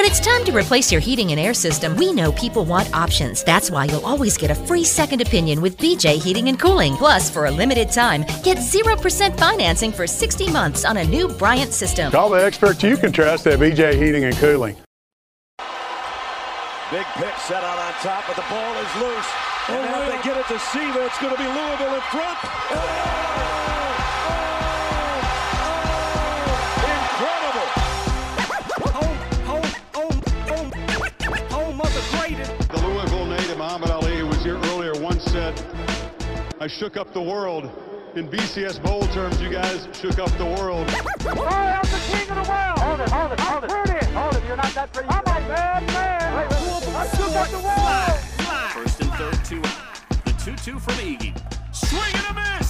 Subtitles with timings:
[0.00, 3.44] When it's time to replace your heating and air system, we know people want options.
[3.44, 6.94] That's why you'll always get a free second opinion with BJ Heating and Cooling.
[6.96, 11.74] Plus, for a limited time, get 0% financing for 60 months on a new Bryant
[11.74, 12.10] system.
[12.12, 14.74] Call the experts you can trust at BJ Heating and Cooling.
[16.90, 19.28] Big pitch set out on top, but the ball is loose.
[19.68, 22.38] And now if they get it to Seaver, it's going to be Louisville in front.
[22.70, 23.49] The
[35.50, 37.70] once said, I shook up the world.
[38.16, 40.84] In BCS Bowl terms, you guys shook up the world.
[40.90, 42.78] Oh, I'm the king of the world.
[42.80, 43.70] Hold it, hold it, hold it.
[43.70, 44.06] I'm pretty.
[44.06, 45.08] Hold it, you're not that pretty.
[45.08, 46.36] I'm a bad man.
[46.36, 48.18] Wait, wait, I shook up the world.
[48.72, 50.24] First and third, two out.
[50.24, 51.32] The 2-2 from Iggy.
[51.72, 52.69] Swing and a miss!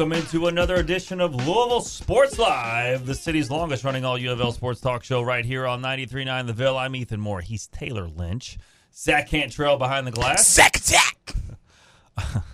[0.00, 4.40] Welcome into another edition of Louisville Sports Live, the city's longest running all U of
[4.40, 6.78] L sports talk show right here on 93.9 The Ville.
[6.78, 7.42] I'm Ethan Moore.
[7.42, 8.56] He's Tayler Lynch.
[8.96, 10.50] Zach Cantrell behind the glass.
[10.50, 11.34] Zach, Zach.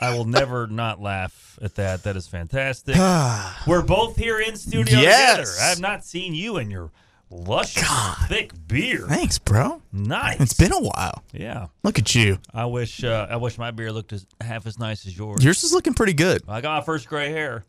[0.00, 2.04] I will never not laugh at that.
[2.04, 2.94] That is fantastic.
[3.66, 5.30] We're both here in studio Yes.
[5.34, 5.50] together.
[5.60, 6.92] I have not seen you in your
[7.34, 7.84] luscious,
[8.28, 9.06] thick beer.
[9.08, 9.82] Thanks, bro.
[9.92, 10.40] Nice.
[10.40, 11.22] It's been a while.
[11.32, 11.66] Yeah.
[11.82, 12.38] Look at you.
[12.52, 15.44] I wish uh, I wish my beer looked as half as nice as yours.
[15.44, 16.42] Yours is looking pretty good.
[16.48, 17.64] I got my first gray hair.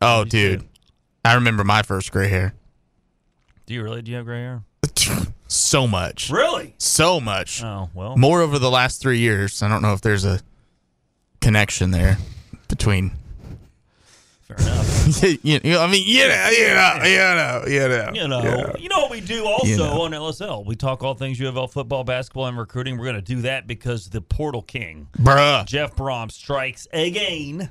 [0.00, 0.66] Oh, dude.
[1.24, 2.54] I remember my first gray hair.
[3.66, 4.02] Do you really?
[4.02, 4.62] Do you have gray hair?
[5.52, 6.30] So much.
[6.30, 6.74] Really?
[6.78, 7.60] So much.
[7.64, 8.16] Oh well.
[8.16, 9.64] More over the last three years.
[9.64, 10.38] I don't know if there's a
[11.40, 12.18] connection there
[12.68, 13.10] between.
[14.56, 15.22] Fair enough.
[15.44, 18.10] you, you know, I mean, you know, you know, you know, you know.
[18.14, 18.76] You know, yeah.
[18.78, 20.02] you know what we do also You know.
[20.02, 20.64] on LSL.
[20.64, 22.98] We talk all things U of L football, basketball, and recruiting.
[22.98, 25.64] We're going to do that because the Portal King, Bruh.
[25.66, 27.70] Jeff Brohm, strikes again.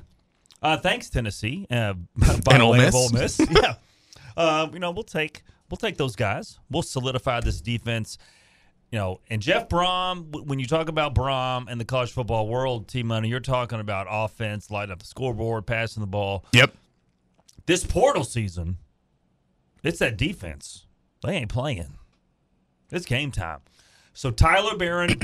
[0.62, 1.94] Uh, thanks Tennessee, uh,
[2.44, 2.94] by And Ole Miss.
[2.94, 3.40] Ole Miss.
[3.50, 3.74] yeah,
[4.36, 6.58] uh, you know we'll take we'll take those guys.
[6.70, 8.18] We'll solidify this defense.
[8.90, 10.46] You know, and Jeff Brohm.
[10.46, 14.08] When you talk about Brohm and the college football world, T Money, you're talking about
[14.10, 16.44] offense, lighting up the scoreboard, passing the ball.
[16.52, 16.74] Yep.
[17.66, 18.78] This portal season,
[19.84, 20.86] it's that defense.
[21.22, 21.98] They ain't playing.
[22.90, 23.60] It's game time.
[24.12, 25.20] So Tyler Baron,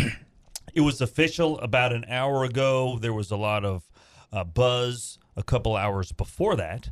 [0.72, 2.98] it was official about an hour ago.
[3.00, 3.90] There was a lot of
[4.32, 6.90] uh, buzz a couple hours before that,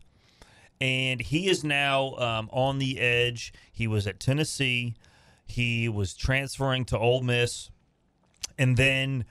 [0.81, 3.53] and he is now um, on the edge.
[3.73, 4.97] He was at Tennessee.
[5.47, 7.71] He was transferring to Ole Miss,
[8.59, 9.25] and then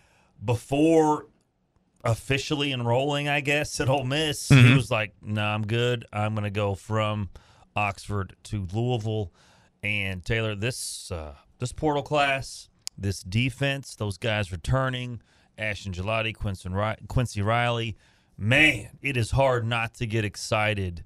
[0.44, 1.28] before
[2.04, 4.76] officially enrolling, I guess, at Ole Miss, he Mhm.
[4.76, 6.06] was like, "No, I'm good.
[6.12, 7.30] I'm going to go from
[7.76, 9.32] Oxford to Louisville."
[9.82, 15.22] And Tayler, this uh, this portal class, this defense, those guys returning,
[15.58, 16.34] Ashton Gillotte,
[17.08, 17.98] Quincy Riley,
[18.38, 21.04] man, it is hard not to get excited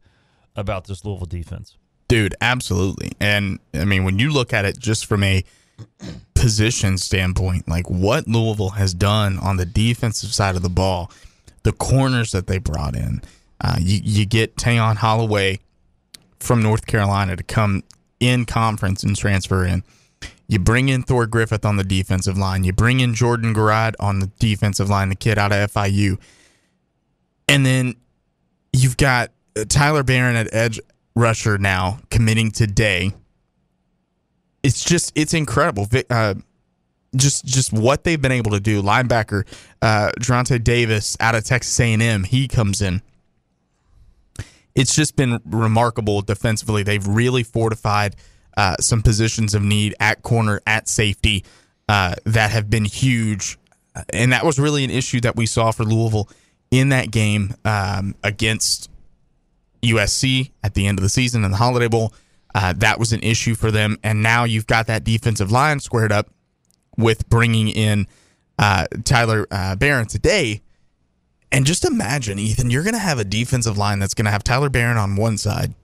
[0.55, 1.77] about this Louisville defense.
[2.07, 3.11] Dude, absolutely.
[3.19, 5.43] And I mean, when you look at it just from a
[6.35, 11.11] position standpoint, like what Louisville has done on the defensive side of the ball,
[11.63, 13.21] the corners that they brought in,
[13.59, 15.59] uh, you, you get Tayon Holloway
[16.39, 17.83] from North Carolina to come
[18.19, 19.83] in conference and transfer in.
[20.47, 22.63] You bring in Thor Griffith on the defensive line.
[22.63, 26.17] You bring in Jordan Guerad on the defensive line, the kid out of FIU.
[27.49, 27.95] And then
[28.71, 29.31] you've got
[29.67, 30.79] Tyler Baron at edge
[31.17, 33.11] rusher now committing today.
[34.63, 35.87] It's just it's incredible.
[36.09, 36.35] Uh,
[37.15, 38.81] just just what they've been able to do.
[38.81, 39.45] Linebacker
[39.81, 43.01] uh, Durante Davis out of Texas A&M, he comes in.
[44.75, 46.83] It's just been remarkable defensively.
[46.83, 48.15] They've really fortified
[48.55, 51.43] uh, some positions of need at corner, at safety
[51.89, 53.57] uh, that have been huge,
[54.13, 56.29] and that was really an issue that we saw for Louisville
[56.69, 58.91] in that game um, against
[59.81, 62.13] USC at the end of the season in the Holiday Bowl.
[62.55, 66.11] Uh, that was an issue for them, and now you've got that defensive line squared
[66.11, 66.29] up
[66.97, 68.07] with bringing in
[68.57, 70.61] uh, Tyler uh, Baron today.
[71.51, 74.43] And just imagine, Ethan, you're going to have a defensive line that's going to have
[74.43, 75.75] Tyler Baron on one side,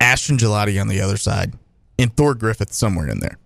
[0.00, 1.54] Ashton Gillotte on the other side,
[1.98, 3.38] and Thor Griffith somewhere in there.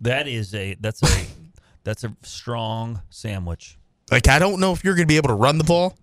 [0.00, 1.26] That is a that's a
[1.84, 3.78] that's a strong sandwich.
[4.10, 5.96] Like I don't know if you're going to be able to run the ball,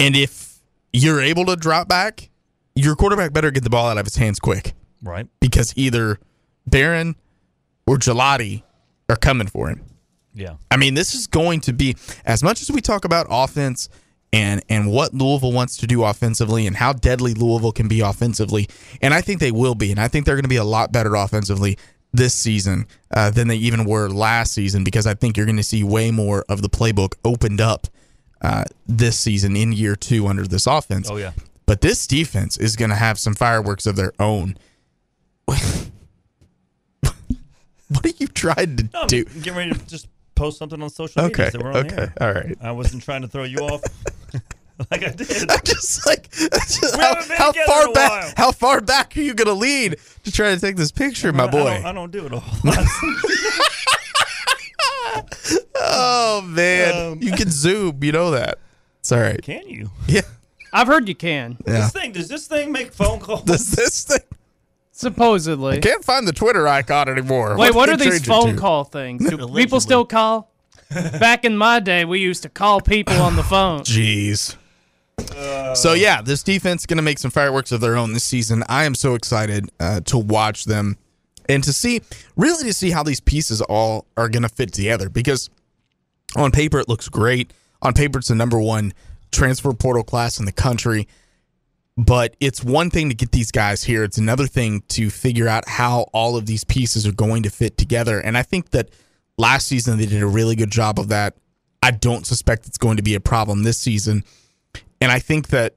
[0.00, 0.47] and if
[0.92, 2.30] you're able to drop back,
[2.74, 5.26] your quarterback better get the ball out of his hands quick Right.
[5.40, 6.18] because either
[6.66, 7.16] Baron
[7.86, 8.62] or Gillotte
[9.08, 9.82] are coming for him.
[10.34, 10.56] Yeah.
[10.70, 13.88] I mean, this is going to be as much as we talk about offense
[14.32, 18.68] and and what Louisville wants to do offensively and how deadly Louisville can be offensively,
[19.00, 20.92] and I think they will be, and I think they're going to be a lot
[20.92, 21.78] better offensively
[22.12, 25.62] this season uh, than they even were last season because I think you're going to
[25.62, 27.86] see way more of the playbook opened up
[28.42, 31.10] uh, this season in year two under this offense.
[31.10, 31.32] Oh yeah.
[31.66, 34.56] But this defense is going to have some fireworks of their own.
[35.46, 35.90] what
[38.04, 39.24] are you trying to No, do?
[39.24, 41.46] getting ready to just post something on social media.
[41.46, 42.14] Okay, So we're on okay, air.
[42.20, 42.56] all right.
[42.60, 43.82] I wasn't trying to throw you off
[44.90, 45.50] like I did.
[45.50, 48.34] I'm just like, just how, how far back?
[48.36, 51.48] How far back are you gonna lead to try to take this picture, my I
[51.48, 51.64] boy?
[51.74, 52.86] don't, I don't do it a whole lot.
[55.76, 58.02] oh man, Um, you can zoom.
[58.02, 58.58] You know that.
[59.00, 59.40] It's all right.
[59.42, 59.90] Can you?
[60.06, 60.22] Yeah.
[60.72, 61.56] I've heard you can.
[61.66, 61.72] Yeah.
[61.80, 63.44] This thing does this thing make phone calls?
[63.44, 64.20] Does this thing?
[64.92, 65.76] Supposedly.
[65.76, 67.56] I can't find the Twitter icon anymore.
[67.56, 68.60] Wait, what do are they these change it phone to?
[68.60, 69.28] call things?
[69.30, 70.50] Do people still call?
[70.90, 73.80] Back in my day, we used to call people on the phone.
[73.82, 74.56] Jeez.
[75.76, 78.64] so yeah, this defense is going to make some fireworks of their own this season.
[78.68, 80.96] I am so excited uh, to watch them
[81.48, 82.00] and to see,
[82.36, 85.08] really, to see how these pieces all are going to fit together.
[85.08, 85.50] Because
[86.36, 87.52] on paper it looks great.
[87.82, 88.92] On paper it's the number one
[89.30, 91.08] transfer portal class in the country.
[91.96, 94.04] But it's one thing to get these guys here.
[94.04, 97.76] It's another thing to figure out how all of these pieces are going to fit
[97.76, 98.20] together.
[98.20, 98.90] And I think that
[99.36, 101.34] last season they did a really good job of that.
[101.82, 104.22] I don't suspect it's going to be a problem this season.
[105.00, 105.74] And I think that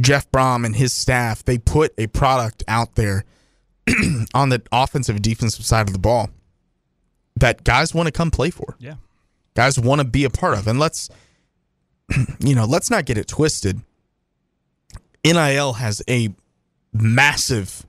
[0.00, 3.24] Jeff Brohm and his staff, they put a product out there
[4.34, 6.30] on the offensive and defensive side of the ball
[7.36, 8.76] that guys want to come play for.
[8.78, 8.94] Yeah.
[9.54, 10.66] Guys want to be a part of.
[10.66, 11.10] And let's
[12.40, 13.80] you know, let's not get it twisted.
[15.24, 16.34] NIL has a
[16.92, 17.86] massive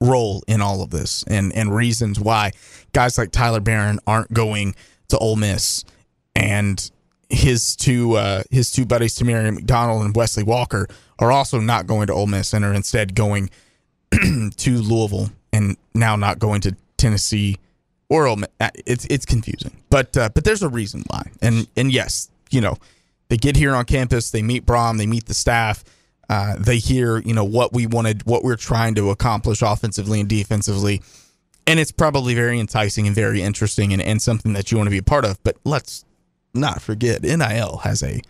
[0.00, 2.52] role in all of this and and reasons why
[2.92, 4.74] guys like Tyler Baron aren't going
[5.08, 5.84] to Ole Miss
[6.36, 6.90] and
[7.30, 10.88] his two uh, his two buddies Tamarian McDonald and Wesley Walker
[11.18, 13.50] are also not going to Ole Miss and are instead going
[14.56, 17.56] to Louisville and now not going to Tennessee
[18.08, 18.48] or Ole Miss.
[18.60, 21.30] Uh, It's it's confusing, but uh, but there's a reason why.
[21.42, 22.76] And and yes, you know,
[23.28, 25.84] they get here on campus, they meet Brohm, they meet the staff,
[26.28, 30.28] uh, they hear you know what we wanted, what we're trying to accomplish offensively and
[30.28, 31.02] defensively,
[31.66, 34.92] and it's probably very enticing and very interesting and, and something that you want to
[34.92, 35.42] be a part of.
[35.42, 36.04] But let's
[36.52, 38.20] not forget, NIL has a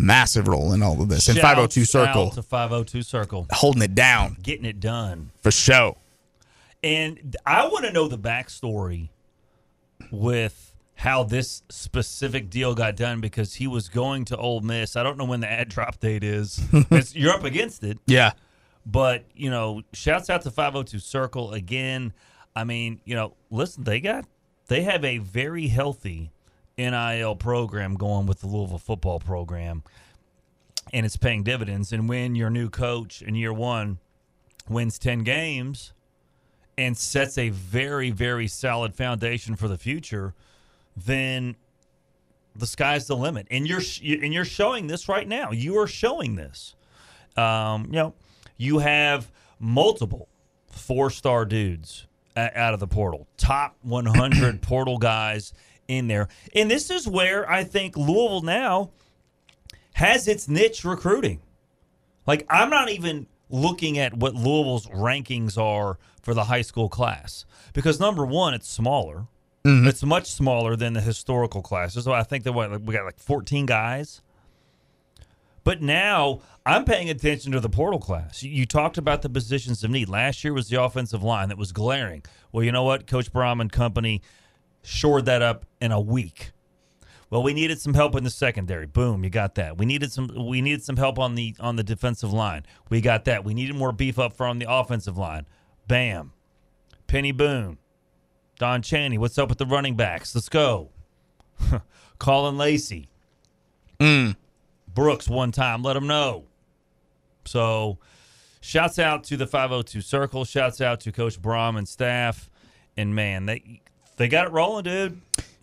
[0.00, 1.28] massive role in all of this.
[1.28, 3.46] And Shouts 502 Circle to 502 Circle.
[3.52, 5.30] holding it down Getting it done.
[5.42, 5.96] for show.
[6.82, 9.10] And I want to know the backstory
[10.10, 14.96] with how this specific deal got done because he was going to Ole Miss.
[14.96, 16.60] I don't know when the ad drop date is.
[17.14, 17.98] You're up against it.
[18.06, 18.32] Yeah.
[18.86, 22.12] But, you know, shouts out to 502 Circle again.
[22.56, 24.24] I mean, you know, listen, they got
[24.68, 26.30] they have a very healthy
[26.88, 29.82] NIL program going with the Louisville football program.
[30.92, 31.92] And it's paying dividends.
[31.92, 33.98] And when your new coach in year one
[34.68, 35.92] wins 10 games
[36.78, 40.34] and sets a very, very solid foundation for the future,
[40.96, 41.56] then
[42.56, 43.46] the sky's the limit.
[43.50, 45.52] And you're and you're showing this right now.
[45.52, 46.74] You are showing this.
[47.36, 48.14] Um, you know,
[48.56, 50.28] you have multiple
[50.70, 52.06] four-star dudes
[52.36, 55.52] out of the portal, top 100 portal guys
[55.90, 58.90] in there, and this is where I think Louisville now
[59.94, 61.40] has its niche recruiting.
[62.26, 67.44] Like I'm not even looking at what Louisville's rankings are for the high school class
[67.72, 69.26] because number one, it's smaller.
[69.64, 69.88] Mm-hmm.
[69.88, 72.04] It's much smaller than the historical classes.
[72.04, 74.22] So I think that what like, we got like 14 guys.
[75.64, 78.42] But now I'm paying attention to the portal class.
[78.42, 80.08] You, you talked about the positions of need.
[80.08, 82.22] Last year was the offensive line that was glaring.
[82.52, 83.06] Well, you know what?
[83.06, 84.22] Coach Brohm and company
[84.82, 86.52] shored that up in a week.
[87.30, 88.86] Well, we needed some help in the secondary.
[88.86, 89.78] Boom, you got that.
[89.78, 92.66] We needed some we needed some help on the on the defensive line.
[92.88, 93.44] We got that.
[93.44, 95.46] We needed more beef up from the offensive line.
[95.86, 96.32] Bam.
[97.06, 97.78] Peny Boone.
[98.58, 100.34] Don Chaney, what's up with the running backs?
[100.34, 100.90] Let's go.
[102.18, 103.08] Colin Lacey.
[103.98, 104.36] Mm.
[104.92, 106.44] Brooks one time, let him know.
[107.46, 107.98] So,
[108.60, 110.44] shouts out to the 502 Circle.
[110.44, 112.50] Shouts out to Coach Brohm and staff.
[112.96, 113.80] And man, they
[114.20, 115.20] they got it rolling, dude.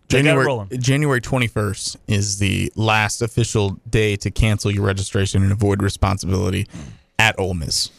[0.08, 0.68] They January rolling.
[0.80, 6.66] January 21st is the last official day to cancel your registration and avoid responsibility
[7.20, 7.90] at Ole Miss.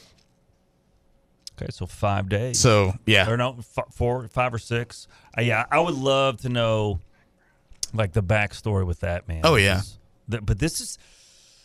[1.57, 2.59] Okay, so five days.
[2.59, 5.07] So yeah, or no, f- four, five or six.
[5.37, 6.99] Uh, yeah, I would love to know,
[7.93, 9.41] like the backstory with that man.
[9.45, 9.81] Oh, yeah.
[10.27, 10.97] The- but this is,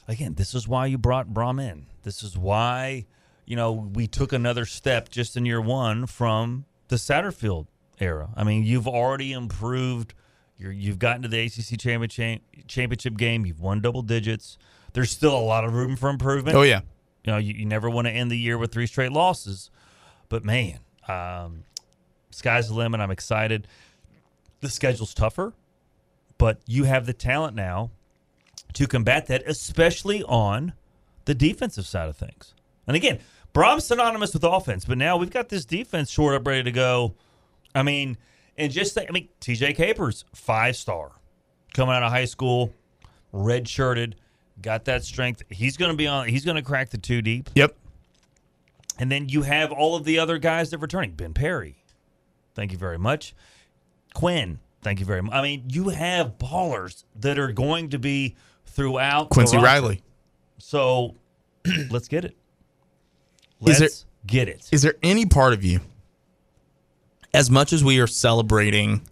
[0.07, 1.87] again, this is why you brought Brohm in.
[2.05, 3.07] This is why,
[3.45, 7.67] you know, we took another step just in year one from the Satterfield
[8.01, 8.31] era.
[8.37, 10.15] I mean, you've already improved.
[10.59, 13.47] You're, you've gotten to the ACC championship championship game.
[13.47, 14.59] You've won double digits.
[14.93, 16.57] There's still a lot of room for improvement.
[16.57, 16.81] Oh yeah.
[17.25, 19.71] You know, you, you never want to end the year with three straight losses.
[20.29, 21.65] But man, um,
[22.31, 23.01] sky's the limit.
[23.01, 23.67] I'm excited.
[24.61, 25.53] The schedule's tougher,
[26.39, 27.91] but you have the talent now
[28.75, 30.73] to combat that, especially on
[31.25, 32.55] the defensive side of things.
[32.87, 33.21] And again,
[33.53, 37.15] Brohm's synonymous with offense, but now we've got this defense short up, ready to go.
[37.75, 38.17] I mean,
[38.57, 41.13] and just think, I mean, TJ Capers, five star,
[41.73, 42.73] coming out of high school,
[43.33, 44.17] red shirted,
[44.63, 45.43] got that strength.
[45.51, 46.29] He's going to be on.
[46.29, 47.51] He's going to crack the two deep.
[47.55, 47.77] Yep.
[48.99, 51.13] And then you have all of the other guys that are returning.
[51.13, 51.83] Ben Perry,
[52.55, 53.35] thank you very much.
[54.15, 55.35] Quinn, thank you very much.
[55.35, 59.31] I mean, you have ballers that are going to be throughout.
[59.31, 59.57] Quincy.
[59.57, 60.03] Riley.
[60.59, 61.17] So
[61.91, 62.37] let's get it.
[63.61, 63.89] Let's there-
[64.27, 64.69] get it.
[64.71, 65.81] Is there any part of you,
[67.35, 69.03] as much as we are celebrating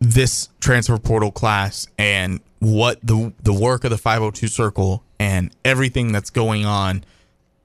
[0.00, 6.10] this transfer portal class and what the the work of the 502 circle and everything
[6.10, 7.04] that's going on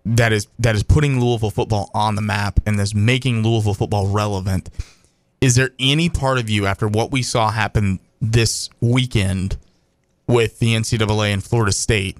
[0.05, 4.07] that is that is putting Louisville football on the map and that's making Louisville football
[4.07, 4.69] relevant
[5.39, 9.57] is there any part of you after what we saw happen this weekend
[10.27, 12.17] with the NCAA and Florida State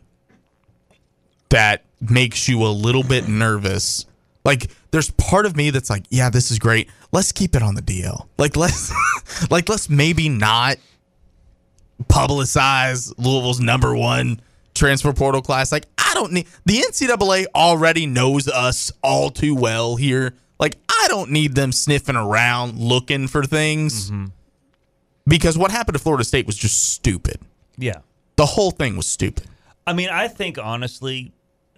[1.50, 4.06] that makes you a little bit nervous.
[4.46, 6.90] Like there's part of me that's like, yeah, this is great.
[7.12, 8.28] Let's keep it on the DL.
[8.38, 8.94] Like let's
[9.52, 10.78] like let's maybe not
[12.04, 14.40] publicize Louisville's number one
[14.76, 15.72] transfer portal class.
[15.72, 20.36] Like I don't need the NCAA already knows us all too well here.
[20.60, 24.12] Like I don't need them sniffing around looking for things.
[24.12, 24.26] Mm-hmm.
[25.28, 27.40] Because what happened to Florida State was just stupid.
[27.78, 28.02] Yeah.
[28.36, 29.48] The whole thing was stupid.
[29.88, 31.32] I mean, I think honestly,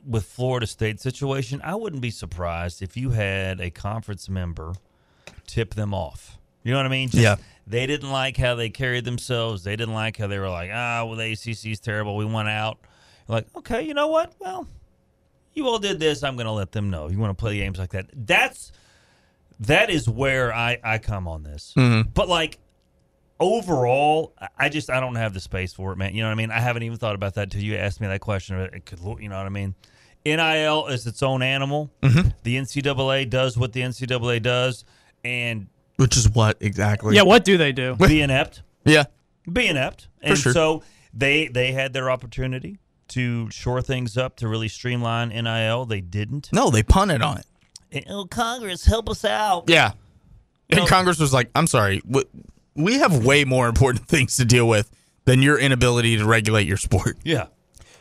[0.08, 4.74] with Florida State situation, I wouldn't be surprised if you had a conference member
[5.46, 6.38] tip them off.
[6.64, 7.10] You know what I mean?
[7.10, 7.36] Just, Yeah.
[7.66, 9.64] They didn't like how they carried themselves.
[9.66, 12.16] They didn't like how they were like, ah, well, the ACC is terrible.
[12.16, 12.78] We went out.
[13.28, 14.34] Like, okay, you know what?
[14.40, 14.66] Well,
[15.54, 16.24] you all did this.
[16.24, 17.10] I'm going to let them know.
[17.10, 18.06] You want to play games like that.
[18.14, 18.72] That's
[19.60, 21.74] that is where I I come on this.
[21.76, 22.14] Mhm.
[22.14, 22.58] But like
[23.40, 26.16] overall, I- I just I don't have the space for it, man.
[26.16, 26.52] You know what I mean?
[26.52, 28.58] I haven't even thought about that till you asked me that question.
[28.60, 29.76] It could, you know what I mean?
[30.36, 31.91] NIL is its own animal.
[32.01, 32.34] Mhm.
[32.43, 34.84] The NCAA does what the NCAA does,
[35.24, 35.67] and
[35.98, 37.15] Which is what exactly?
[37.15, 37.96] Yeah, what do they do?
[37.96, 38.62] be inept.
[38.86, 39.05] Yeah.
[39.51, 40.07] Be inept.
[40.22, 40.53] And sure.
[40.53, 42.79] so they they had their opportunity
[43.10, 45.86] to shore things up to really streamline NIL.
[45.86, 46.50] They didn't.
[46.51, 47.46] No, they punted on it.
[47.91, 49.65] And, oh, Congress, help us out.
[49.69, 49.91] Yeah.
[50.69, 52.01] And know- Congress was like, I'm sorry,
[52.75, 54.91] we have way more important things to deal with
[55.25, 57.17] than your inability to regulate your sport.
[57.24, 57.48] Yeah.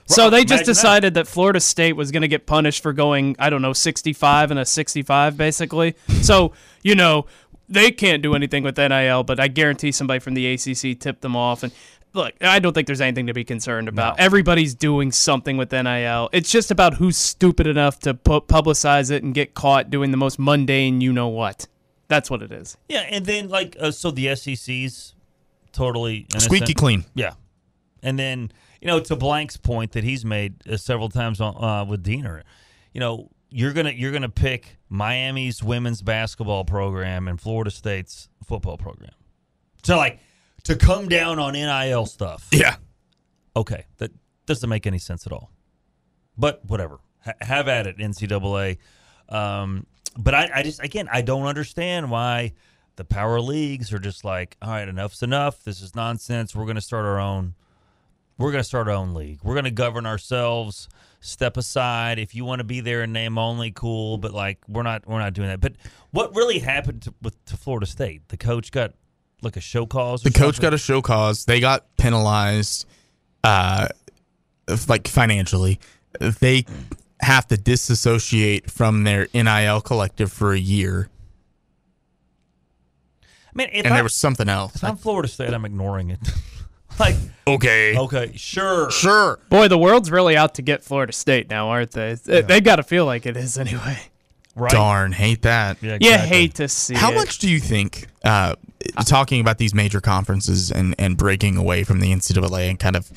[0.06, 1.26] So they just Imagine decided that.
[1.26, 4.64] Florida State was going to get punished for going, I don't know, 65 and a
[4.64, 5.96] 65, basically.
[6.22, 7.26] So, you know,
[7.68, 11.34] they can't do anything with NIL, but I guarantee somebody from the ACC tipped them
[11.36, 11.62] off.
[11.62, 11.72] And
[12.12, 14.18] look, I don't think there's anything to be concerned about.
[14.18, 16.30] Everybody's doing something with NIL.
[16.32, 20.16] It's just about who's stupid enough to pu- publicize it and get caught doing the
[20.16, 21.66] most mundane, you know what.
[22.08, 22.76] That's what it is.
[22.88, 25.14] Yeah, and then like uh, so the SEC's
[25.72, 26.42] totally innocent.
[26.42, 27.04] Squeaky clean.
[27.14, 27.32] Yeah,
[28.02, 28.52] and then
[28.86, 32.42] you know to Blank's point that he's made uh, several times on, uh, with Deener,
[32.92, 38.76] you know you're gonna you're gonna pick Miami's women's basketball program and Florida State's football
[38.76, 39.10] program.
[39.82, 40.20] So like
[40.62, 42.46] to come down on NIL stuff.
[42.52, 42.76] Yeah.
[43.56, 44.12] Okay, that
[44.46, 45.50] doesn't make any sense at all.
[46.38, 48.78] But whatever, ha- have at it, NCAA.
[49.28, 49.84] Um,
[50.16, 52.52] but I, I just again I don't understand why
[52.94, 55.64] the power leagues are just like, all right, enough's enough.
[55.64, 56.54] This is nonsense.
[56.54, 57.54] We're going to start our own.
[58.38, 59.40] We're going to start our own league.
[59.42, 60.88] We're going to govern ourselves.
[61.20, 62.18] Step aside.
[62.18, 64.18] If you want to be there in name only, cool.
[64.18, 65.06] But like, we're not.
[65.06, 65.60] We're not doing that.
[65.60, 65.72] But
[66.10, 68.28] what really happened to, with to Florida State?
[68.28, 68.92] The coach got
[69.42, 70.22] like a show cause.
[70.22, 71.46] The coach got a show cause.
[71.46, 72.86] They got penalized,
[73.42, 73.88] uh,
[74.88, 75.80] like financially.
[76.20, 76.66] They
[77.20, 81.08] have to disassociate from their NIL collective for a year.
[83.22, 84.76] I mean, if and I, there was something else.
[84.76, 86.20] If I'm Florida State, I'm ignoring it.
[87.00, 89.38] like, okay, okay, sure, sure.
[89.48, 92.14] Boy, the world's really out to get Florida State now, aren't they?
[92.14, 93.98] They got to feel like it is anyway.
[94.54, 94.70] Right.
[94.70, 95.82] Darn, hate that.
[95.82, 97.14] Yeah, You hate to see How it.
[97.14, 98.54] much do you think, uh,
[99.04, 103.10] talking about these major conferences and, and breaking away from the NCAA and kind of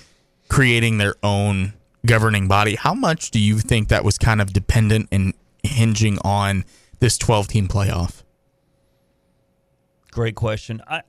[0.49, 1.73] creating their own
[2.05, 5.33] governing body, how much do you think that was kind of dependent and
[5.63, 6.65] hinging on
[6.99, 8.23] this 12 team playoff?
[10.11, 10.81] Great question.
[10.87, 11.03] I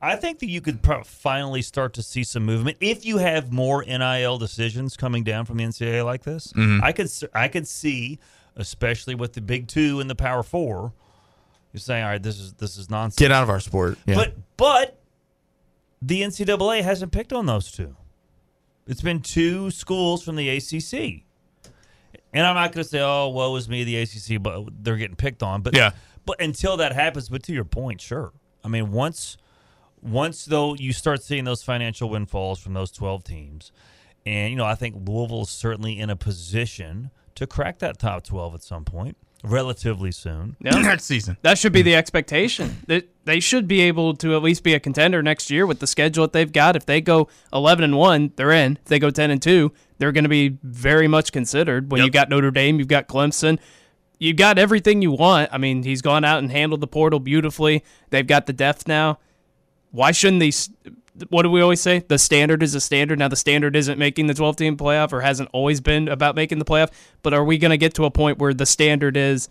[0.00, 3.50] I think that you could pro- finally start to see some movement if you have
[3.52, 6.52] more NIL decisions coming down from the NCAA like this.
[6.52, 6.82] Mhm.
[6.82, 8.18] I could I could see,
[8.56, 10.92] especially with the Big Two and the Power Four,
[11.72, 13.18] you're saying, all right, this is this is nonsense.
[13.18, 13.98] Get out of our sport.
[14.06, 14.16] Yeah.
[14.16, 14.98] But but
[16.02, 17.96] the NCAA hasn't picked on those two.
[18.86, 21.24] It's been two schools from the ACC.
[22.34, 25.16] And I'm not going to say, oh, woe is me, the ACC, but they're getting
[25.16, 25.62] picked on.
[25.62, 25.92] But Yeah.
[26.26, 28.32] but until that happens, but to your point, sure.
[28.62, 29.38] I mean, once
[30.06, 33.72] once though you start seeing those financial windfalls from those 12 teams,
[34.24, 38.24] and you know, I think Louisville is certainly in a position to crack that top
[38.24, 40.56] 12 at some point, relatively soon.
[40.60, 40.70] Yeah.
[40.80, 41.36] Next season.
[41.42, 42.82] That should be the expectation.
[42.86, 45.86] That they should be able to at least be a contender next year with the
[45.88, 46.76] schedule that they've got.
[46.76, 48.78] If they go 11 and 1, they're in.
[48.80, 51.90] If they go 10 and 2, they're going to be very much considered.
[51.90, 53.58] When you've got Notre Dame, you've got Clemson.
[54.20, 55.50] you've got everything you want.
[55.52, 57.82] I mean, he's gone out and handled the portal beautifully.
[58.10, 59.18] They've got the depth now.
[59.96, 60.68] Why shouldn't these
[61.30, 62.00] what do we always say?
[62.00, 63.18] The standard is a standard.
[63.18, 66.58] Now the standard isn't making the 12 team playoff or hasn't always been about making
[66.58, 66.90] the playoff,
[67.22, 69.48] but are we going to get to a point where the standard is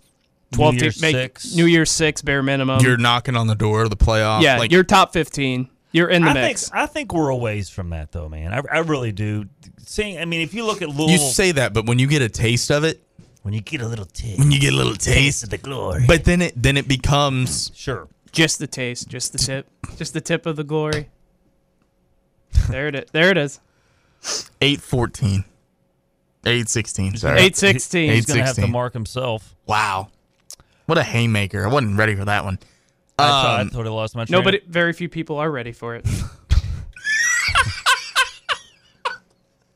[0.52, 1.56] 12 New team make six.
[1.56, 2.80] New Year's 6 bare minimum?
[2.80, 4.42] You're knocking on the door of the playoff.
[4.42, 5.68] yeah, like, you're top 15.
[5.90, 6.68] You're in the I mix.
[6.68, 8.52] Think, I think we're a ways from that, though, man.
[8.52, 9.46] I, I really do.
[9.78, 12.22] Seeing, I mean, if you look at Louisville, you say that, but when you get
[12.22, 13.02] a taste of it,
[13.42, 16.04] when you get a little taste, when you get a little taste, of the glory,
[16.06, 18.08] but then it then it becomes sure.
[18.36, 19.66] Just the taste, just the tip,
[19.96, 21.08] just the tip of the glory.
[22.68, 23.04] There it is.
[23.10, 23.60] There it is.
[24.60, 25.42] 814.
[26.44, 27.16] 816.
[27.16, 27.32] Sorry.
[27.38, 28.10] 816.
[28.12, 29.54] He's going to have to mark himself.
[29.64, 30.10] Wow.
[30.84, 31.64] What a haymaker.
[31.66, 32.58] I wasn't ready for that one.
[33.18, 34.38] I, thought, Um, I totally lost my train.
[34.38, 36.06] Nobody, very few people are ready for it.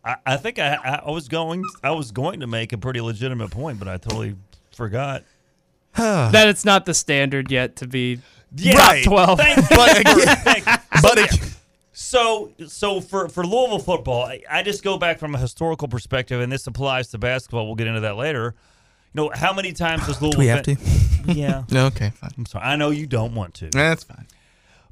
[0.04, 3.00] I, I think I, I I was going I was going to make a pretty
[3.00, 4.36] legitimate point, but I totally
[4.74, 5.24] forgot.
[5.94, 8.20] That it's not the standard yet to be
[8.56, 9.04] Yeah, top right.
[9.04, 9.38] 12.
[9.38, 9.68] Thank.
[9.70, 11.50] But again- but So, again-
[11.92, 16.40] so so for for Louisville football, I, I just go back from a historical perspective,
[16.40, 17.66] and this applies to basketball.
[17.66, 18.54] We'll get into that later.
[19.12, 20.38] You know, how many times has Louisville?
[20.38, 20.78] we have fin-
[21.26, 21.64] Yeah.
[21.70, 22.30] no, Okay, fine.
[22.38, 22.64] I'm sorry.
[22.64, 24.26] I know you don't want to, That's fine.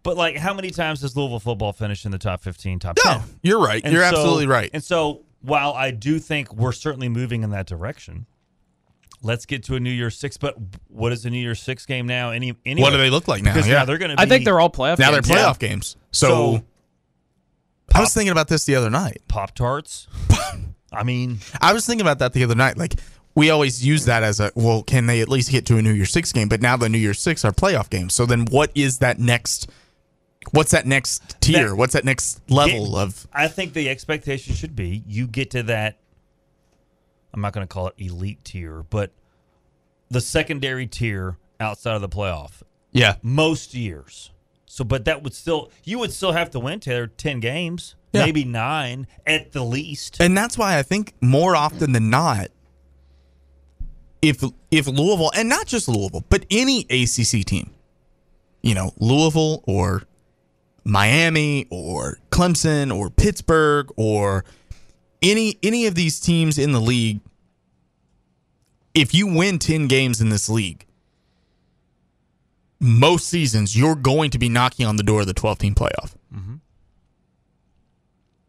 [0.02, 3.12] but like, how many times does Louisville football finish in the top 15, top 10?
[3.12, 3.28] No, 10?
[3.42, 3.80] you're right.
[3.82, 4.70] And you're so- absolutely right.
[4.74, 8.26] And so, while I do think we're certainly moving in that direction,
[9.22, 10.36] let's get to a New Year's Six.
[10.36, 10.56] But
[10.88, 12.30] what is a New Year's Six game now?
[12.30, 12.82] Any, anyway?
[12.82, 13.52] What do they look like now?
[13.54, 13.74] Because Yeah.
[13.78, 14.20] now they're going to.
[14.20, 14.96] I think they're all playoff.
[14.96, 15.00] Games.
[15.00, 15.36] Now they're games.
[15.40, 15.96] playoff games.
[16.12, 16.62] So, So-
[17.94, 19.22] I was thinking about this the other night.
[19.28, 20.06] Pop Tarts.
[20.92, 22.76] I mean, I was thinking about that the other night.
[22.76, 22.94] Like
[23.34, 25.92] we always use that as a well, can they at least get to a New
[25.92, 26.48] Year's Six game?
[26.48, 28.14] But now the New Year's Six are playoff games.
[28.14, 29.70] So then, what is that next?
[30.52, 31.68] What's that next tier?
[31.70, 33.26] That- What's that next level Get- of?
[33.32, 35.98] I think the expectation should be you get to that.
[37.38, 39.12] I'm not going to call it elite tier, but
[40.10, 42.62] the secondary tier outside of the playoff.
[42.90, 44.32] Yeah, most years.
[44.66, 48.24] So, but that would still you would still have to win Tayler ten games, Yeah.
[48.24, 50.16] maybe nine at the least.
[50.20, 52.48] and that's why I think more often than not,
[54.20, 57.70] if if Louisville and not just Louisville, but any ACC team,
[58.62, 60.02] you know, Louisville or
[60.84, 64.44] Miami or Clemson or Pittsburgh or
[65.22, 67.20] any any of these teams in the league,
[69.00, 70.86] if you win 10 games in this league,
[72.80, 76.14] most seasons you're going to be knocking on the door of the 12 team playoff.
[76.34, 76.56] Mm-hmm.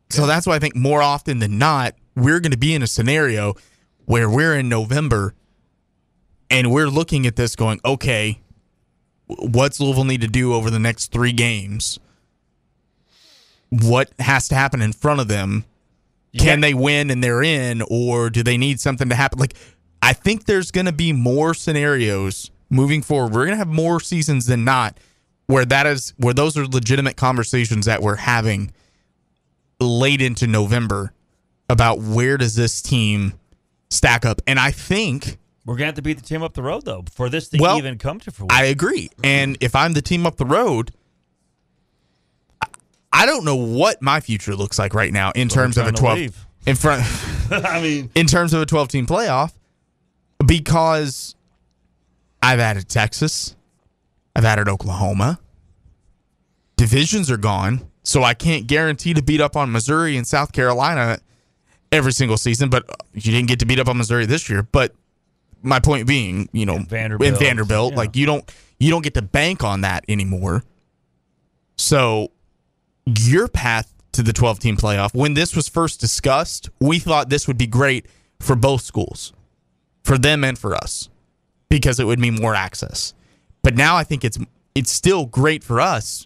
[0.09, 2.87] So that's why I think more often than not, we're going to be in a
[2.87, 3.55] scenario
[4.05, 5.33] where we're in November
[6.49, 8.39] and we're looking at this going, okay,
[9.27, 11.99] what's Louisville need to do over the next three games?
[13.69, 15.65] What has to happen in front of them?
[16.37, 19.39] Can they win and they're in, or do they need something to happen?
[19.39, 19.55] Like,
[20.01, 23.33] I think there's going to be more scenarios moving forward.
[23.33, 24.97] We're going to have more seasons than not
[25.47, 28.71] where that is where those are legitimate conversations that we're having
[29.79, 31.11] late into November
[31.69, 33.33] about where does this team
[33.89, 34.43] stack up.
[34.45, 37.29] And I think We're gonna have to beat the team up the road though for
[37.29, 38.55] this to Well, even come to fruition.
[38.55, 39.09] I agree.
[39.23, 40.91] And if I'm the team up the road,
[43.11, 46.17] I- don't know what my future looks like right now in terms of a 12
[46.19, 46.45] leave.
[46.67, 47.01] in front
[47.51, 49.53] I mean, in terms of a 12 team playoff
[50.49, 51.35] because
[52.41, 53.55] I've added Texas,
[54.35, 55.39] I've added Oklahoma.
[56.75, 61.19] Divisions are gone, so I can't guarantee to beat up on Missouri and South Carolina
[61.91, 64.63] every single season, but uh, you didn't get to beat up on Missouri this year,
[64.63, 64.95] but
[65.61, 67.97] my point being, you know, Vanderbilt, in Vanderbilt, yeah.
[67.97, 70.63] like you don't you don't get to bank on that anymore.
[71.77, 72.31] So
[73.05, 77.47] your path to the 12 team playoff, when this was first discussed, we thought this
[77.47, 78.07] would be great
[78.39, 79.33] for both schools,
[80.03, 81.09] for them and for us.
[81.69, 83.13] because it would mean more access.
[83.61, 84.39] But now I think it's
[84.73, 86.25] it's still great for us.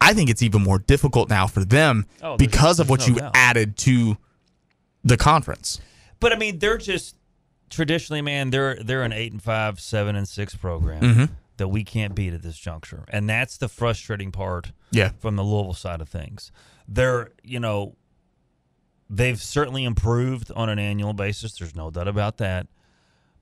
[0.00, 3.06] I think it's even more difficult now for them Oh, there's- because of what no
[3.06, 3.32] you doubt.
[3.34, 4.16] added to
[5.04, 5.80] the conference.
[6.18, 7.14] But I mean, they're just
[7.68, 8.48] traditionally, man.
[8.50, 11.28] They're they're an eight and five, seven and six program Mhm.
[11.58, 14.72] that we can't beat at this juncture, and that's the frustrating part.
[14.92, 15.10] Yeah.
[15.18, 16.50] from the Louisville side of things,
[16.88, 17.96] they're you know
[19.10, 21.58] they've certainly improved on an annual basis.
[21.58, 22.66] There's no doubt about that.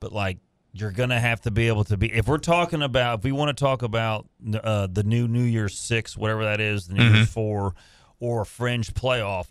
[0.00, 0.38] But like
[0.72, 3.56] you're gonna have to be able to be if we're talking about if we want
[3.56, 4.28] to talk about
[4.62, 7.14] uh, the new New Year's six, whatever that is, the New Mhm.
[7.16, 7.74] Year's four,
[8.20, 9.46] or a fringe playoff.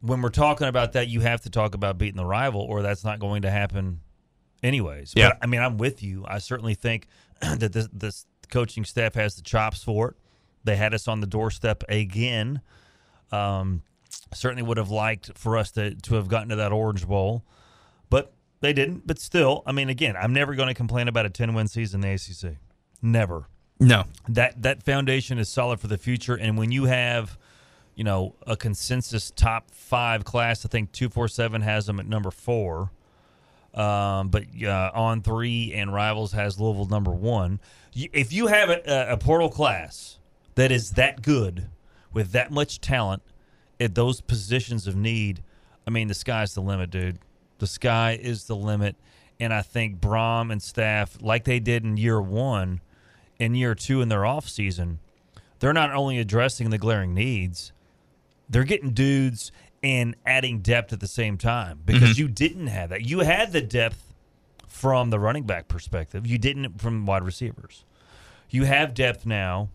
[0.00, 3.04] When we're talking about that, you have to talk about beating the rival, or that's
[3.04, 4.00] not going to happen,
[4.62, 5.12] anyways.
[5.14, 5.28] Yeah.
[5.30, 6.24] But, I mean, I'm with you.
[6.26, 7.06] I certainly think
[7.42, 10.16] that this, this coaching staff has the chops for it.
[10.64, 12.62] They had us on the doorstep again.
[13.30, 13.82] Um,
[14.32, 17.44] certainly would have liked for us to to have gotten to that Orange Bowl,
[18.08, 19.06] but they didn't.
[19.06, 22.04] But still, I mean, again, I'm never going to complain about a 10 win season
[22.04, 22.56] in the ACC.
[23.02, 23.46] Never.
[23.78, 24.04] No.
[24.28, 27.38] That that foundation is solid for the future, and when you have,
[27.94, 32.06] you know, a consensus top five class, I think two four seven has them at
[32.06, 32.90] number four.
[33.72, 37.60] Um, but uh, on three and rivals has Louisville number one.
[37.94, 40.18] If you have a, a portal class
[40.56, 41.70] that is that good
[42.12, 43.22] with that much talent
[43.78, 45.42] at those positions of need,
[45.86, 47.18] I mean, the sky's the limit, dude.
[47.60, 48.96] The sky is the limit.
[49.38, 52.80] And I think Brohm and staff, like they did in year one,
[53.38, 54.98] in year two in their off season,
[55.60, 57.72] they're not only addressing the glaring needs,
[58.50, 59.50] they're getting dudes
[59.82, 62.18] and adding depth at the same time because Mhm.
[62.18, 63.06] you didn't have that.
[63.06, 64.12] You had the depth
[64.66, 66.26] from the running back perspective.
[66.26, 67.84] You didn't from wide receivers.
[68.50, 69.70] You have depth now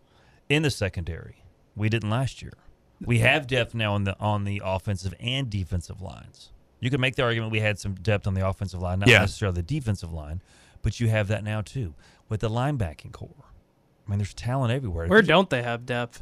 [0.50, 1.38] in the secondary.
[1.76, 2.54] We didn't last year.
[3.02, 6.52] We have depth now on the on the offensive and defensive lines.
[6.80, 9.20] You can make the argument we had some depth on the offensive line, not Yeah.
[9.20, 10.42] necessarily the defensive line,
[10.82, 11.94] but you have that now too
[12.30, 13.30] with the linebacking core.
[14.06, 15.08] I mean, there's talent everywhere.
[15.08, 16.22] Where don't they have depth?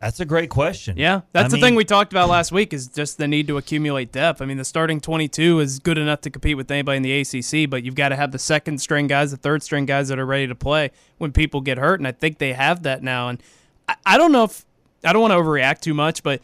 [0.00, 0.98] That's a great question.
[0.98, 3.46] Yeah, that's I the mean- thing we talked about last week is just the need
[3.48, 4.42] to accumulate depth.
[4.42, 7.68] I mean, the starting 22 is good enough to compete with anybody in the ACC,
[7.68, 10.26] but you've got to have the second string guys, the third string guys that are
[10.26, 13.28] ready to play when people get hurt, and I think they have that now.
[13.30, 13.42] And
[13.88, 14.66] I, I don't know if
[15.02, 16.42] I don't want to overreact too much, but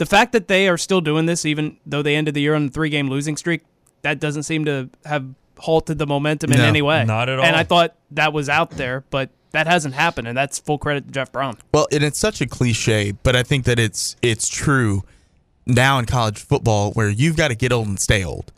[0.00, 2.64] the fact that they are still doing this, even though they ended the year on
[2.64, 3.60] a three-game losing streak,
[4.00, 5.26] that doesn't seem to have
[5.58, 7.04] halted the momentum in No, any way.
[7.04, 7.44] not at all.
[7.44, 7.54] And.
[7.54, 11.10] I thought that was out there, but that hasn't happened, and that's full credit to
[11.12, 11.58] Jeff Brohm.
[11.74, 15.04] Well, and it's such a cliche, but I think that it's it's true
[15.66, 18.54] now in college football where you've got to get old and stay old.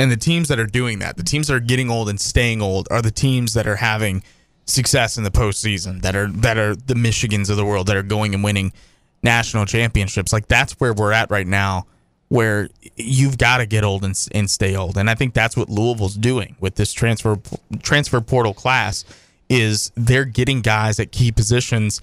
[0.00, 2.60] And the teams that are doing that, the teams that are getting old and staying
[2.60, 4.24] old, are the teams that are having
[4.66, 8.02] success in the postseason, that are that are the Michigans of the world that are
[8.02, 8.72] going and winning
[9.22, 10.32] national championships.
[10.32, 11.86] Like that's where we're at right now,
[12.28, 14.96] where you've got to get old and, and stay old.
[14.96, 17.38] And I think that's what Louisville's doing with this transfer
[17.82, 19.04] transfer portal class
[19.48, 22.00] is they're getting guys at key positions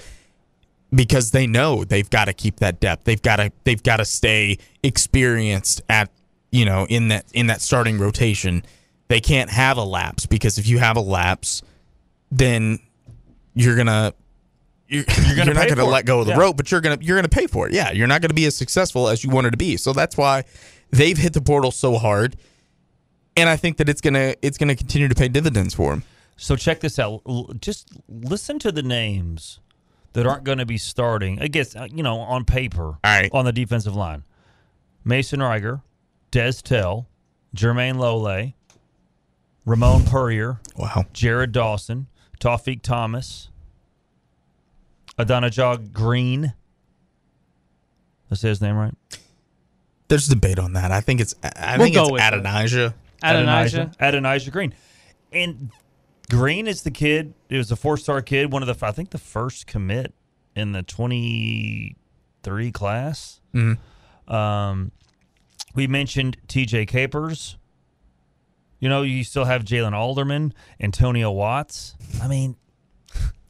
[0.93, 3.03] because they know they've got to keep that depth.
[3.05, 6.10] They've got to they've got to stay experienced at
[6.51, 8.63] you know in that in that starting rotation.
[9.08, 11.63] They can't have a lapse because if you have a lapse,
[12.32, 12.79] then
[13.55, 14.13] you're gonna
[14.89, 16.39] you're, you're, gonna not gonna let go of the Yeah.
[16.39, 17.73] rope, but you're gonna you're gonna pay for it.
[17.73, 19.78] Yeah, you're not gonna be as successful as you wanted to be.
[19.78, 20.43] So that's why
[20.91, 22.36] they've hit the portal so hard,
[23.38, 26.04] and I think that it's gonna it's gonna continue to pay dividends for them.
[26.38, 27.21] So check this out.
[27.62, 29.60] Just listen to the names
[30.13, 31.39] that aren't going to be starting.
[31.41, 34.23] I guess uh, you know on paper on the defensive line:
[35.04, 35.82] Mason Reiger,
[36.32, 37.08] Des Tell,
[37.56, 38.54] Jermayne Lole,
[39.65, 42.08] Ramon Puryear, wow, Jared Dawson,
[42.39, 43.49] Tawfiq Thomas,
[45.19, 46.41] Adonijah Green.
[46.41, 46.53] Did
[48.32, 48.93] I say his name right?
[50.08, 50.91] There's debate on that.
[50.91, 52.34] I think it's I We'll think go it's with it.
[52.34, 52.95] Adonijah.
[53.21, 53.91] Adonijah.
[53.99, 54.73] Adonijah Green.
[55.32, 55.71] And
[56.29, 57.34] Green is the kid.
[57.49, 58.51] It was a four-star kid.
[58.51, 60.13] One of the, I think, the first commit
[60.55, 63.39] in the twenty-three class.
[63.53, 63.77] Mhm.
[64.27, 64.91] Um,
[65.75, 66.86] we mentioned T.J.
[66.88, 67.58] Capers.
[68.79, 71.95] You know, you still have Jalen Alderman, Antonio Watts.
[72.21, 72.55] I mean,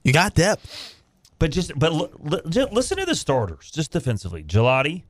[0.03, 0.95] you got depth.
[1.39, 5.04] But just but l- l- just listen to the starters, just defensively: Gillotte,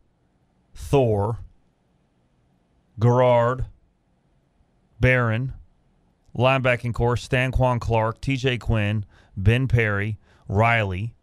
[0.75, 1.39] Thor,
[2.99, 3.65] Guerad,
[4.99, 5.53] Baron,
[6.37, 8.59] linebacking core: Stanquan Clark, T.J.
[8.59, 11.15] Quinn, Ben Perry, Riley,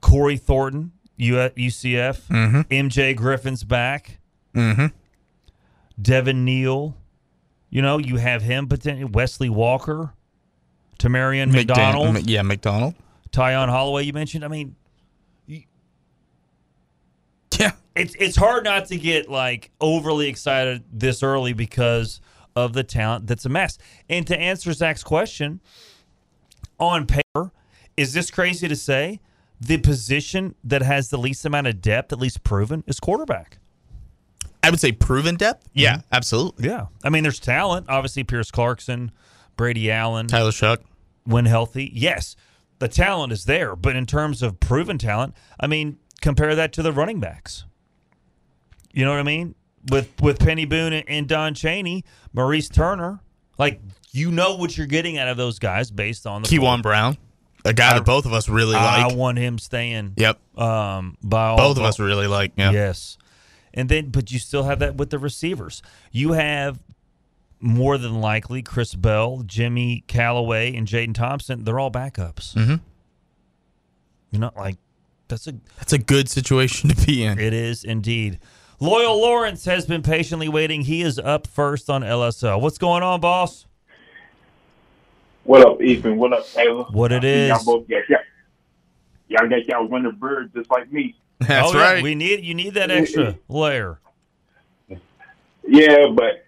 [0.00, 2.66] Corey Thornton, U- UCF, Mhm.
[2.70, 4.18] MJ Griffin's back,
[4.54, 4.86] Mm-hmm.
[6.00, 6.96] Devin Neal.
[7.70, 9.04] You know, you have him potentially.
[9.04, 10.14] Wesley Walker,
[10.98, 12.28] Tamarian McDonald.
[12.28, 12.94] yeah, McDonald.
[13.30, 14.44] Tyon Holloway, you mentioned.
[14.44, 14.74] I mean,
[17.58, 17.72] Yeah.
[17.96, 22.20] it's it's hard not to get like overly excited this early because
[22.54, 23.80] of the talent that's amassed.
[24.08, 25.60] And to answer Zach's question,
[26.78, 27.52] on paper,
[27.96, 29.20] is this crazy to say?
[29.60, 33.58] The position that has the least amount of depth, at least proven, is quarterback.
[34.62, 35.68] I would say proven depth.
[35.72, 36.00] Yeah, mm-hmm.
[36.12, 36.68] absolutely.
[36.68, 36.86] Yeah.
[37.02, 37.86] I mean, there's talent.
[37.88, 39.10] Obviously, Pierce Clarkson,
[39.58, 40.80] Brady Allen, Tyler Shuck.
[41.24, 41.90] when healthy.
[41.94, 42.34] Yes,
[42.78, 43.76] the talent is there.
[43.76, 47.66] But in terms of proven talent, I mean, compare that to the running backs.
[48.94, 49.54] You know what I mean?
[49.90, 53.20] With with Peny Boone and- Don Chaney, Maurice Turner,
[53.58, 53.80] like
[54.12, 57.16] you know what you're getting out of those guys based on the Keywan Brown,
[57.64, 59.12] a guy that both of us really I like.
[59.12, 60.14] I want him staying.
[60.16, 60.38] Yep.
[60.58, 62.52] Um, by all Both of us really like.
[62.56, 62.70] Yeah.
[62.70, 63.18] Yes.
[63.74, 65.82] And then, but you still have that with the receivers.
[66.10, 66.80] You have
[67.60, 71.64] more than likely Chris Bell, Jimmy Calloway, and Jaden Thompson.
[71.64, 72.54] They're all backups.
[72.54, 72.76] Mm-hmm.
[74.30, 74.76] You're not like
[75.28, 77.38] that's a That's a good situation to be in.
[77.38, 78.38] it is indeed.
[78.80, 80.82] Loyal Lawrence has been patiently waiting.
[80.82, 82.60] He is up first on LSL.
[82.60, 83.66] What's going on, boss?
[85.44, 86.16] What up, Ethan?
[86.16, 86.92] What up, Tayler?
[86.92, 87.48] What it is?
[87.48, 87.64] Y'all is?
[87.64, 88.18] both got y'all,
[89.28, 91.16] y'all got y'all winter bird just like me.
[91.40, 92.02] That's oh, yeah, right.
[92.02, 94.00] we need you need that extra layer.
[95.66, 96.46] Yeah, but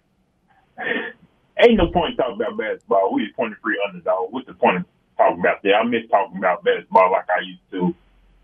[1.62, 3.12] ain't no point talking about basketball.
[3.14, 4.32] We 23 underdog.
[4.32, 4.84] What's the point of
[5.16, 5.74] talking about that?
[5.74, 7.94] I miss talking about basketball like I used to,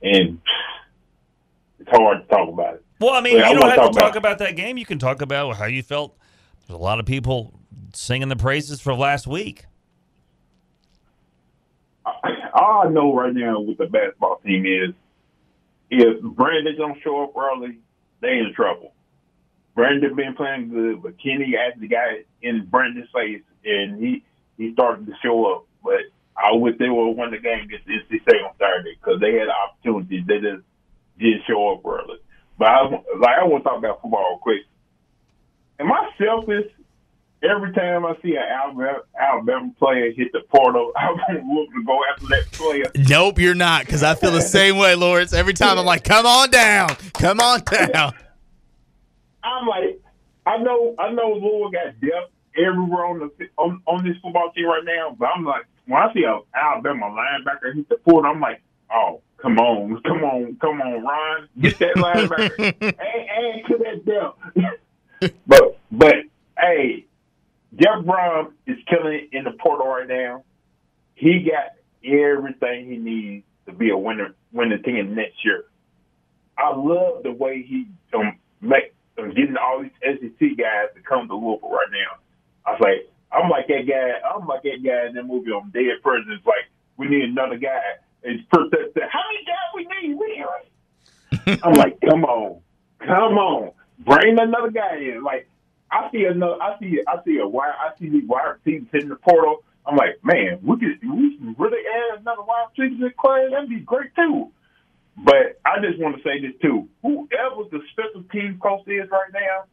[0.02, 0.40] and
[1.78, 2.84] it's hard to talk about it.
[3.00, 4.78] Well, I mean, Yeah, I you don't have to talk talk about- about that game.
[4.78, 6.16] You can talk about how you felt.
[6.66, 7.52] There's a lot of people
[7.92, 9.64] singing the praises for last week.
[12.54, 14.94] All I know right now with the basketball team is
[15.90, 17.78] if Brandon don't show up early,
[18.20, 18.92] they in trouble.
[19.76, 22.08] Brandon been playing good, but Kenny actually got
[22.40, 24.24] in Brandon's face, and he
[24.56, 25.66] he started to show up.
[25.84, 26.00] But
[26.34, 29.48] I wish they would have won the game against NC on Saturday because they had
[29.48, 30.24] opportunities.
[30.26, 30.64] They just
[31.18, 32.18] didn't show up early.
[32.58, 32.88] But I,
[33.20, 34.62] like I want to talk about football real quick.
[35.78, 36.72] Am I selfish?
[37.42, 42.00] Every time I see an Alabama, Alabama player hit the portal, I want to go
[42.10, 42.90] after that player.
[43.08, 45.34] Nope, you're not, because I feel the same way, Lawrence.
[45.34, 46.96] Every time I'm like, come on down.
[47.12, 48.14] Come on down.
[49.46, 50.00] I'm like,
[50.46, 54.66] I know, I know, Louisville got depth everywhere on the on, on this football team
[54.66, 55.16] right now.
[55.18, 59.22] But I'm like, when I see a Alabama linebacker hit the portal, I'm like, oh,
[59.38, 64.04] come on, come on, come on, Ron, get that linebacker, add, add to that
[65.20, 65.34] depth.
[65.46, 66.14] but but
[66.58, 67.06] hey,
[67.74, 70.44] Jeff Brohm is killing it in the portal right now.
[71.14, 71.72] He got
[72.04, 75.64] everything he needs to be a winner, win the team next year.
[76.58, 81.28] I love the way he um make um, getting all these SEC guys to come
[81.28, 82.18] to Louisville right now.
[82.66, 84.12] I was like, I'm like that guy.
[84.28, 86.44] I'm like that guy in that movie on Dead Presidents.
[86.46, 87.80] Like, we need another guy.
[88.22, 90.18] It's that how many guys we need?
[90.18, 91.60] We need.
[91.62, 92.60] I'm like, come on,
[92.98, 95.22] come on, bring another guy in.
[95.22, 95.48] Like,
[95.90, 96.60] I see another.
[96.62, 97.00] I see.
[97.06, 97.74] I see a wire.
[97.78, 99.62] I see these wide receivers hitting the portal.
[99.86, 103.50] I'm like, man, we could we can really add another wide receiver to the class.
[103.52, 104.50] That'd be great too.
[105.16, 106.88] But I just want to say this too.
[107.02, 109.64] Whoever the special team coach is right now,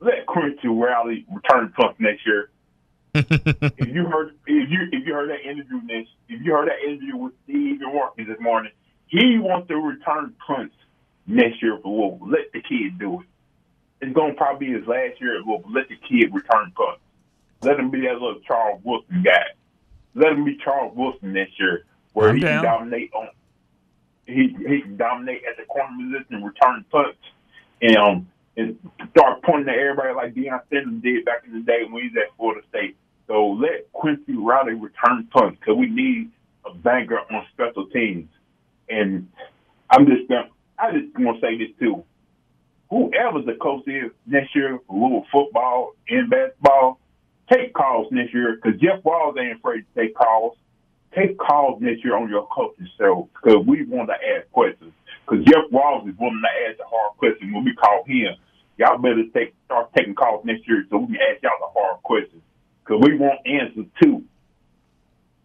[0.00, 2.50] let Quincy Riley return punt next year.
[3.14, 6.86] if you heard if you if you heard that interview next if you heard that
[6.86, 8.70] interview with Steve and Watkins this morning,
[9.06, 10.74] he wants to return punts
[11.26, 12.28] next year for Louisville.
[12.28, 13.26] Let the kid do it.
[14.00, 15.72] It's gonna probably be his last year at Louisville.
[15.72, 17.00] Let the kid return punts.
[17.62, 19.46] Let him be that little Charles Woodson guy.
[20.14, 22.62] Let him be Charles Woodson next year, where I'm he down.
[22.62, 23.28] can dominate on
[24.28, 27.18] he he can dominate at the corner position and return punts
[27.80, 28.78] and um and
[29.10, 32.24] start pointing at everybody like Deion Sanders did back in the day when he was
[32.26, 32.96] at Florida State.
[33.28, 36.30] So let Quincy Riley return punts because we need
[36.66, 38.28] a banger on special teams.
[38.88, 39.28] And
[39.90, 42.04] I'm just gonna, I just want to say this too.
[42.90, 46.98] Whoever the coach is next year Louisville football and basketball,
[47.52, 50.56] take calls next year because Jeff Walz ain't afraid to take calls.
[51.14, 54.92] Take calls next year on your coaching show because we want to ask questions.
[55.26, 58.34] Because Jeff Walz is willing to ask the hard questions when we call him.
[58.76, 62.02] Y'all better take start taking calls next year so we can ask y'all the hard
[62.02, 62.42] questions
[62.84, 64.24] because we want answers too.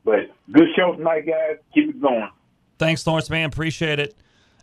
[0.05, 1.57] But good show tonight, guys.
[1.73, 2.29] Keep it going.
[2.77, 3.47] Thanks, Lawrence, man.
[3.47, 4.15] Appreciate it.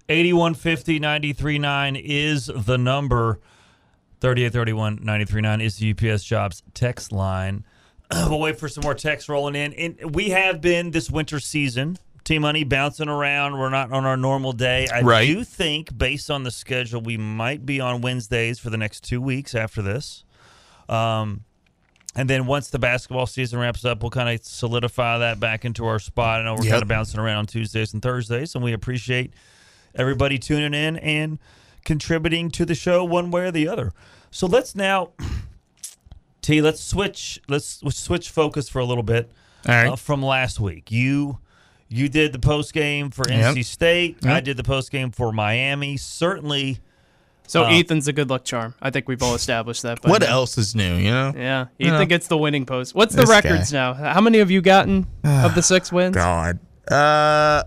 [0.08, 3.40] 8150 939 is the number.
[4.20, 7.64] 3831 939 is the UPS Jobs text line.
[8.28, 9.72] we'll wait for some more texts rolling in.
[9.74, 13.58] And we have been this winter season, Team Money bouncing around.
[13.58, 14.88] We're not on our normal day.
[14.92, 15.26] I Right.
[15.26, 19.20] do think, based on the schedule, we might be on Wednesdays for the next two
[19.20, 20.24] weeks after this.
[20.88, 21.44] Um,
[22.16, 25.86] and then once the basketball season wraps up, we'll kind of solidify that back into
[25.86, 26.40] our spot.
[26.40, 26.70] I know we're Yep.
[26.72, 29.32] kind of bouncing around on Tuesdays and Thursdays, and we appreciate
[29.94, 31.38] everybody tuning in and
[31.84, 33.92] contributing to the show one way or the other.
[34.32, 35.10] So let's now,
[36.42, 36.60] T.
[36.62, 37.40] Let's switch.
[37.48, 39.30] Let's switch focus for a little bit
[39.68, 39.88] All right.
[39.88, 40.90] uh, from last week.
[40.90, 41.38] You
[41.88, 43.54] you did the post game for Yep.
[43.56, 44.18] NC State.
[44.22, 44.32] Yep.
[44.32, 45.96] I did the post game for Miami.
[45.96, 46.78] Certainly.
[47.48, 48.74] So Uh, Ethan's a good luck charm.
[48.80, 50.00] I think we've all established that.
[50.00, 50.28] by What now.
[50.28, 50.94] else is new?
[50.94, 51.32] You know?
[51.36, 52.06] Yeah, You Ethan know?
[52.06, 52.94] gets the winning post.
[52.94, 53.78] What's the This records guy.
[53.78, 53.94] now?
[53.94, 56.14] How many have you gotten of the six wins?
[56.14, 56.60] God.
[56.88, 57.64] Uh,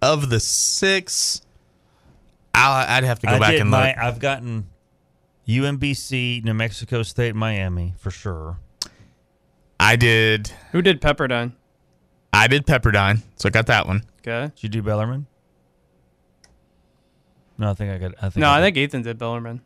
[0.00, 1.42] of the six,
[2.54, 3.98] I'll, I'd have to go I back did and my, look.
[3.98, 4.66] I've gotten
[5.52, 8.58] UMBC, New Mexico State, Miami for sure.
[9.78, 10.52] I did.
[10.72, 11.52] Who did Pepperdine?
[12.32, 14.04] I did Pepperdine, so I got that one.
[14.20, 14.52] Okay.
[14.54, 15.26] Did you do Bellarmine?
[17.58, 18.14] No, I think I got.
[18.18, 19.60] I think No, I I think Ethan did Bellarmine.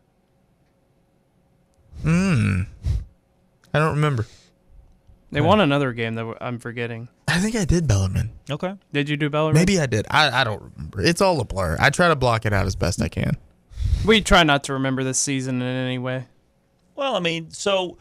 [2.02, 2.62] Hmm.
[3.72, 4.26] I don't remember.
[5.32, 7.08] They won another game that I'm forgetting.
[7.28, 8.30] I think I did Bellarmine.
[8.50, 8.74] Okay.
[8.92, 9.54] Did you do Bellarmine?
[9.60, 10.06] Maybe I did.
[10.10, 11.02] I, I don't remember.
[11.02, 11.76] It's all a blur.
[11.78, 13.36] I try to block it out as best I can.
[14.04, 16.26] We try not to remember this season in any way.
[16.94, 17.98] Well, I mean, so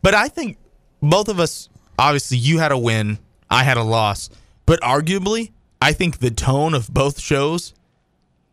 [0.00, 0.56] But I think
[1.02, 1.68] both of us,
[1.98, 3.18] obviously, you had a win,
[3.50, 4.30] I had a loss.
[4.66, 7.74] But arguably, I think the tone of both shows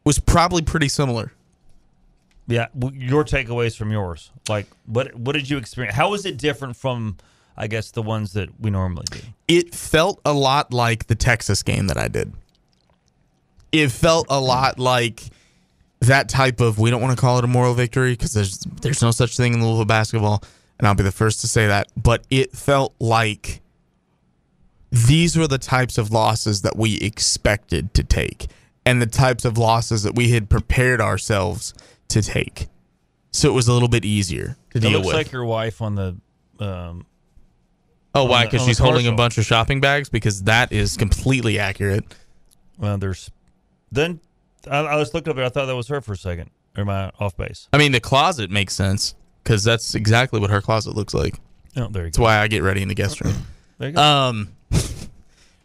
[0.04, 1.32] was probably pretty similar.
[2.48, 4.32] yeah, your takeaways from yours.
[4.50, 5.96] Like, what what did you experience?
[5.96, 7.18] How was it different from,
[7.56, 9.20] I guess, the ones that we normally do?
[9.48, 12.34] It felt a lot like the Texas game that I did.
[13.72, 15.30] It felt a lot like
[16.02, 19.02] that type of we don't want to call it a moral victory because there's there's
[19.02, 20.44] no such thing in Louisville basketball,
[20.78, 21.88] and I'll be the first to say that.
[21.98, 23.62] But it felt like
[24.92, 28.48] these were the types of losses that we expected to take,
[28.86, 31.74] and the types of losses that we had prepared ourselves
[32.10, 32.68] to take.
[33.32, 35.16] So it was a little bit easier to It deal looks with.
[35.16, 36.16] like your wife on the.
[36.60, 37.06] Um,
[38.16, 38.46] oh, why?
[38.46, 40.10] Because she's holding a bunch of shopping bags.
[40.10, 42.04] Because that is completely accurate.
[42.78, 43.30] well, there's.
[43.92, 44.20] Then
[44.70, 45.46] I, I was looking up there.
[45.46, 46.50] I thought that was her for a second.
[46.78, 47.68] Or am I off base?
[47.74, 51.36] I mean, the closet makes sense because that's exactly what her closet looks like.
[51.78, 52.24] Oh, there you That's go.
[52.24, 53.34] why I get ready in the guest room.
[53.80, 54.02] There you go.
[54.02, 54.50] Um,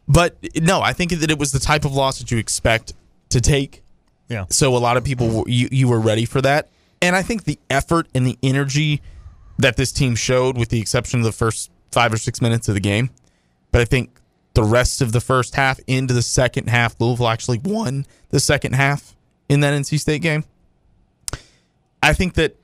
[0.06, 2.92] but no, I think that it was the type of loss that you expect
[3.30, 3.82] to take.
[4.28, 4.44] Yeah.
[4.50, 6.68] So a lot of people, were- you you were ready for that,
[7.02, 9.02] and I think the effort and the energy
[9.58, 12.74] that this team showed, with the exception of the first five or six minutes of
[12.74, 13.10] the game,
[13.72, 14.13] but I think
[14.54, 18.74] the rest of the first half into the second half, Louisville actually won the second
[18.74, 19.14] half
[19.48, 20.44] in that NC State game.
[22.02, 22.56] I think that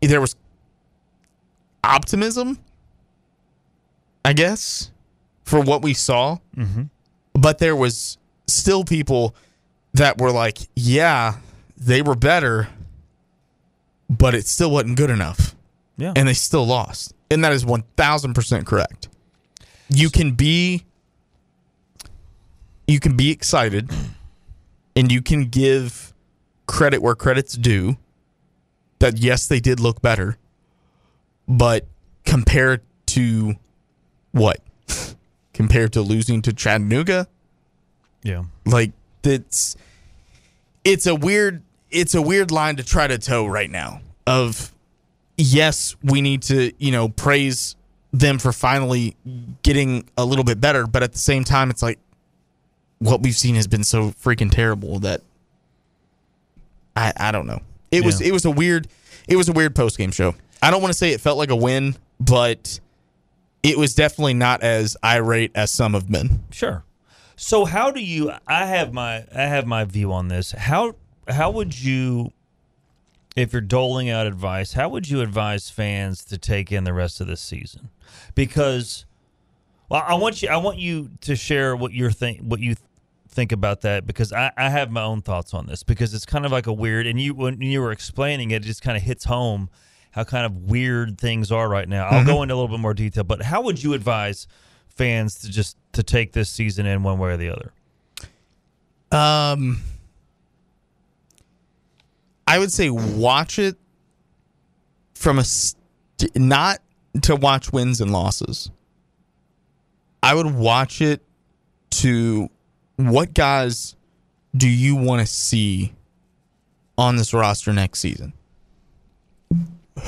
[0.00, 0.36] there was
[1.84, 2.58] optimism,
[4.24, 4.90] I guess,
[5.44, 6.38] for what we saw.
[6.56, 6.90] Mhm.
[7.34, 9.34] But there was still people
[9.94, 11.36] that were like, yeah,
[11.76, 12.68] they were better,
[14.10, 15.54] but it still wasn't good enough.
[15.96, 16.12] Yeah.
[16.16, 17.14] And they still lost.
[17.30, 19.08] And that is 1000% correct.
[19.94, 20.84] You can be
[22.86, 23.90] you can be excited
[24.96, 26.12] and you can give
[26.66, 27.96] credit where credit's due
[28.98, 30.36] that yes they did look better
[31.48, 31.86] but
[32.24, 33.54] compared to
[34.32, 34.60] what
[35.52, 37.26] compared to losing to Chattanooga
[38.22, 38.44] yeah.
[38.64, 38.92] like
[39.24, 39.76] it's
[40.84, 44.72] it's a weird it's a weird line to try to toe right now of
[45.36, 47.76] yes we need to you know praise
[48.12, 49.16] them for finally
[49.62, 51.98] getting a little bit better but at the same time it's like
[52.98, 55.22] what we've seen has been so freaking terrible that
[56.94, 58.86] i i don't know it was it was a weird
[59.28, 61.50] it was a weird post game show i don't want to say it felt like
[61.50, 62.78] a win but
[63.62, 66.84] it was definitely not as irate as some have been Sure.
[67.36, 70.52] So how do you I have my I have my view on this.
[70.52, 70.94] How
[71.28, 72.32] how would you
[73.34, 77.20] if you're doling out advice, how would you advise fans to take in the rest
[77.20, 77.88] of the season?
[78.34, 79.04] Because
[79.88, 82.76] well, I want you I want you to share what you're think what you
[83.28, 86.44] think about that because I, I have my own thoughts on this because it's kind
[86.44, 89.02] of like a weird and you when you were explaining it, it just kind of
[89.02, 89.70] hits home
[90.12, 92.06] how kind of weird things are right now.
[92.06, 94.46] I'll go into a little bit more detail, but how would you advise
[94.88, 97.72] fans to just to take this season in one way or the other?
[99.10, 99.82] Um,
[102.46, 103.76] I would say watch it
[105.14, 106.80] from a st- not
[107.20, 108.70] to watch wins and losses.
[110.22, 111.20] I would watch it
[111.90, 112.48] to
[112.96, 113.96] what guys
[114.56, 115.92] do you want to see
[116.96, 118.32] on this roster next season?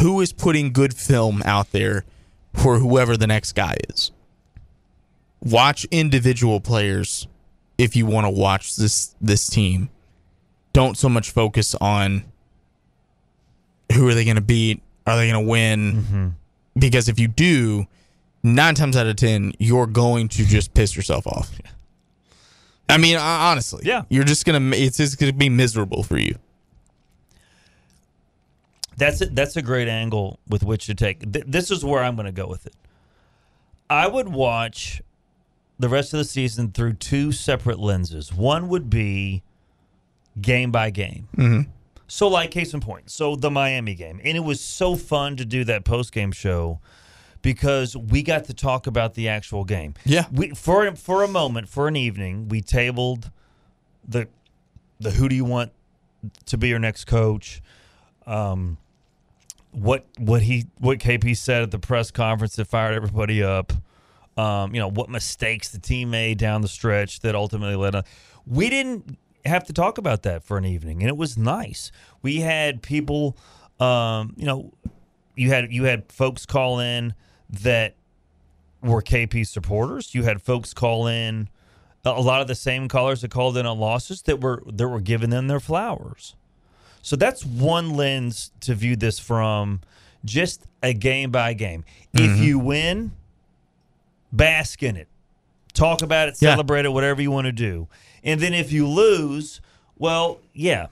[0.00, 2.04] Who is putting good film out there
[2.54, 4.12] for whoever the next guy is?
[5.42, 7.26] Watch individual players
[7.76, 9.90] if you want to watch this this team.
[10.72, 12.24] Don't so much focus on
[13.92, 15.92] who are they going to beat, are they going to win?
[15.92, 16.28] Mm-hmm.
[16.76, 17.86] Because if you do,
[18.42, 21.50] nine times out of ten, you're going to just piss yourself off.
[22.88, 24.02] I mean, honestly, Yeah.
[24.08, 24.70] you're just gonna.
[24.74, 26.36] It's just gonna be miserable for you.
[28.96, 31.32] That's a, that's a great angle with which to take.
[31.32, 32.74] Th- this is where I'm going to go with it.
[33.90, 35.02] I would watch
[35.80, 38.32] the rest of the season through two separate lenses.
[38.32, 39.42] One would be
[40.40, 41.26] game by game.
[41.36, 41.66] Mhm.
[42.06, 45.44] So, like case in point, so the Miami game, and it was so fun to
[45.44, 46.80] do that post game show
[47.44, 49.94] because we got to talk about the actual game.
[50.04, 50.24] Yeah.
[50.32, 53.30] we for for a moment, for an evening, we tabled
[54.06, 54.28] the
[54.98, 55.72] the who do you want
[56.46, 57.62] to be your next coach.
[58.26, 58.78] Um,
[59.70, 63.72] what what he what KP said at the press conference that fired everybody up.
[64.36, 67.94] Um, you know what mistakes the team made down the stretch that ultimately led.
[67.94, 68.02] On.
[68.46, 71.90] We didn't have to talk about that for an evening, and it was nice.
[72.22, 73.36] We had people,
[73.80, 74.72] um, you know,
[75.36, 77.14] you had you had folks call in
[77.62, 77.94] that
[78.82, 80.14] were KP supporters.
[80.14, 81.48] You had folks call in
[82.04, 85.00] a lot of the same callers that called in on losses that were that were
[85.00, 86.34] giving them their flowers.
[87.02, 89.80] So that's one lens to view this from,
[90.24, 91.84] just a game by game.
[92.14, 93.12] If you win,
[94.32, 95.08] bask in it,
[95.72, 96.52] talk about it, Yeah.
[96.52, 97.88] celebrate it, whatever you want to do.
[98.24, 99.60] And then if you lose,
[99.98, 100.86] well, yeah,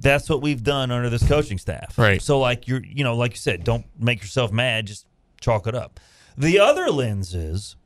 [0.00, 1.96] that's what we've done under this coaching staff.
[1.98, 2.20] Right.
[2.20, 4.86] So like you're, you know, like you said, don't make yourself mad.
[4.86, 5.06] Just
[5.40, 6.00] chalk it up.
[6.36, 7.76] The other lens is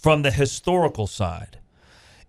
[0.00, 1.58] from the historical side.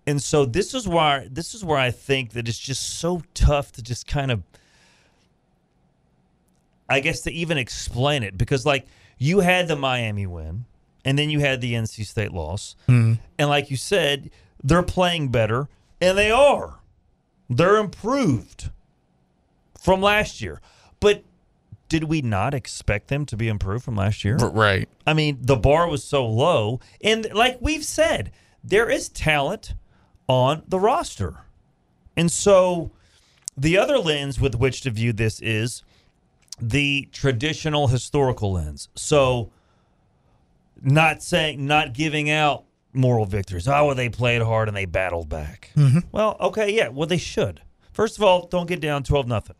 [0.06, 3.72] And so this is why this is where I think that it's just so tough
[3.72, 4.42] to just kind of
[6.88, 8.86] I guess to even explain it because like
[9.18, 10.64] you had the Miami win
[11.04, 12.76] and then you had the NC State loss.
[12.88, 13.18] Mhm.
[13.38, 14.30] And like you said,
[14.62, 15.68] they're playing better
[16.00, 16.80] and they are.
[17.48, 18.70] They're improved
[19.80, 20.60] from last year.
[21.00, 21.24] But
[21.88, 24.36] did we not expect them to be improved from last year?
[24.36, 24.88] Right.
[25.06, 26.80] I mean, the bar was so low.
[27.02, 28.30] And like we've said,
[28.62, 29.74] there is talent
[30.26, 31.38] on the roster.
[32.16, 32.90] And so
[33.56, 35.82] the other lens with which to view this is
[36.60, 38.88] the traditional historical lens.
[38.94, 39.50] So
[40.82, 43.68] not saying, not giving out moral victories.
[43.68, 45.70] Oh, well, they played hard and they battled back.
[46.12, 47.60] Well, okay, yeah, well, they should.
[47.92, 49.56] First of all, don't get down 12 nothing.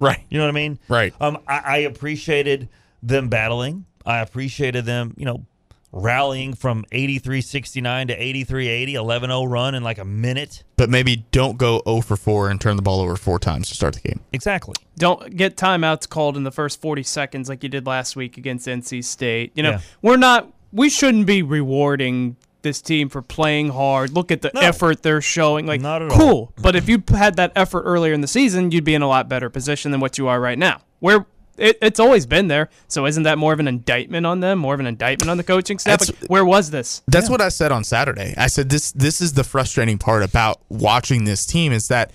[0.00, 0.24] Right.
[0.28, 0.78] You know what I mean?
[0.88, 1.14] Right.
[1.20, 2.68] Um, I, I appreciated
[3.02, 3.84] them battling.
[4.04, 5.44] I appreciated them, you know,
[5.92, 10.64] rallying from 83-69 to 83-80, 11-0 run in like a minute.
[10.76, 13.74] But maybe don't go 0 for 4 and turn the ball over four times to
[13.74, 14.20] start the game.
[14.32, 14.74] Exactly.
[14.98, 18.66] Don't get timeouts called in the first 40 seconds like you did last week against
[18.66, 19.52] NC State.
[19.54, 19.80] You know, Yeah.
[20.02, 24.10] we're not, we shouldn't be rewarding this team for playing hard.
[24.10, 24.60] Look at the No.
[24.62, 25.66] effort they're showing.
[25.66, 26.18] Like, Not at all.
[26.18, 26.52] cool.
[26.60, 29.28] But if you had that effort earlier in the season, you'd be in a lot
[29.28, 30.80] better position than what you are right now.
[30.98, 32.68] Where it, it's always been there.
[32.88, 34.58] So isn't that more of an indictment on them?
[34.58, 36.00] More of an indictment on the coaching staff?
[36.00, 37.02] Like, where was this?
[37.06, 38.34] That's what I said on Saturday.
[38.36, 42.10] I said this this is the frustrating part about watching this team is that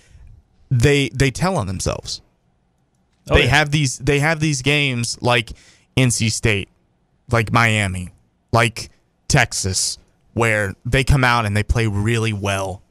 [0.69, 2.21] they they tell on themselves.
[3.29, 3.49] Oh, they yeah.
[3.51, 5.51] have these they have these games like
[5.95, 6.67] NC State,
[7.31, 8.09] like Miami,
[8.51, 8.89] like
[9.29, 9.97] Texas
[10.33, 12.81] where they come out and they play really well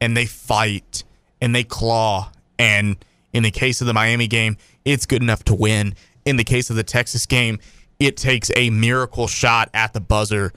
[0.00, 1.04] and they fight
[1.40, 2.96] and they claw and
[3.32, 5.94] in the case of the Miami game, it's good enough to win.
[6.24, 7.58] In the case of the Texas game,
[7.98, 10.52] it takes a miracle shot at the buzzer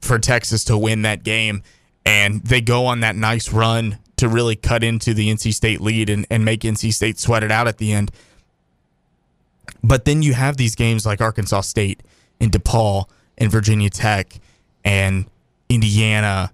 [0.00, 1.62] for Texas to win that game.
[2.06, 6.08] And they go on that nice run to really cut into the NC State lead
[6.08, 8.10] and, and make NC State sweat it out at the end.
[9.82, 12.02] But then you have these games like Arkansas State
[12.40, 14.40] and DePaul and Virginia Tech
[14.84, 15.26] and
[15.74, 16.52] Indiana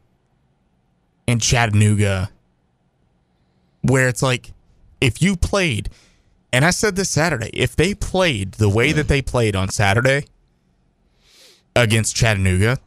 [1.29, 2.31] and Chattanooga
[3.83, 4.53] where it's like
[5.01, 5.89] if you played
[6.53, 10.25] and I said this Saturday, if they played the way that they played on Saturday
[11.77, 12.79] against Chattanooga,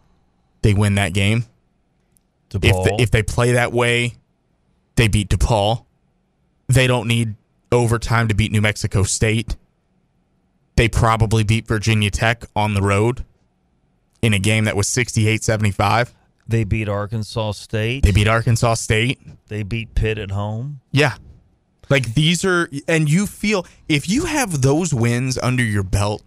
[0.61, 1.45] they win that game.
[2.53, 4.15] If they, if they play that way,
[4.95, 5.85] they beat DePaul.
[6.67, 7.35] They don't need
[7.71, 9.55] overtime to beat New Mexico State.
[10.75, 13.23] They probably beat Virginia Tech on the road
[14.21, 16.11] in a game that was 68-75.
[16.47, 18.03] They beat Arkansas State.
[18.03, 19.19] They beat Arkansas State.
[19.47, 20.81] They beat Pitt at home.
[20.91, 21.15] Yeah.
[21.89, 26.23] Like these are and you feel if you have those wins under your belt,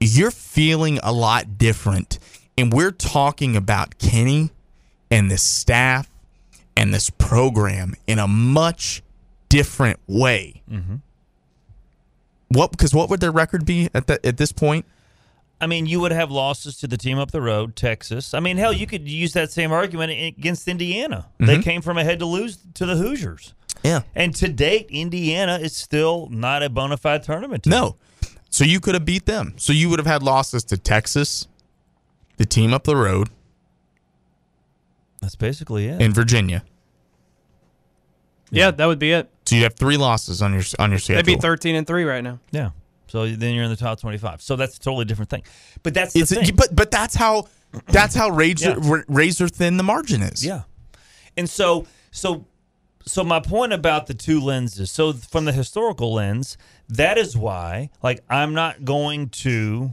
[0.00, 2.18] you're feeling a lot different.
[2.56, 4.50] And we're talking about Kenny
[5.10, 6.08] and this staff
[6.76, 9.02] and this program in a much
[9.48, 10.62] different way.
[10.70, 10.96] Mm-hmm.
[12.48, 14.86] What because what would their record be at that at this point?
[15.60, 18.32] I mean, you would have losses to the team up the road, Texas.
[18.32, 21.26] I mean, hell, you could use that same argument against Indiana.
[21.38, 21.62] They Mhm.
[21.64, 23.54] came from ahead to lose to the Hoosiers.
[23.82, 24.02] Yeah.
[24.14, 27.72] And to date, Indiana is still not a bona fide tournament team.
[27.72, 27.96] No.
[28.50, 29.54] So you could have beat them.
[29.56, 31.48] So you would have had losses to Texas,
[32.36, 33.28] the team up the road,
[35.20, 36.00] That's basically it.
[36.00, 36.62] In Virginia.
[38.50, 39.28] Yeah, that would be it.
[39.44, 41.22] So you have three losses on your on your schedule.
[41.22, 42.38] They'd be 13 and three right now.
[42.52, 42.70] Yeah.
[43.08, 44.42] So then you're in the top 25.
[44.42, 45.42] So that's a totally different thing.
[45.82, 46.54] But that's the It's thing.
[46.54, 47.48] but but that's how
[47.86, 49.02] that's how razor yeah.
[49.08, 50.44] razor thin the margin is.
[50.44, 50.62] Yeah.
[51.36, 52.46] And so so
[53.04, 54.90] so my point about the two lenses.
[54.90, 59.90] So from the historical lens, that is why like I'm not going to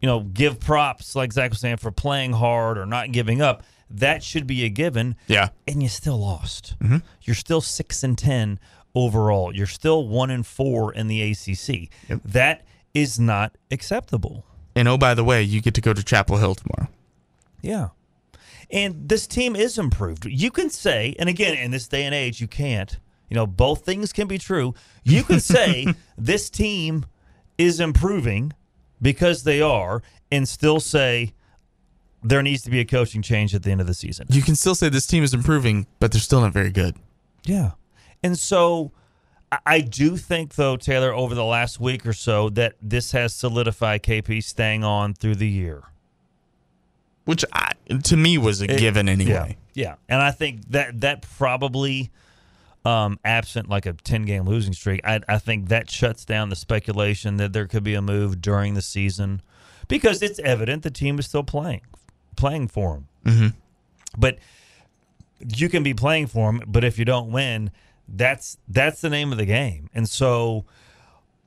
[0.00, 3.62] you know give props like Zach was saying for playing hard or not giving up.
[3.88, 5.14] That should be a given.
[5.28, 5.50] Yeah.
[5.68, 6.74] And you still lost.
[6.82, 6.98] Mm-hmm.
[7.22, 8.58] You're still 6 and 10
[8.96, 9.54] overall.
[9.54, 11.90] You're still 1 and 4 in the ACC.
[12.24, 14.44] That is not acceptable.
[14.74, 16.88] And oh by the way, you get to go to Chapel Hill tomorrow.
[17.62, 17.88] Yeah.
[18.70, 20.24] And this team is improved.
[20.24, 23.84] You can say, and again, in this day and age, you can't, you know, both
[23.84, 24.74] things can be true.
[25.04, 25.86] You can say
[26.18, 27.06] this team
[27.58, 28.52] is improving
[29.00, 31.34] because they are, and still say
[32.22, 34.26] there needs to be a coaching change at the end of the season.
[34.30, 36.96] You can still say this team is improving, but they're still not very good.
[37.44, 37.72] Yeah.
[38.26, 38.92] And so
[39.64, 44.02] I- do think, though, Taylor, over the last week or so, that this has solidified
[44.02, 45.84] KP staying on through the year.
[47.24, 47.72] Which I,
[48.04, 49.56] to me was a It- given anyway.
[49.74, 49.94] Yeah, yeah.
[50.08, 52.10] and I think that that probably,
[52.84, 56.56] um, absent like a ten game losing streak, I, I think that shuts down the
[56.56, 59.42] speculation that there could be a move during the season
[59.88, 61.82] because it's evident the team is still playing,
[62.36, 63.08] playing for him.
[63.24, 63.48] Mm-hmm.
[64.18, 64.38] But
[65.56, 67.70] you can be playing for him, but if you don't win,
[68.08, 70.64] that's that's the name of the game, and so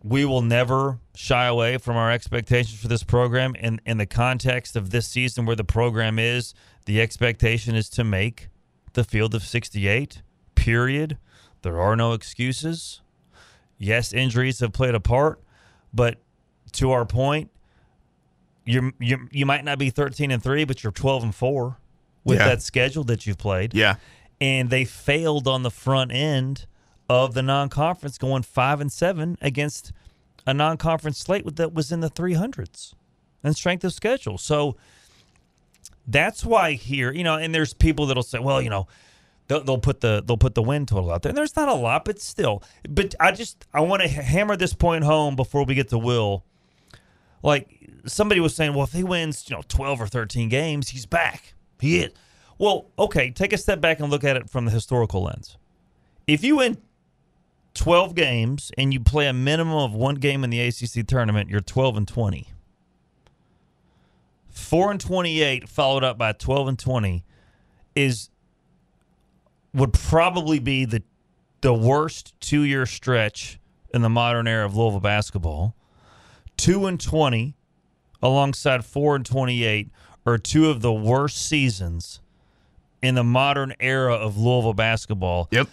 [0.03, 4.75] we will never shy away from our expectations for this program in in the context
[4.75, 6.53] of this season where the program is.
[6.85, 8.49] The expectation is to make
[8.93, 10.21] the field of 68
[10.55, 11.17] period.
[11.61, 13.01] There are no excuses.
[13.77, 15.39] Yes injuries have played a part
[15.93, 16.17] but
[16.73, 17.49] to our point
[18.65, 21.77] you you you might not be 13 and 3 but you're 12 and 4
[22.25, 22.45] with Yeah.
[22.47, 23.73] that schedule that you've played.
[23.73, 23.95] Yeah.
[24.41, 26.65] And they failed on the front end
[27.09, 29.91] of the non-conference going five and seven against
[30.45, 32.93] a non-conference slate that was in the 300s
[33.43, 34.37] and strength of schedule.
[34.37, 34.77] So
[36.07, 38.87] that's why here you know and there's people that'll say well you know
[39.47, 41.29] they'll, they'll put the they'll put the win total out there.
[41.29, 42.63] And there's not a lot but still.
[42.89, 46.43] But i just i want to hammer this point home before we get to will.
[47.43, 51.05] Like somebody was saying well if he wins you know 12 or 13 games he's
[51.05, 51.53] back.
[51.79, 52.11] He is
[52.59, 55.57] well okay take a step back and look at it from the historical lens
[56.27, 56.77] if you win
[57.73, 61.61] 12 games and you play a minimum of one game in the ACC tournament, you're
[61.61, 62.47] 12 and 20.
[64.49, 67.23] 4 and 28 followed up by 12 and 20
[67.95, 68.29] is
[69.73, 71.03] would probably be the
[71.61, 73.59] the worst 2-year stretch
[73.93, 75.75] in the modern era of Louisville basketball.
[76.57, 77.55] 2 and 20
[78.21, 79.89] alongside 4 and 28
[80.25, 82.19] are two of the worst seasons
[83.01, 85.67] in the modern era of Louisville basketball Yep.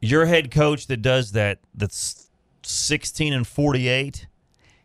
[0.00, 2.28] your head coach that does that that's
[2.62, 4.26] 16 and 48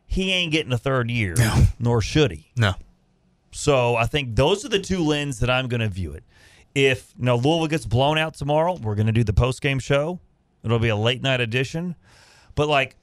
[0.05, 1.63] he ain't getting a third year no.
[1.79, 2.73] nor should he No.
[3.51, 6.23] so i think those are the two lenses that i'm going to view it
[6.73, 10.19] if you know, louisville gets blown out tomorrow we're going to do the post-game show
[10.63, 11.95] it'll be a late night edition
[12.55, 12.95] but like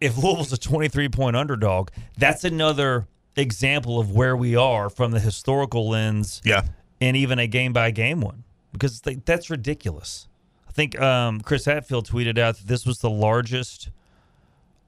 [0.00, 5.20] if louisville's a 23 point underdog that's another example of where we are from the
[5.20, 6.62] historical lens Yeah.
[7.00, 10.28] And even a game by game one because th- that's ridiculous.
[10.68, 13.90] I think um, Chris Hatfield tweeted out that this was the largest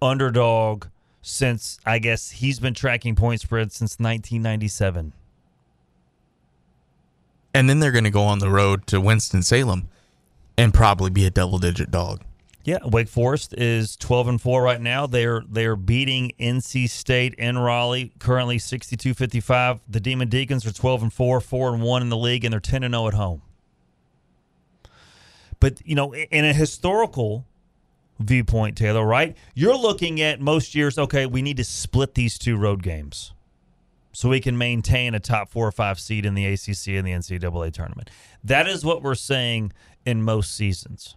[0.00, 0.86] underdog
[1.22, 5.12] since I guess he's been tracking point spread since 1997.
[7.52, 9.88] And then they're going to go on the road to Winston Salem
[10.56, 12.22] and probably be a double digit dog.
[12.64, 15.06] Yeah, Wake Forest is 12 and 4 right now.
[15.06, 19.80] They're they're beating NC State in Raleigh currently 62-55.
[19.88, 22.60] The Demon Deacons are 12 and 4, 4 and 1 in the league and they're
[22.60, 23.42] 10 and 0 at home.
[25.58, 27.46] But, you know, in a historical
[28.18, 29.36] viewpoint, Taylor, right?
[29.54, 33.32] You're looking at most years, okay, we need to split these two road games
[34.12, 37.12] so we can maintain a top four or five seed in the ACC and the
[37.12, 38.10] NCAA tournament.
[38.42, 39.72] That is what we're saying
[40.04, 41.16] in most seasons.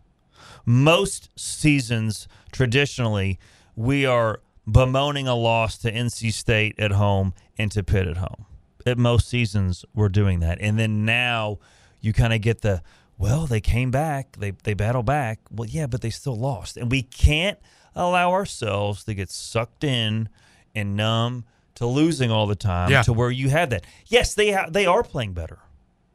[0.65, 3.39] Most seasons, traditionally,
[3.75, 8.45] we are bemoaning a loss to NC State at home and to Pitt at home.
[8.85, 10.57] At most seasons, we're doing that.
[10.61, 11.59] And then now
[12.01, 12.81] you kind of get the,
[13.17, 15.39] well, they came back, they, they battled back.
[15.51, 16.77] Well, yeah, but they still lost.
[16.77, 17.59] And we can't
[17.95, 20.27] allow ourselves to get sucked in
[20.75, 23.03] and numb to losing all the time Yeah.
[23.03, 23.85] to where you have that.
[24.07, 25.59] Yes, they ha- they are playing better.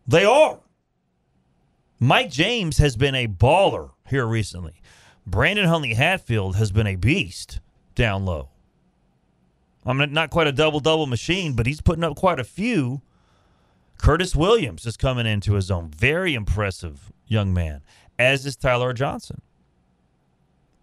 [0.07, 0.59] They are.
[2.01, 4.81] Mike James has been a baller here recently.
[5.27, 7.61] Brandon Huntley Hatfield has been a beast
[7.95, 8.51] down low.
[9.85, 13.01] I'm not- not quite a double double machine, but he's putting up quite a few.
[13.99, 15.89] Curtis Williams is coming into his own.
[15.91, 17.83] Very impressive young man.
[18.21, 19.41] as is Tyler Johnson.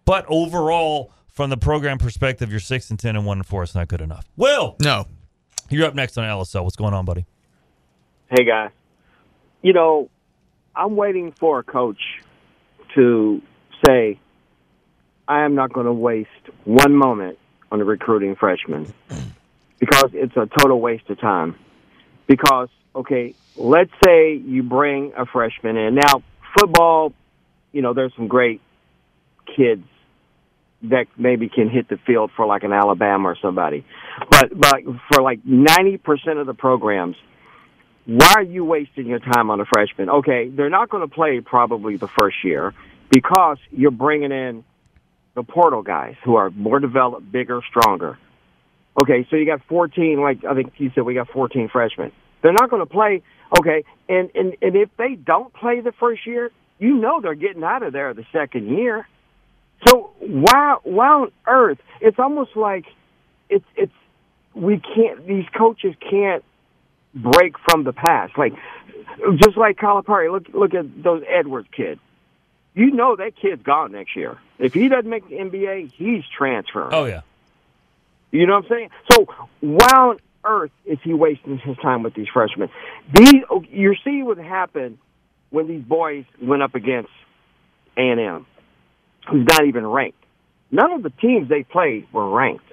[0.06, 3.62] But overall, from the program perspective, you're six and ten and one and four.
[3.62, 4.24] It's not good enough.
[4.38, 5.04] Will, No.
[5.68, 6.64] you're up next on LSL.
[6.64, 7.26] What's going on, buddy?
[8.30, 8.70] Hey guys,
[9.60, 10.08] you know,
[10.76, 12.00] I'm waiting for a coach
[12.94, 13.40] to
[13.86, 14.18] say,
[15.26, 16.28] I am not going to waste
[16.64, 17.38] one moment
[17.72, 18.92] on a recruiting freshman
[19.78, 21.56] because it's a total waste of time.
[22.26, 25.94] Because, okay, let's say you bring a freshman in.
[25.94, 26.22] Now,
[26.58, 27.12] football,
[27.72, 28.60] you know, there's some great
[29.56, 29.84] kids
[30.82, 33.84] that maybe can hit the field for like an Alabama or somebody.
[34.30, 37.16] But but for like 90% of the programs,
[38.06, 40.08] why are you wasting your time on a freshman?
[40.08, 42.72] Okay, they're not going to play probably the first year
[43.10, 44.64] because you're bringing in
[45.34, 48.18] the portal guys who are more developed, bigger, stronger.
[49.00, 52.12] Okay, so you got 14, like I think you said, we got 14 freshmen.
[52.42, 53.22] They're not going to play.
[53.58, 57.62] Okay, and, and and if they don't play the first year, you know they're getting
[57.62, 59.06] out of there the second year.
[59.86, 61.78] So why why on earth?
[62.00, 62.86] It's almost like
[63.48, 63.92] it's it's
[64.54, 65.26] we can't.
[65.26, 66.44] These coaches can't
[67.16, 68.36] break from the past.
[68.36, 68.52] Like
[69.42, 72.00] just like Calipari, look look at those Edwards kids.
[72.74, 74.38] You know that kid's gone next year.
[74.58, 76.92] If he doesn't make the NBA, he's transferring.
[76.92, 77.22] Oh yeah.
[78.30, 78.90] You know what I'm saying?
[79.10, 79.26] So
[79.60, 82.68] why on earth is he wasting his time with these freshmen?
[83.14, 84.98] These you see what happened
[85.50, 87.10] when these boys went up against
[87.96, 88.46] A and M,
[89.30, 90.22] who's not even ranked.
[90.70, 92.64] None of the teams they played were ranked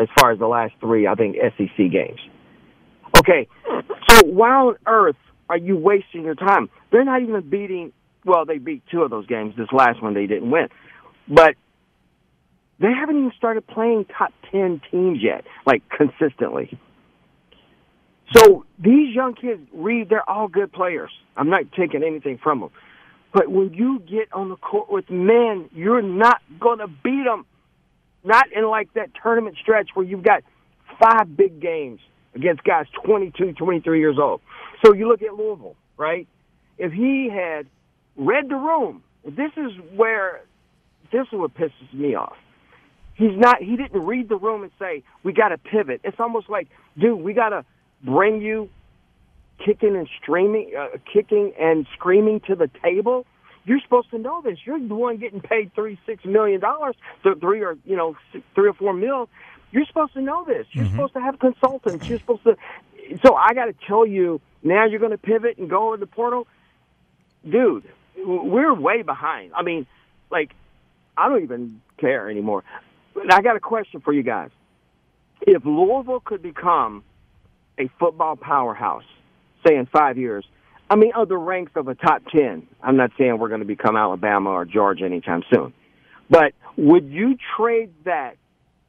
[0.00, 2.20] as far as the last three, I think, SEC games.
[3.18, 3.48] Okay,
[4.08, 5.16] so why on earth
[5.48, 6.70] are you wasting your time?
[6.92, 7.92] They're not even beating.
[8.24, 9.54] Well, they beat two of those games.
[9.56, 10.68] This last one they didn't win,
[11.28, 11.54] but
[12.80, 16.78] they haven't even started playing top ten teams yet, like consistently.
[18.36, 21.10] So these young kids, Reed, they're all good players.
[21.36, 22.70] I'm not taking anything from them,
[23.34, 27.44] but when you get on the court with men, you're not gonna beat them.
[28.22, 30.42] Not in like that tournament stretch where you've got
[31.00, 32.00] five big games
[32.34, 34.40] against guys 22, 23 years old.
[34.84, 36.26] So you look at Louisville, right?
[36.78, 37.66] If he had
[38.16, 40.40] read the room, this is where
[41.12, 42.36] this is what pisses me off.
[43.14, 43.62] He's not.
[43.62, 46.00] He didn't read the room and say we got to pivot.
[46.04, 46.68] It's almost like,
[46.98, 47.64] dude, we got to
[48.02, 48.70] bring you
[49.64, 53.26] kicking and streaming, uh, kicking and screaming to the table.
[53.64, 54.58] You're supposed to know this.
[54.64, 58.16] You're the one getting paid three, six million dollars, three or you know
[58.54, 59.28] three or four mil.
[59.72, 60.66] You're supposed to know this.
[60.72, 60.96] You're mm-hmm.
[60.96, 62.08] supposed to have consultants.
[62.08, 62.56] You're supposed to.
[63.24, 64.84] So I got to tell you now.
[64.86, 66.46] You're going to pivot and go in the portal,
[67.48, 67.84] dude.
[68.16, 69.52] We're way behind.
[69.54, 69.86] I mean,
[70.30, 70.54] like
[71.16, 72.64] I don't even care anymore.
[73.14, 74.50] And I got a question for you guys.
[75.42, 77.02] If Louisville could become
[77.78, 79.04] a football powerhouse,
[79.66, 80.44] say in five years,
[80.88, 83.66] I mean, of the ranks of a top 10, I'm not saying we're going to
[83.66, 85.72] become Alabama or Georgia anytime soon,
[86.28, 88.36] but would you trade that?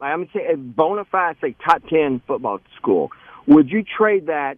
[0.02, 3.12] I'm saying, a bona fide, say, top 10 football school,
[3.47, 4.58] would you trade that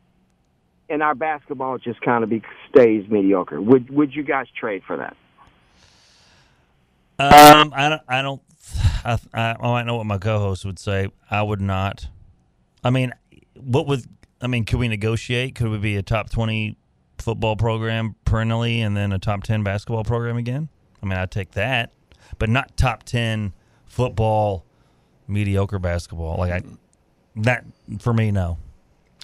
[0.89, 3.61] and our basketball just kind of be, stays mediocre?
[3.61, 5.15] Would, would you guys trade for that?
[7.19, 8.01] Um, I don't.
[8.07, 8.41] I don't.
[9.05, 11.09] I, I might know what my co-host would say.
[11.29, 12.07] I would not.
[12.83, 13.13] I mean,
[13.53, 14.03] what would
[14.41, 14.65] I mean?
[14.65, 15.55] Could we negotiate?
[15.55, 16.75] Could we be a top twenty
[17.19, 20.69] football program perennially, and then a top ten basketball program again?
[21.01, 21.91] I mean, I'd take that,
[22.39, 23.53] but not top ten
[23.85, 24.65] football,
[25.27, 26.37] mediocre basketball.
[26.37, 26.61] Like I,
[27.37, 27.65] that
[27.99, 28.57] for me, no,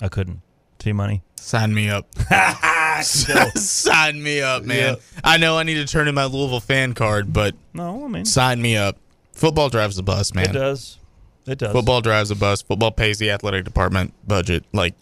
[0.02, 0.42] I couldn't.
[0.78, 2.08] T money, sign me up.
[3.02, 4.96] sign me up, man.
[4.96, 5.22] Yeah.
[5.24, 8.26] I know I need to turn in my Louisville fan card, but no, I mean,
[8.26, 8.98] sign me up.
[9.34, 10.50] Football drives the bus, man.
[10.50, 10.98] It does.
[11.46, 11.72] It does.
[11.72, 12.62] Football drives the bus.
[12.62, 14.66] Football pays the athletic department budget.
[14.74, 14.96] Like,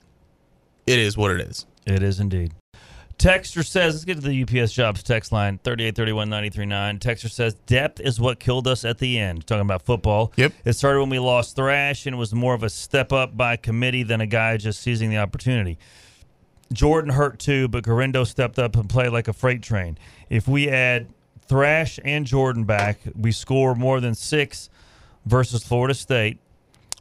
[0.85, 1.65] it is what it is.
[1.85, 2.53] It is indeed.
[3.17, 8.19] Texter says, let's get to the UPS jobs text line 3831 Texter says, depth is
[8.19, 9.47] what killed us at the end.
[9.47, 10.31] Talking about football.
[10.35, 10.53] Yep.
[10.65, 13.55] It started when we lost Thrash, and it was more of a step up by
[13.55, 15.79] committee than a guy just seizing the opportunity.
[16.71, 19.97] Jordan hurt too, but Garindo stepped up and played like a freight train.
[20.29, 21.07] If we add
[21.47, 24.69] Thrash and Jordan back, we score more than six
[25.25, 26.39] versus Florida State.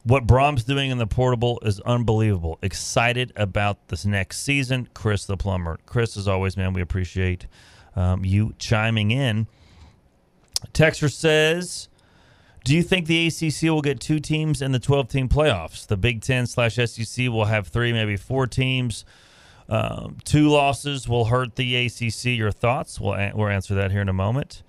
[0.07, 2.59] What Brom's doing in the portable is unbelievable.
[2.61, 4.87] Excited about this next season.
[4.93, 5.79] Chris the plumber.
[5.85, 7.45] Chris, as always, man, we appreciate
[7.93, 9.47] um, you chiming in.
[10.71, 11.89] Texter says,
[12.63, 15.85] "Do you think the ACC will get two teams in the 12-team playoffs?
[15.85, 19.03] The Big Ten slash SEC will have three, maybe four teams.
[19.67, 22.27] Um, two losses will hurt the ACC.
[22.27, 22.97] Your thoughts?
[22.97, 24.63] We'll, we'll answer that here in a moment."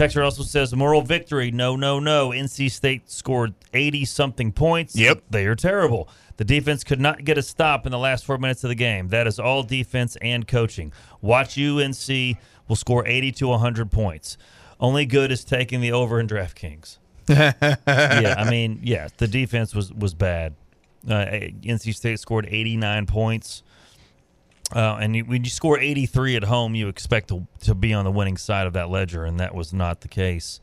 [0.00, 1.50] Texter also says moral victory.
[1.50, 2.30] No, no, no.
[2.30, 4.96] NC State scored 80 something points.
[4.96, 5.24] Yep.
[5.28, 6.08] They are terrible.
[6.38, 9.08] The defense could not get a stop in the last four minutes of the game.
[9.08, 10.94] That is all defense and coaching.
[11.20, 14.38] Watch UNC will score 80 to 100 points.
[14.80, 16.96] Only good is taking the over in DraftKings.
[17.28, 20.54] yeah, I mean, yeah, the defense was was bad.
[21.06, 21.26] Uh,
[21.62, 23.62] NC State scored 89 points.
[24.74, 28.04] Uh, and you, when you score 83 at home, you expect to, to be on
[28.04, 30.60] the winning side of that ledger, and that was not the case.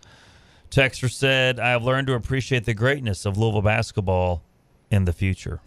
[0.69, 4.43] Texter said, I have learned to appreciate the greatness of Louisville basketball
[4.89, 5.59] in the future.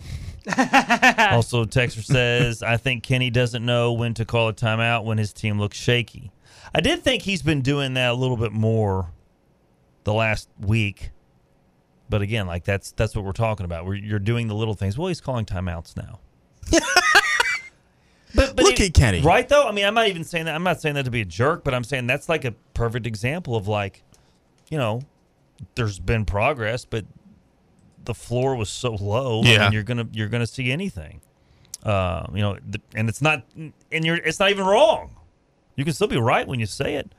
[0.56, 5.32] also, Texter says, I think Kenny doesn't know when to call a timeout when his
[5.32, 6.30] team looks shaky.
[6.74, 9.12] I did think he's been doing that a little bit more
[10.04, 11.10] the last week.
[12.08, 13.84] But again, like that's that's what we're talking about.
[13.84, 14.98] Where you're doing the little things.
[14.98, 16.20] Well, he's calling timeouts now.
[18.34, 19.20] but, but Look it- at Kenny.
[19.22, 19.66] right though.
[19.66, 20.54] I mean, I'm not even saying that.
[20.54, 23.06] I'm not saying that to be a jerk, but I'm saying that's like a perfect
[23.06, 24.02] example of like,
[24.70, 25.02] you know,
[25.74, 27.04] there's been progress, but
[28.04, 29.42] the floor was so low.
[29.42, 29.58] I Yeah.
[29.64, 31.20] mean, you're gonna you're gonna see anything.
[31.84, 35.16] Uh, you know, th- and it's not, and you're it's not even wrong.
[35.76, 37.10] You can still be right when you say it.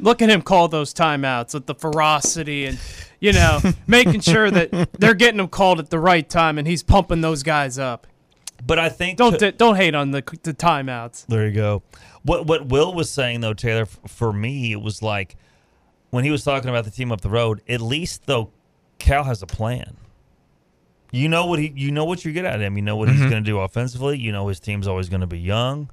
[0.00, 2.78] Look at him call those timeouts with the ferocity and,
[3.20, 6.82] you know, making sure that they're getting them called at the right time and he's
[6.82, 8.06] pumping those guys up.
[8.64, 11.26] But I think Don't to- don't hate on the the timeouts.
[11.26, 11.82] There you go.
[12.22, 15.36] What what Will was saying though, Taylor, for me, it was like
[16.10, 17.60] when he was talking about the team up the road.
[17.68, 18.50] At least though,
[18.98, 19.96] Cal has a plan.
[21.10, 22.76] You know what he, you know what you get out of him.
[22.76, 23.30] You know what he's Mhm.
[23.30, 24.18] going to do offensively.
[24.18, 25.90] You know his team's always going to be young,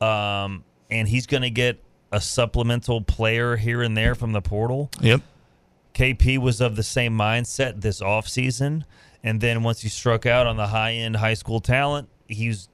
[0.00, 1.82] um, and he's going to get
[2.12, 4.90] a supplemental player here and there from the portal.
[5.00, 5.20] Yep.
[5.94, 8.84] KP was of the same mindset this offseason.
[9.28, 12.70] And then once he struck out on the high end high school talent, he's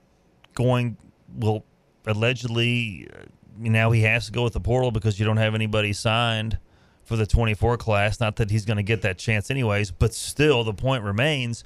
[0.55, 0.96] going,
[1.36, 1.64] well,
[2.07, 3.24] allegedly, uh,
[3.59, 6.59] now he has to go with the portal because you don't have anybody signed
[7.02, 8.20] for the 24 class.
[8.20, 11.64] Not that he's going to get that chance anyways, but still, the point remains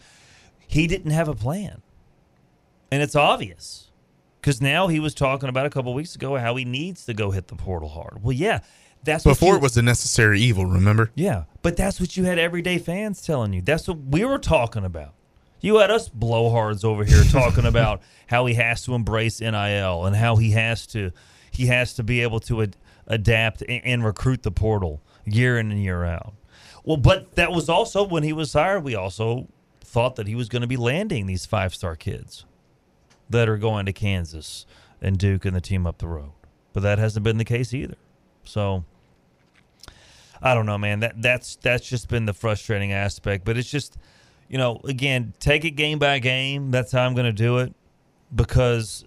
[0.67, 1.83] he didn't have a plan.
[2.91, 3.91] And it's obvious
[4.41, 7.31] because now he was talking about a couple weeks ago how he needs to go
[7.31, 8.23] hit the portal hard.
[8.23, 8.61] Well, yeah,
[9.05, 11.11] that's what Before you- it was a necessary evil, remember?
[11.15, 13.63] yeah, but that's what you had everyday fans telling you.
[13.63, 15.15] That's what we were talking about.
[15.61, 20.15] You had us blowhards over here talking about how he has to embrace NIL and
[20.17, 21.11] how he has to
[21.51, 22.77] he has to be able to ad-
[23.09, 26.35] adapt and, and recruit the portal year in and year out.
[26.85, 28.85] Well, but that was also when he was hired.
[28.85, 29.49] We also
[29.81, 32.45] thought that he was going to be landing these five star kids
[33.29, 34.65] that are going to Kansas
[35.03, 36.31] and Duke and the team up the road.
[36.73, 37.97] But that hasn't been the case either.
[38.49, 38.85] So
[40.43, 41.01] I don't know, man.
[41.01, 43.45] That that's that's just been the frustrating aspect.
[43.45, 43.97] But it's just,
[44.49, 46.71] you know, again, take it game by game.
[46.71, 47.75] That's how I'm going to do it
[48.35, 49.05] because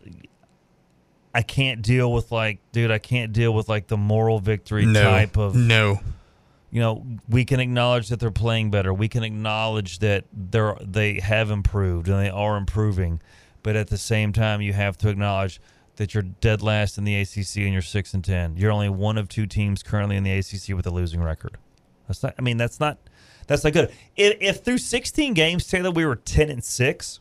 [1.34, 5.04] I can't deal with like, dude, I can't deal with like the moral victory No.
[5.04, 6.00] type of No.
[6.70, 8.94] you know, we can acknowledge that they're playing better.
[8.94, 13.22] We can acknowledge that they're they have improved and they are improving,
[13.64, 15.62] but at the same time, you have to acknowledge
[15.98, 18.56] that you're dead last in the ACC and you're six and ten.
[18.58, 21.58] You're only one of two teams currently in the ACC with a losing record.
[22.08, 22.36] That's not.
[22.38, 22.98] I mean, that's not.
[23.48, 23.92] That's not good.
[24.16, 27.20] If, if through 16 games, Taylor, we were 10 and six.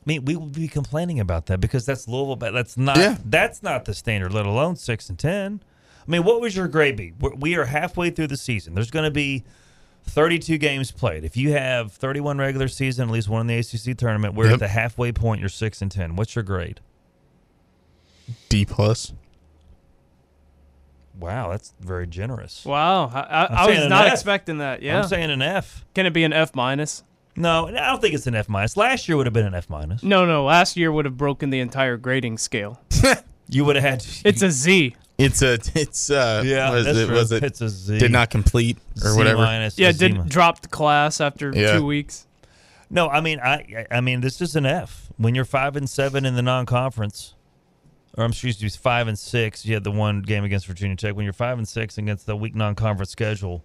[0.00, 2.36] I mean, we would be complaining about that because that's Louisville.
[2.36, 2.96] But that's not.
[2.96, 3.18] Yeah.
[3.24, 4.32] That's not the standard.
[4.32, 5.62] Let alone six and ten.
[6.06, 7.12] I mean, what was your grade be?
[7.20, 8.74] We're- halfway through the season.
[8.74, 9.44] There's going to be
[10.04, 11.22] 32 games played.
[11.24, 14.54] If you have 31 regular season, at least one in the ACC tournament, we're Yep.
[14.54, 15.40] at the halfway point.
[15.40, 16.16] You're six and ten.
[16.16, 16.80] What's your grade?
[18.48, 19.12] D plus.
[21.18, 22.64] Wow, that's very generous.
[22.64, 24.12] Wow, I, I, I'm I saying was not F.
[24.12, 24.82] expecting that.
[24.82, 25.84] Yeah, I'm saying an F.
[25.94, 27.02] Can it be an F minus?
[27.34, 28.76] No, I don't think it's an F minus.
[28.76, 30.02] Last year would have been an F minus.
[30.02, 30.44] No, no.
[30.44, 32.80] Last year would have broken the entire grading scale.
[33.50, 34.06] You would have had.
[34.26, 34.94] It's a Z.
[35.16, 37.14] It's a it's uh Yeah, was that's it true.
[37.16, 37.96] was it It's a Z.
[37.98, 39.38] did not complete or Z whatever.
[39.40, 39.78] minus.
[39.78, 41.78] Yeah, did mi- drop the class after Yeah.
[41.78, 42.26] two weeks.
[42.90, 45.08] No, I mean, I, I mean, this is an F.
[45.16, 47.32] When you're five and seven in the non-conference,
[48.18, 49.64] or I'm excuse me, five and six.
[49.64, 51.14] You had the one game against Virginia Tech.
[51.14, 53.64] When you're five and six against the weak non-conference schedule,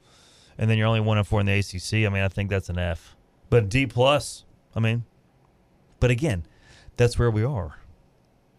[0.60, 2.06] and then you're only one and four in the ACC.
[2.06, 3.16] I mean, I think that's an F.
[3.50, 4.46] But D plus.
[4.76, 5.06] I mean,
[6.00, 6.46] but again,
[6.98, 7.80] that's where we are.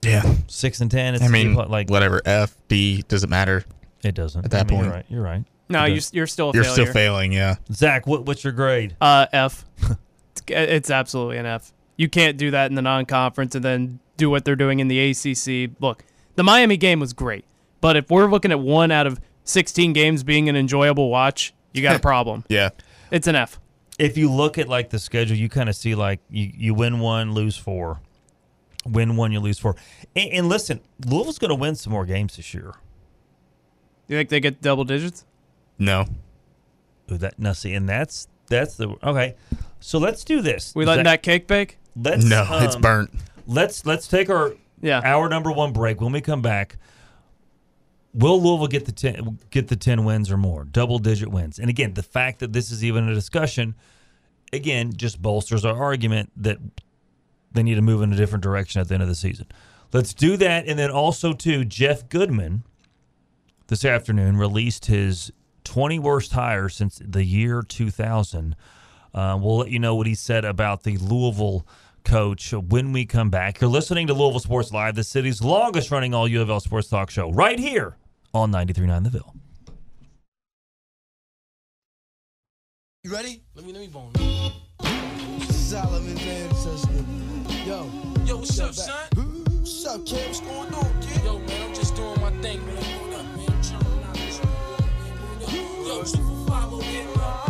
[0.03, 0.34] Yeah.
[0.49, 1.14] Six and ten.
[1.14, 3.64] It's I a D mean, plus, like whatever F D doesn't matter.
[4.03, 4.84] it doesn't at that I mean, point.
[4.86, 5.07] You're right.
[5.09, 5.45] You're right.
[5.68, 6.12] No, you're, does.
[6.12, 6.82] you're still You're failure.
[6.82, 7.32] still failing.
[7.32, 7.57] Yeah.
[7.72, 8.97] Zach, what, what's your grade?
[9.01, 9.64] Uh, F.
[10.49, 11.72] it's absolutely an F.
[11.97, 15.10] You can't do that in the non-conference and then do what they're doing in the
[15.10, 15.70] ACC.
[15.80, 16.04] Look,
[16.36, 17.44] the Miami game was great,
[17.80, 21.82] but if we're looking at one out of 16 games being an enjoyable watch, you
[21.82, 22.44] got a problem.
[22.48, 22.70] Yeah.
[23.10, 23.60] It's an F.
[23.98, 26.98] if you look at like the schedule, you kind of see like you, you win
[27.00, 28.00] one, lose four,
[28.86, 29.76] win one, you lose four.
[30.16, 32.72] And, and listen, Louisville's going to win some more games this year.
[34.08, 35.24] You think they get double digits?
[35.78, 36.06] No.
[37.10, 39.34] Ooh, that no, see, and that's that's the okay.
[39.80, 40.74] So let's do this.
[40.74, 41.78] We letting that cake bake?
[41.96, 43.10] Let's No, it's um, burnt.
[43.47, 45.01] Let's let's take our Yeah.
[45.05, 46.01] our number one break.
[46.01, 46.76] When we come back,
[48.12, 51.59] will Louisville get the ten get the ten wins or more, double digit wins?
[51.59, 53.74] And again, the fact that this is even a discussion,
[54.53, 56.59] again, just bolsters our argument that
[57.53, 59.47] they need to move in a different direction at the end of the season.
[59.92, 62.64] Let's do that, and then also too, Jeff Goodman
[63.68, 65.32] this afternoon released his
[65.64, 68.57] 20 worst hires since the year 2000.
[69.14, 71.64] Uh, we'll let you know what he said about the Louisville
[72.05, 73.61] coach when we come back.
[73.61, 76.88] You're listening to Louisville Sports Live, the city's longest running all U of L sports
[76.88, 77.96] talk show, right here
[78.32, 79.34] on 93.9 The Ville.
[83.02, 83.42] You ready?
[83.55, 84.12] Let me let me bone.
[85.50, 86.86] Solomon man says
[87.66, 87.90] Yo.
[88.24, 89.09] Yo, what's up, son?
[89.14, 90.26] What's up, kid?
[90.26, 91.24] What's going on, kid?
[91.24, 92.76] Yo, man, I'm just doing my thing, man.
[92.76, 93.62] What up, man?
[93.62, 94.16] Chilling out.
[95.86, 97.43] Yo, two for five over here,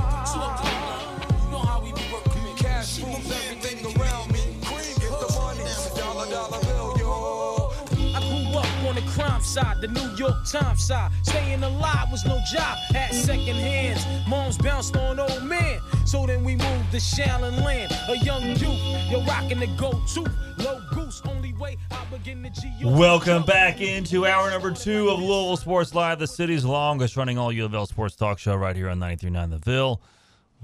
[9.54, 11.12] side, the New York Times side.
[11.22, 14.04] Staying alive was no job, had second hands.
[14.28, 15.78] Moms bounced on old men.
[16.04, 17.92] So then we moved to Shallon Land.
[18.08, 20.26] A young youth, you're rocking the go-to.
[20.58, 22.72] Low goose, only way I begin to G.
[22.82, 27.52] Welcome back into hour number two of Louisville Sports Live, the city's longest running all
[27.52, 30.02] U of L sports talk show right here on 93.9 The Ville.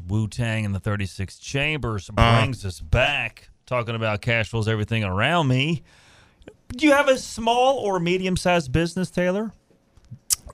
[0.08, 5.46] Wu Tang and the 36 Chambers brings us back talking about cash flows, everything around
[5.46, 5.84] me.
[6.72, 9.52] Do you have a small or medium sized business, Taylor?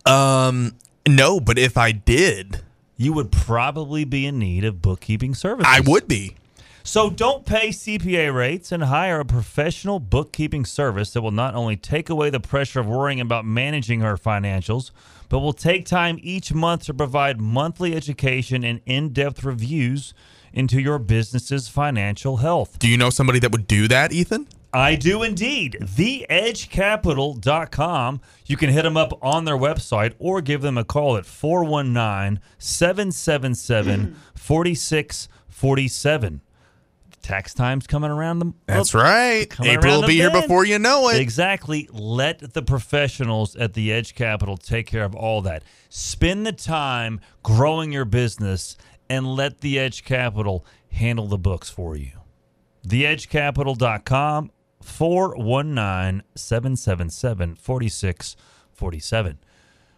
[0.05, 2.63] Um, no, but if I did,
[2.97, 5.67] you would probably be in need of bookkeeping services.
[5.69, 6.37] I would be.
[6.83, 11.77] So don't pay CPA rates and hire a professional bookkeeping service that will not only
[11.77, 14.93] take away the pressure of worrying about managing our financials,
[15.29, 20.15] but will take time each month to provide monthly education and in depth reviews
[20.53, 22.79] into your business's financial health.
[22.79, 24.47] Do you know somebody that would do that, Ethan?
[24.77, 25.79] I do indeed.
[25.81, 28.21] TheEdgeCapital.com.
[28.45, 32.43] You can hit them up on their website or give them a call at 419
[32.59, 36.43] 777 4647.
[37.23, 39.47] Tax time's coming around the That's right.
[39.63, 41.23] April will be here before you know it.
[41.23, 41.89] Exactly.
[41.91, 45.63] Let the professionals at the Edge Capital take care of all that.
[45.89, 48.77] Spend the time growing your business
[49.09, 52.11] and let the Edge Capital handle the books for you.
[52.87, 54.51] TheEdgeCapital.com
[54.87, 59.39] 419 777 4647.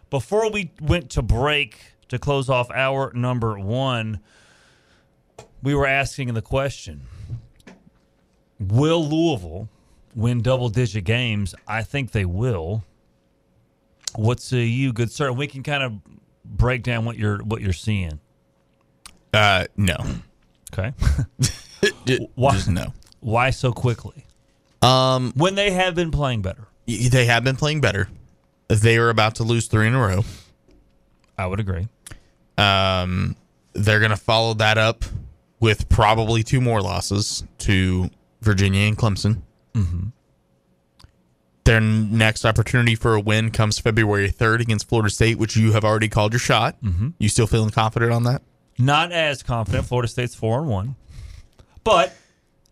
[0.09, 4.19] Before we went to break to close off hour number one,
[5.61, 7.03] we were asking the question
[8.59, 9.69] Will Louisville
[10.15, 11.53] win double digit games?
[11.67, 12.83] I think they will.
[14.15, 15.31] What's say you, good sir?
[15.31, 15.93] We can kind of
[16.43, 18.19] break down what you're what you're seeing.
[19.31, 19.97] Uh, no.
[20.73, 20.93] Okay.
[22.35, 22.53] Why?
[22.53, 22.93] Just no.
[23.19, 24.25] Why so quickly?
[24.81, 26.67] Um, when they have been playing better.
[26.87, 28.09] They have been playing better.
[28.67, 30.23] They are about to lose three in a row.
[31.37, 31.87] I would agree.
[32.57, 33.35] Um,
[33.73, 35.05] they're going to follow that up
[35.59, 38.09] with probably two more losses to
[38.41, 39.41] Virginia and Clemson.
[39.73, 40.07] Mm-hmm.
[41.65, 45.83] Their next opportunity for a win comes February 3rd against Florida State, which you have
[45.85, 46.81] already called your shot.
[46.81, 47.13] Mhm.
[47.19, 48.41] You still feeling confident on that?
[48.79, 49.85] Not as confident.
[49.85, 50.95] Florida State's four and one,
[51.83, 52.15] but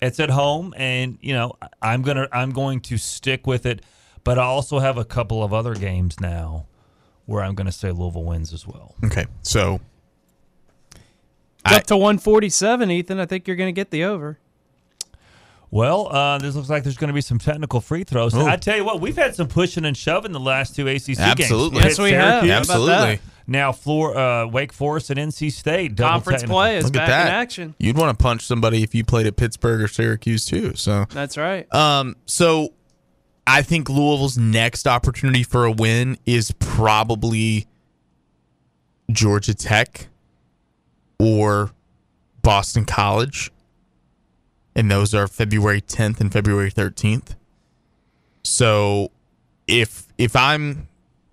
[0.01, 3.81] it's at home, and you know I'm gonna I'm going to stick with it.
[4.23, 6.65] But I also have a couple of other games now
[7.25, 8.95] where I'm going to say Louisville wins as well.
[9.05, 9.79] Okay, so
[11.65, 13.19] It's up to 147, Ethan.
[13.19, 14.37] I think you're going to get the over.
[15.69, 18.33] Well, uh, this looks like there's going to be some technical free throws.
[18.33, 18.45] Ooh.
[18.45, 21.81] I tell you what, we've had some pushing and shoving the last two ACC Absolutely.
[21.81, 21.97] games.
[21.97, 22.43] Yes, we have.
[22.43, 22.67] Syracuse.
[22.67, 23.19] How about Absolutely.
[23.47, 23.51] That?
[23.51, 25.97] Now, Floor, uh, Wake Forest and NC State.
[25.97, 26.55] Conference technical.
[26.55, 27.27] play is Look back that.
[27.27, 27.75] in action.
[27.79, 30.75] You'd want to punch somebody if you played at Pittsburgh or Syracuse too.
[30.75, 31.73] So That's right.
[31.73, 32.73] Um, so
[33.45, 37.65] I think Louisville's next opportunity for a win is probably
[39.11, 40.07] Georgia Tech
[41.19, 41.71] or
[42.41, 43.51] Boston College.
[44.75, 47.35] And those are February 10th and February 13th.
[48.43, 49.11] So
[49.65, 50.87] if if I'm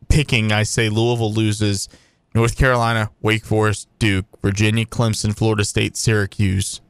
[0.08, 1.88] picking, I say Louisville loses
[2.34, 6.80] North Carolina, Wake Forest, Duke, Virginia, Clemson, Florida State, Syracuse.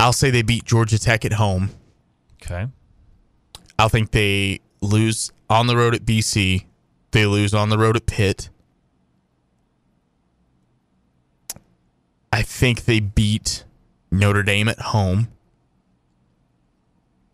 [0.00, 1.70] I'll say they beat Georgia Tech at home.
[2.42, 2.66] Okay.
[3.78, 6.64] I think they lose on the road at BC.
[7.12, 8.50] They lose on the road at Pitt.
[12.32, 13.64] I think they beat
[14.10, 15.28] Notre Dame at home.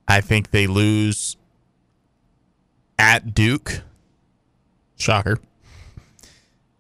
[0.09, 1.37] I think they lose
[2.99, 3.83] at Duke.
[4.97, 5.39] Shocker.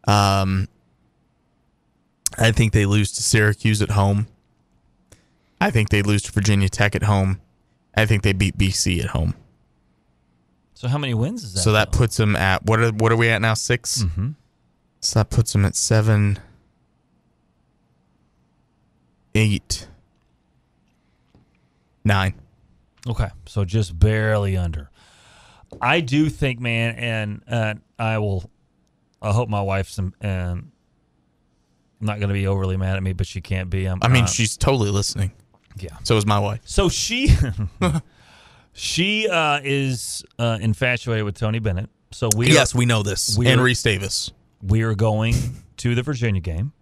[0.06, 0.68] Um,
[2.38, 4.26] I think they lose to Syracuse at home.
[5.60, 7.40] I think they lose to Virginia Tech at home.
[7.94, 9.34] I think they beat BC at home.
[10.74, 11.60] So how many wins is that?
[11.60, 13.54] so that puts them at what are what are we at now?
[13.54, 14.30] 6 Mm-hmm.
[15.00, 16.38] So that puts them at seven,
[19.34, 19.86] eight,
[22.04, 22.34] nine.
[23.08, 24.90] Okay, so just barely under.
[25.80, 28.50] I do think, man, and uh, I will.
[29.22, 30.72] I hope my wife's um, um,
[32.00, 33.88] not going to be overly mad at me, but she can't be.
[33.88, 35.32] Um, I mean, uh, she's totally listening.
[35.78, 35.96] Yeah.
[36.04, 36.60] So is my wife.
[36.64, 37.34] So she
[38.72, 41.90] she uh, is uh, infatuated with Tony Bennett.
[42.12, 43.36] So we yes, are, we know this.
[43.36, 44.30] we and are- Reese Davis.
[44.62, 45.34] we are going
[45.78, 46.72] to the Virginia game.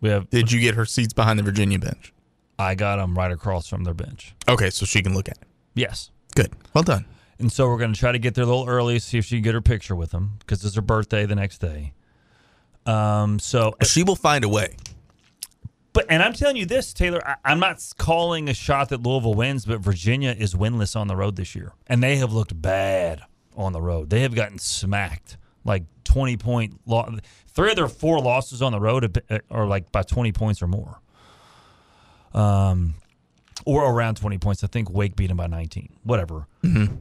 [0.00, 0.28] We have.
[0.30, 2.12] Did you get her seats behind the Virginia bench?
[2.58, 4.34] I got them right across from their bench.
[4.48, 5.48] Okay, so she can look at it.
[5.74, 6.10] Yes.
[6.34, 6.52] Good.
[6.74, 7.06] Well done.
[7.42, 9.36] And so we're going to try to get there a little early, see if she
[9.36, 11.92] can get her picture with them because it's her birthday the next day.
[12.86, 13.38] Um.
[13.38, 14.76] So she will find a way.
[15.92, 17.20] But and I'm telling you this, Tayler.
[17.24, 21.16] I, I'm not calling a shot that Louisville wins, but Virginia is winless on the
[21.16, 23.22] road this year, and they have looked bad
[23.56, 24.10] on the road.
[24.10, 26.80] They have gotten smacked, like 20 point.
[26.86, 27.18] Lo-
[27.48, 31.00] three of their four losses on the road are like by 20 points or more.
[32.34, 32.94] Um,
[33.64, 34.64] or around 20 points.
[34.64, 35.98] I think Wake beat them by 19.
[36.02, 36.46] Whatever.
[36.64, 36.96] Mm-hmm.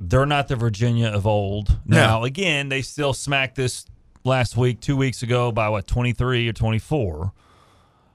[0.00, 1.78] They're not the Virginia of old.
[1.84, 3.84] Now, again, they still smacked this
[4.24, 7.32] last week, two weeks ago, by what 23 or 24.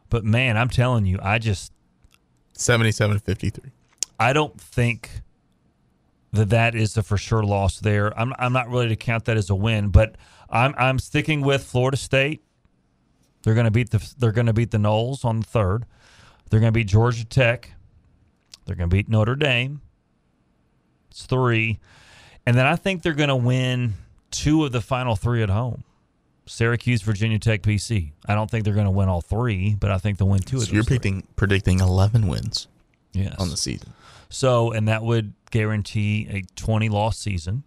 [0.09, 1.73] But man, I'm telling you, I just
[2.53, 3.71] 77 53.
[4.19, 5.21] I don't think
[6.31, 8.17] that that is a for sure loss there.
[8.17, 10.15] I'm I'm not really to count that as a win, but
[10.49, 12.43] I'm I'm sticking with Florida State.
[13.43, 15.85] They're going to beat the they're going to beat the Noles on the third.
[16.49, 17.71] They're going to beat Georgia Tech.
[18.65, 19.81] They're going to beat Notre Dame.
[21.13, 21.79] It's three,
[22.47, 23.93] and then I think they're going to win
[24.31, 25.83] two of the final three at home.
[26.47, 28.13] Syracuse, Virginia Tech, BC.
[28.25, 30.57] I don't think they're going to win all three, but I think they'll win two
[30.57, 30.73] of So those.
[30.73, 30.97] you're three.
[30.97, 32.67] predicting predicting 11 wins.
[33.13, 33.35] Yes.
[33.37, 33.93] On the season.
[34.29, 37.63] So, and that would guarantee a 20 loss season.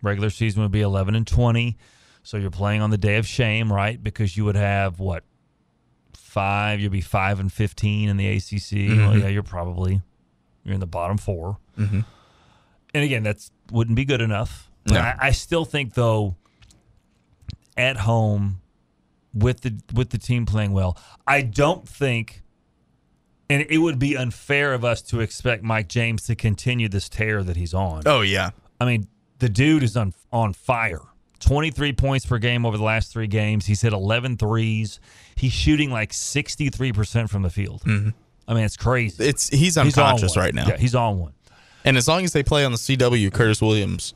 [0.00, 1.76] Regular season would be 11 and 20.
[2.22, 4.00] So you're playing on the day of shame, right?
[4.00, 5.24] Because you would have what?
[6.14, 8.88] Five, you'd be 5 and 15 in the ACC.
[8.96, 9.22] Well, Mhm.
[9.22, 10.00] yeah, you're probably
[10.64, 11.56] you're in the bottom 4.
[11.78, 12.04] Mhm.
[12.98, 14.68] And again, that's wouldn't be good enough.
[14.90, 14.98] No.
[14.98, 16.34] I, I still think though
[17.76, 18.60] at home
[19.32, 22.42] with the with the team playing well, I don't think
[23.48, 27.44] and it would be unfair of us to expect Mike James to continue this tear
[27.44, 28.02] that he's on.
[28.04, 28.50] Oh yeah.
[28.80, 29.06] I mean,
[29.38, 31.02] the dude is on on fire.
[31.38, 33.64] 23 points per game over the last 3 games.
[33.66, 34.98] He's hit 11 threes.
[35.36, 37.82] He's shooting like 63% from the field.
[37.82, 38.12] Mhm.
[38.48, 39.22] I mean, it's crazy.
[39.24, 40.44] It's he's on unconscious one.
[40.46, 40.66] right now.
[40.66, 41.32] Yeah, he's on one.
[41.88, 44.12] And as long as they play on the CW, Curtis Williams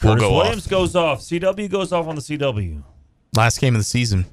[0.00, 0.70] will Curtis go Williams off.
[0.70, 1.20] goes off.
[1.22, 2.84] CW goes off on the CW.
[3.36, 4.26] Last game of the season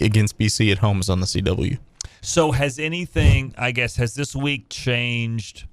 [0.00, 1.78] against BC at home is on the CW.
[2.20, 5.68] So has anything, I guess, has this week changed?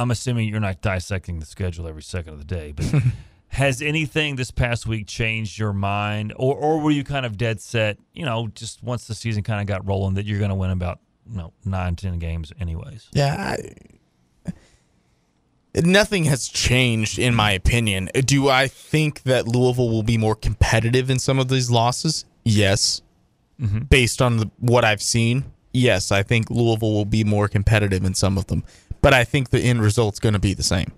[0.00, 2.86] I'm assuming you're not dissecting the schedule every second of the day, but
[3.48, 6.32] has anything this past week changed your mind?
[6.34, 9.60] Or or were you kind of dead set, you know, just once the season kind
[9.60, 10.98] of got rolling that you're gonna win about
[11.30, 13.06] you know, nine, ten games anyways?
[13.12, 13.72] Yeah, I,
[15.74, 18.08] nothing has changed in my opinion.
[18.24, 22.24] Do I think that Louisville will be more competitive in some of these losses?
[22.44, 23.02] Yes.
[23.60, 23.88] Mhm.
[23.88, 28.14] Based on the, what I've seen, yes, I think Louisville will be more competitive in
[28.14, 28.64] some of them.
[29.02, 30.92] But I think the end result's going to be the same.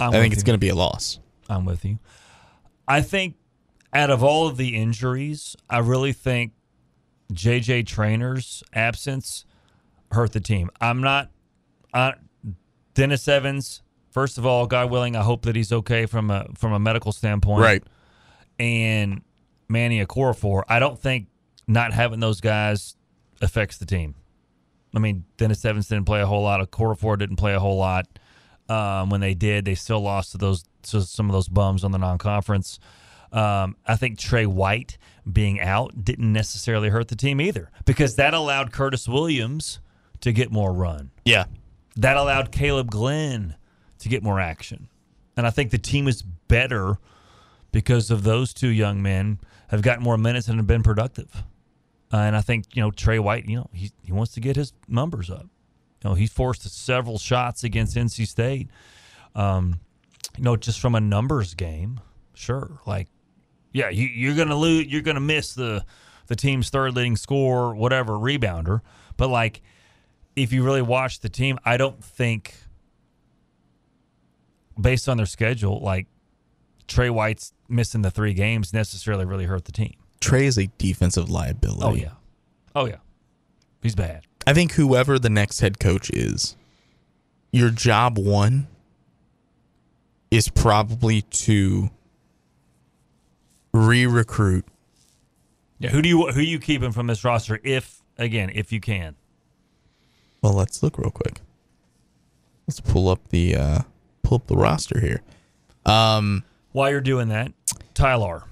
[0.00, 1.18] I'm I think it's going to be a loss.
[1.48, 1.98] I'm with you.
[2.88, 3.34] I think
[3.92, 6.52] out of all of the injuries, I really think
[7.32, 9.44] JJ Traynor's absence
[10.12, 10.70] hurt the team.
[10.80, 11.30] I'm not
[11.94, 12.12] uh,
[12.94, 13.82] Dennis Evans.
[14.16, 17.12] First of all, God willing, I hope that he's okay from a from a medical
[17.12, 17.60] standpoint.
[17.60, 17.84] Right.
[18.58, 19.20] And
[19.68, 21.26] Manny Okorafor, I don't think
[21.66, 22.96] not having those guys
[23.42, 24.14] affects the team.
[24.94, 26.62] I mean, Dennis Evans didn't play a whole lot.
[26.62, 28.06] Okorafor didn't play a whole lot.
[28.70, 31.92] Um, when they did, they still lost to those to some of those bums on
[31.92, 32.78] the non-conference.
[33.32, 34.96] Um, I think Tre White
[35.30, 39.78] being out didn't necessarily hurt the team either because that allowed Curtis Williams
[40.20, 41.10] to get more run.
[41.26, 41.44] Yeah.
[41.96, 43.56] That allowed Caleb Glenn
[43.98, 44.88] to get more action.
[45.36, 46.98] And I think the team is better
[47.72, 49.38] because of those two young men
[49.68, 51.44] have gotten more minutes and have been productive.
[52.12, 54.56] Uh, and I think, you know, Tre White, you know, he, he wants to get
[54.56, 55.46] his numbers up.
[56.02, 58.68] You know, he forced several shots against NC State.
[59.34, 59.80] Um,
[60.36, 62.00] you know, just from a numbers game,
[62.34, 62.78] sure.
[62.86, 63.08] Like,
[63.72, 64.86] yeah, you, you're gonna lose.
[64.86, 65.84] You're gonna miss the
[66.26, 68.80] the team's third leading scorer, whatever rebounder.
[69.16, 69.62] But like,
[70.34, 72.54] if you really watch the team, I don't think,
[74.80, 76.06] based on their schedule, like
[76.88, 79.94] Tre White's missing the three games necessarily really hurt the team.
[80.20, 81.84] Tre is a defensive liability.
[81.84, 82.12] Oh yeah,
[82.74, 82.98] oh yeah,
[83.82, 84.26] he's bad.
[84.46, 86.56] I think whoever the next head coach is,
[87.52, 88.68] your job one
[90.30, 91.90] is probably to
[93.72, 94.64] re-recruit.
[95.78, 99.16] Yeah, who do you who you keeping from this roster if again if you can?
[100.42, 101.40] Well, let's look real quick.
[102.66, 103.78] Let's pull up the uh
[104.26, 105.22] pull up the roster here.
[105.84, 107.52] Um While you're doing that,
[107.94, 108.42] Tyler,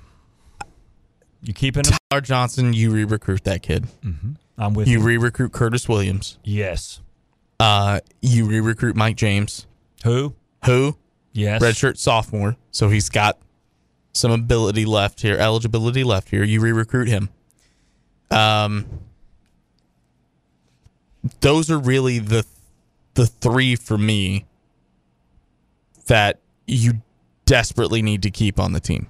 [1.42, 1.92] you keeping him?
[2.10, 3.86] Ty-Laur Johnson, you re-recruit that kid.
[4.02, 4.32] Mm-hmm.
[4.56, 4.98] I'm with you.
[4.98, 5.04] you.
[5.04, 6.38] re-recruit Curtis Williams.
[6.42, 7.00] Yes.
[7.60, 9.66] Uh, you re-recruit Mike James.
[10.04, 10.34] Who?
[10.64, 10.96] Who?
[11.32, 11.62] Yes.
[11.62, 13.38] Redshirt sophomore, so he's got
[14.12, 16.44] some ability left here, eligibility left here.
[16.44, 17.28] You re-recruit him.
[18.30, 18.86] Um,
[21.40, 22.46] those are really the
[23.14, 24.44] the three for me
[26.06, 26.94] that you
[27.46, 29.06] desperately need to keep on the team.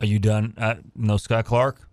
[0.00, 0.54] Are you done?
[0.56, 1.88] Uh, no Scott Clark.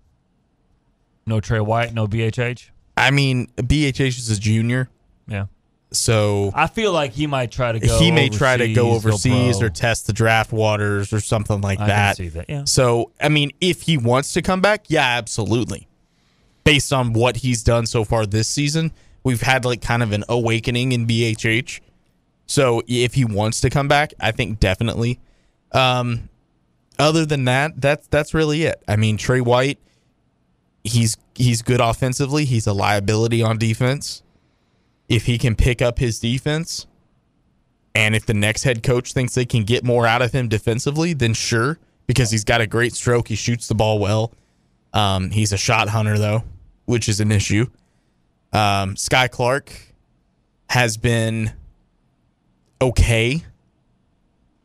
[1.26, 1.94] No Tre White.
[1.94, 2.70] No BHH.
[2.96, 4.90] I mean, BHH is a junior,
[5.28, 5.46] Yeah.
[5.92, 8.00] so I feel like he might try to go.
[8.00, 11.88] he may try to go overseas or test the draft waters or something like I
[11.88, 12.18] that.
[12.18, 12.64] see that, yeah.
[12.64, 15.88] So, I mean, if he wants to come back, yeah, absolutely.
[16.64, 18.92] Based on what he's done so far this season,
[19.24, 21.82] we've had like kind of an awakening in BHH.
[22.48, 25.20] So, if he wants to come back, I think definitely.
[25.74, 26.30] Um,
[26.98, 28.82] other than that, that's that's really it.
[28.88, 29.80] I mean, Tre White,
[30.84, 32.46] he's he's good offensively.
[32.46, 34.24] He's a liability on defense.
[35.08, 36.88] If he can pick up his defense,
[37.96, 41.14] and if the next head coach thinks they can get more out of him defensively,
[41.14, 43.28] then sure, because he's got a great stroke.
[43.28, 44.34] He shoots the ball well.
[44.94, 46.44] Um, he's a shot hunter, though,
[46.86, 47.68] which is an issue.
[48.54, 49.72] Um, Skyy Clark
[50.70, 51.54] has been
[52.82, 53.44] okay.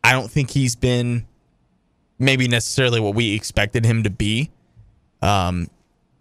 [0.04, 1.26] I don't think he's been
[2.18, 4.50] maybe necessarily what we expected him to be.
[5.20, 5.68] Um,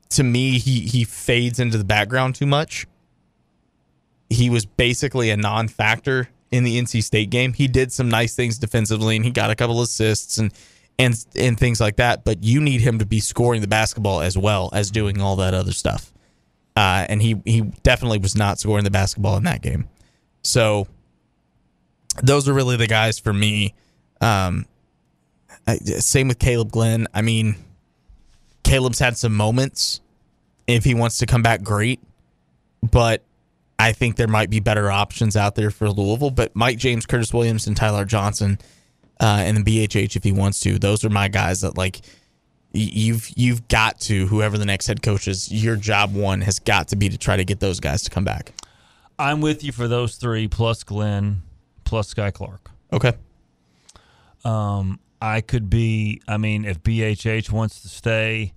[0.10, 2.86] to me, he he fades into the background too much.
[4.30, 7.54] He was basically a non-factor in the NC State game.
[7.54, 10.54] He did some nice things defensively, and he got a couple assists and
[11.00, 12.24] and and things like that.
[12.24, 15.54] But you need him to be scoring the basketball as well as doing all that
[15.54, 16.14] other stuff.
[16.76, 19.88] Uh, and he he definitely was not scoring the basketball in that game.
[20.44, 20.88] So
[22.16, 23.74] those are really the guys for me.
[24.20, 24.66] Um,
[25.68, 27.08] I, same with Caleb Glenn.
[27.14, 27.56] I mean,
[28.64, 30.02] Caleb's had some moments.
[30.68, 32.00] If he wants to come back, great.
[32.84, 33.24] But
[33.78, 36.32] I think there might be better options out there for Louisville.
[36.32, 38.60] But Mike James, Curtis Williams, and Ty-Laur Johnson,
[39.20, 40.80] uh, and the BHH if he wants to.
[40.80, 42.02] Those are my guys that like
[42.74, 45.52] you've you've got to whoever the next head coach is.
[45.52, 48.24] Your job one has got to be to try to get those guys to come
[48.24, 48.54] back.
[49.20, 51.44] I'm with you for those three plus Glenn
[51.92, 52.72] plus Skyy Clark.
[52.92, 53.14] Okay.
[54.44, 56.22] Um, I could be.
[56.28, 58.54] I mean, if BHH wants to stay,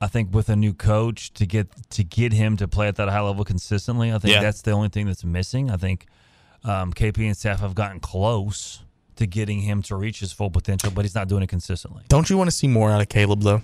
[0.00, 3.08] I think with a new coach to get to get him to play at that
[3.08, 4.40] high level consistently, I think Yeah.
[4.42, 5.70] that's the only thing that's missing.
[5.70, 6.06] I think
[6.64, 8.82] um, KP and staff have gotten close
[9.16, 12.02] to getting him to reach his full potential, but he's not doing it consistently.
[12.08, 13.62] Don't you want to see more out of Caleb though?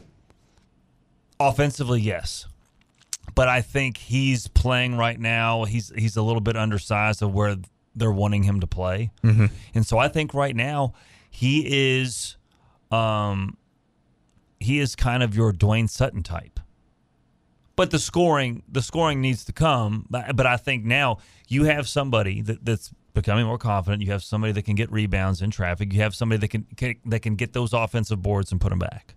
[1.40, 2.46] Offensively, yes.
[3.34, 5.64] But I think he's playing right now.
[5.64, 7.56] He's he's a little bit undersized of where
[7.96, 9.10] they're wanting him to play.
[9.24, 9.50] Mhm.
[9.74, 10.92] And so I think right now
[11.30, 12.36] he is
[12.90, 13.56] um
[14.60, 16.60] he is kind of your Dwayne Sutton type.
[17.74, 20.06] But the scoring the scoring needs to come.
[20.08, 21.18] But, but I think now
[21.48, 24.02] you have somebody that, that's becoming more confident.
[24.02, 25.92] You have somebody that can get rebounds in traffic.
[25.92, 28.78] You have somebody that can, can that can get those offensive boards and put them
[28.78, 29.14] back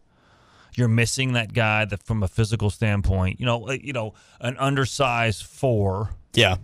[0.75, 5.43] you're missing that guy that from a physical standpoint, you know, you know, an undersized
[5.43, 6.11] four.
[6.33, 6.57] Yeah.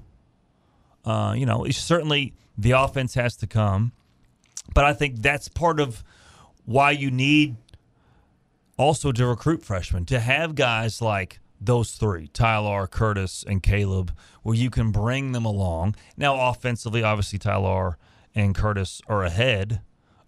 [1.06, 3.92] Uh, you know, certainly the offense has to come,
[4.74, 6.04] but I think that's part of
[6.66, 7.56] why you need
[8.78, 14.12] also to recruit freshmen to have guys like those three, Tyler, Curtis, and Caleb,
[14.44, 15.96] where you can bring them along.
[16.18, 17.98] Now, offensively, obviously, Tyler
[18.34, 19.82] and Curtis are ahead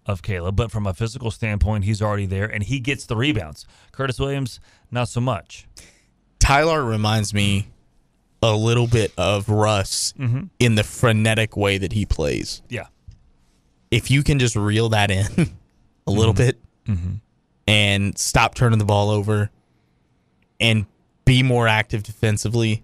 [0.06, 3.66] of Caleb, but from a physical standpoint, he's already there and he gets the rebounds.
[3.92, 4.58] Curtis Williams,
[4.90, 5.66] not so much.
[6.38, 7.68] Tyler reminds me
[8.42, 10.50] a little bit of Russ Mhm.
[10.58, 12.62] in the frenetic way that he plays.
[12.68, 12.86] Yeah.
[13.90, 15.26] If you can just reel that in
[16.06, 17.20] a little bit Mhm.
[17.66, 19.50] and stop turning the ball over
[20.60, 20.86] and
[21.24, 22.82] be more active defensively,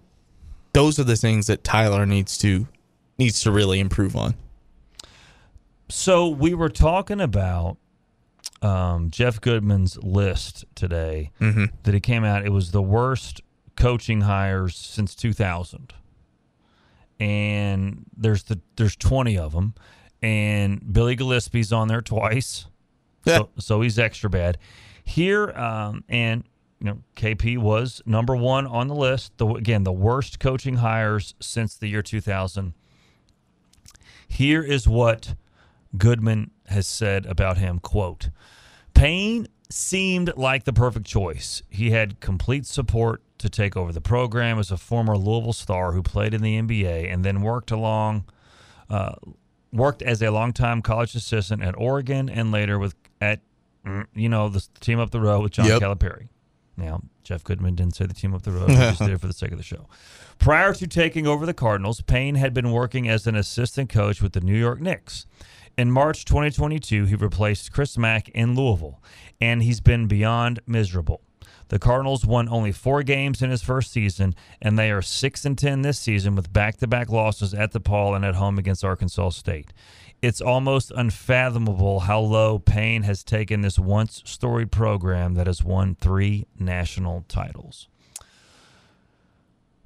[0.73, 2.67] those are the things that Tyler needs to
[3.17, 4.35] needs to really improve on.
[5.89, 7.77] So we were talking about
[8.61, 11.71] um, Jeff Goodman's list today Mhm.
[11.83, 12.45] that it came out.
[12.45, 13.41] It was the worst
[13.75, 15.93] coaching hires since 2000,
[17.19, 19.73] and there's the there's 20 of them,
[20.21, 22.67] and Billy Gillispie's on there twice.
[23.25, 24.57] so, so he's extra bad.
[25.03, 26.43] Here, um, and
[26.79, 29.37] you know, KP was number one on the list.
[29.37, 32.73] The, again, the worst coaching hires since the year 2000.
[34.27, 35.35] Here is what
[35.97, 37.79] Goodman has said about him.
[37.79, 38.29] Quote,
[38.93, 41.61] Payne seemed like the perfect choice.
[41.69, 46.01] He had complete support to take over the program as a former Louisville star who
[46.01, 48.25] played in the NBA and then worked along,
[48.89, 49.15] uh,
[49.73, 53.41] worked as a longtime college assistant at Oregon and later with at,
[53.85, 55.81] mm, you know, the team up the road with John Yep.
[55.81, 56.27] Calipari.
[56.77, 58.69] Now, Jeff Goodman didn't say the team up the road.
[58.69, 59.87] He just did it for the sake of the show.
[60.39, 64.33] Prior to taking over the Cardinals, Payne had been working as an assistant coach with
[64.33, 65.25] the New York Knicks.
[65.77, 69.01] In March 2022, he replaced Chris Mack in Louisville,
[69.41, 71.21] and he's been beyond miserable.
[71.69, 75.57] The Cardinals won only four games in his first season, and they are six and
[75.57, 79.73] ten this season with back-to-back losses at DePaul and at home against Arkansas State.
[80.21, 85.95] It's almost unfathomable how low Payne has taken this once storied program that has won
[85.95, 87.87] three national titles.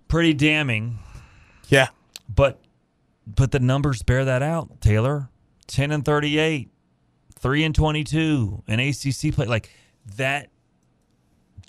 [0.08, 1.00] Pretty damning.
[1.70, 1.88] Yeah.
[2.34, 2.60] But
[3.26, 5.30] but the numbers bear that out, Tayler.
[5.68, 6.70] 10 and 38,
[7.38, 9.70] 3 and 22, an ACC play like
[10.18, 10.50] that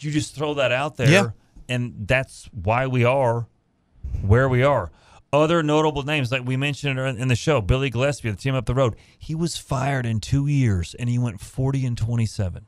[0.02, 1.26] you just throw that out there Yeah.
[1.68, 3.46] and that's why we are
[4.26, 4.90] where we are.
[5.32, 8.74] Other notable names, like we mentioned in the show, Billy Gillispie, the team up the
[8.74, 8.96] road.
[9.16, 12.66] He was fired in two years, and he went forty and twenty-seven.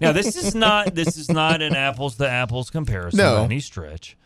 [0.00, 3.36] now this is not this is not an apples to apples comparison No.
[3.36, 4.16] by any stretch.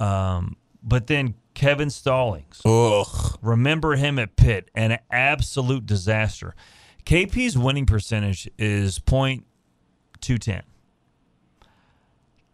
[0.00, 3.38] Um, but then Kevin Stallings, Ugh.
[3.42, 6.54] remember him at Pitt, an absolute disaster.
[7.06, 9.44] KP's winning percentage is point
[10.24, 10.62] two ten.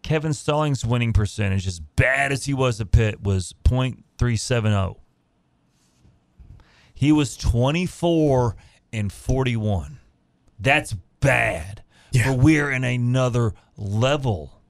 [0.03, 4.97] Kevin Stallings' winning percentage, as bad as he was at Pitt, was .370.
[6.93, 8.55] He was 24
[8.91, 9.99] and 41.
[10.59, 11.83] That's bad.
[12.11, 12.31] Yeah.
[12.31, 14.61] But we're in another level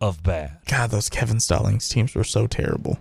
[0.00, 0.58] of bad.
[0.66, 2.98] God, those Kevin Stallings teams were so terrible.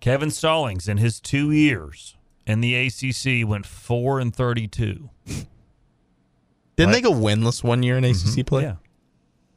[0.00, 2.16] Kevin Stallings, in his two years
[2.46, 5.10] in the ACC, went 4 and 32.
[6.76, 8.64] Didn't they go winless one year in ACC play?
[8.64, 8.70] Mm-hmm.
[8.70, 8.76] Yeah.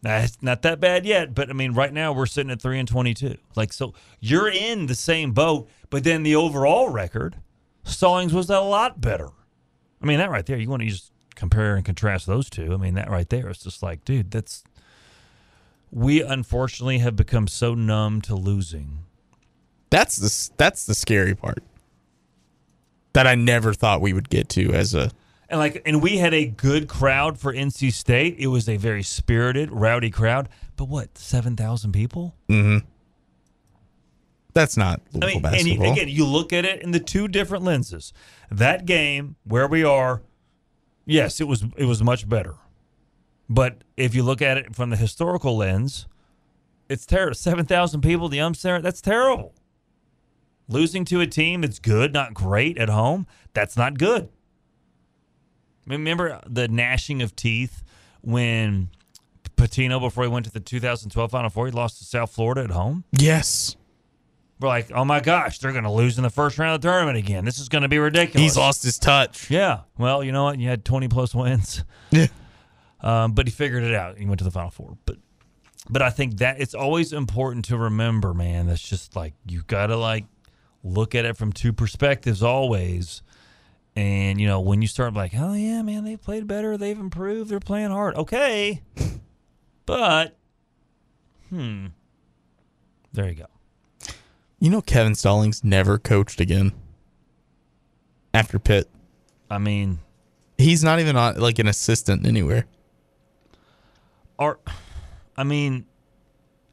[0.03, 2.77] Nah, it's not that bad yet, but I mean, right now we're sitting at three
[2.77, 3.37] and twenty-two.
[3.55, 7.37] Like, so you're in the same boat, but then the overall record,
[7.83, 9.29] Stallings was a lot better.
[10.01, 12.73] I mean, that right there, you want to just compare and contrast those two.
[12.73, 14.63] I mean, that right there, it's just like, dude, that's.
[15.89, 18.99] We unfortunately have become so numb to losing.
[19.89, 21.63] That's the that's the scary part.
[23.13, 25.11] That I never thought we would get to as a
[25.49, 28.35] And like, and we had a good crowd for NC State.
[28.37, 30.49] It was a very spirited, rowdy crowd.
[30.75, 32.35] But what, seven thousand people?
[32.49, 32.85] mm-hmm.
[34.57, 37.63] That's not I mean, and you, again, you look at it in the two different
[37.63, 38.11] lenses.
[38.49, 40.23] That game, where we are,
[41.05, 42.55] yes, it was it was much better.
[43.47, 46.07] But if you look at it from the historical lens,
[46.89, 47.35] it's terrible.
[47.35, 49.53] Seven thousand people, the umps there, that's terrible.
[50.67, 54.27] Losing to a team that's good, not great at home, that's not good.
[55.87, 57.83] Remember the gnashing of teeth
[58.21, 58.89] when
[59.55, 62.71] Pitino, before he went to the 2012 Final Four, he lost to South Florida at
[62.71, 63.03] home?
[63.11, 63.75] yes.
[64.59, 66.87] We're like, oh my gosh, they're going to lose in the first round of the
[66.87, 67.45] tournament again.
[67.45, 68.41] This is going to be ridiculous.
[68.41, 69.51] He's lost his touch.
[69.51, 69.81] Yeah.
[69.99, 70.57] Well, you know what?
[70.57, 71.83] You had 20 plus wins.
[72.09, 72.25] Yeah.
[73.01, 74.17] Um, but he figured it out.
[74.17, 74.97] He went to the Final Four.
[75.05, 75.17] But
[75.87, 78.65] but I think that it's always important to remember, man.
[78.65, 80.25] That's just like you got to like
[80.83, 83.21] look at it from two perspectives always.
[83.97, 86.77] And you know when you start like, oh yeah, man, they've played better.
[86.77, 87.49] They've improved.
[87.49, 88.15] They're playing hard.
[88.15, 88.83] Okay,
[89.87, 90.37] but
[91.49, 91.87] hmm,
[93.11, 93.47] there you go.
[94.59, 96.73] You know Kevin Stallings never coached again
[98.35, 98.87] after Pitt.
[99.49, 99.97] I mean,
[100.59, 102.65] He's not even on like an assistant anywhere.
[104.37, 104.59] Are
[105.35, 105.85] I mean,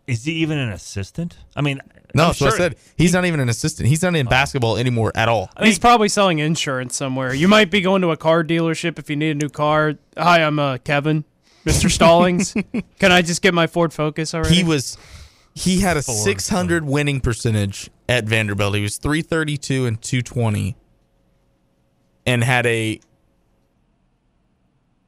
[0.06, 1.38] is he even an assistant?
[1.56, 1.80] I mean,
[2.14, 2.76] No, I'm that's what I said.
[2.96, 3.88] He's not even an assistant.
[3.88, 5.50] He's not in basketball anymore at all.
[5.62, 7.34] He's probably selling insurance somewhere.
[7.34, 9.94] You might be going to a car dealership if you need a new car.
[10.16, 11.24] Hi, I'm uh, Kevin,
[11.64, 11.90] Mr.
[11.90, 12.52] Stallings.
[12.98, 14.54] Can I just get my Ford Focus already?
[14.54, 14.98] He was
[15.54, 18.74] he had a Ford, 600 winning percentage at Vanderbilt.
[18.74, 20.76] He was 332 and 220
[22.26, 23.00] and had a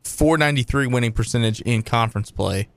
[0.04, 2.68] 493 winning percentage in conference play.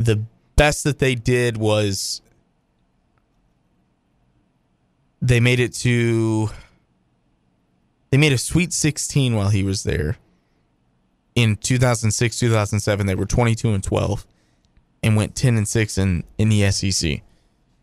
[0.00, 0.24] The
[0.56, 2.20] best that they did was
[5.22, 6.50] they made it to
[8.10, 10.16] they made a sweet 16 while he was there.
[11.36, 14.26] In 2006, 2007, they were 22 and 12
[15.02, 17.22] and went 10 and 6 in, in the SEC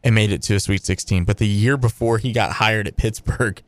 [0.04, 1.24] and made it to a Sweet 16.
[1.24, 3.62] But the year before he got hired at Pittsburgh,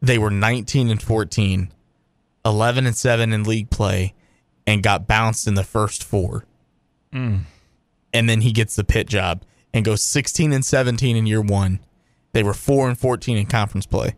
[0.00, 1.72] they were 19 and 14
[2.42, 4.14] 11 and 7 in league play
[4.66, 6.44] and got bounced in the first four.
[7.12, 7.40] Mm.
[8.12, 9.42] And then he gets the pit job
[9.72, 11.80] and goes 16 and 17 in year one.
[12.32, 14.14] They were 4 and 14 in conference play.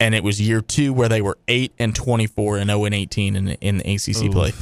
[0.00, 3.36] And it was year two where they were 8 and 24 and 0 and 18
[3.36, 4.32] in, in the ACC Oof.
[4.32, 4.52] play.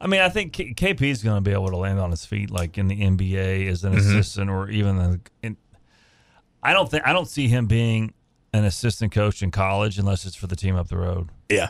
[0.00, 2.24] I mean, I think K- KP is going to be able to land on his
[2.24, 3.98] feet, like in the NBA as an Mhm.
[3.98, 5.20] assistant, or even the.
[5.42, 5.56] In,
[6.62, 8.14] I don't think I don't see him being
[8.54, 11.28] an assistant coach in college unless it's for the team up the road.
[11.50, 11.68] Yeah.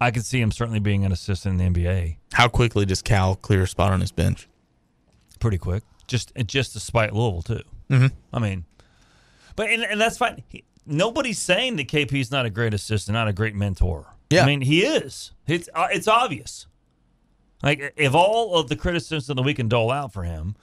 [0.00, 2.16] I could see him certainly being an assistant in the NBA.
[2.34, 4.46] How quickly does Cal clear a spot on his bench?
[5.40, 7.62] Pretty quick, just just to spite Louisville too.
[7.90, 8.12] Mhm.
[8.32, 8.64] I mean,
[9.56, 10.44] but and, and that's fine.
[10.48, 14.06] He, nobody's saying that KP's not a great assistant, not a great mentor.
[14.30, 14.44] Yeah.
[14.44, 15.32] I mean he is.
[15.48, 16.66] It's uh, it's obvious.
[17.62, 20.54] Like if all of the criticisms that we can dole out for him,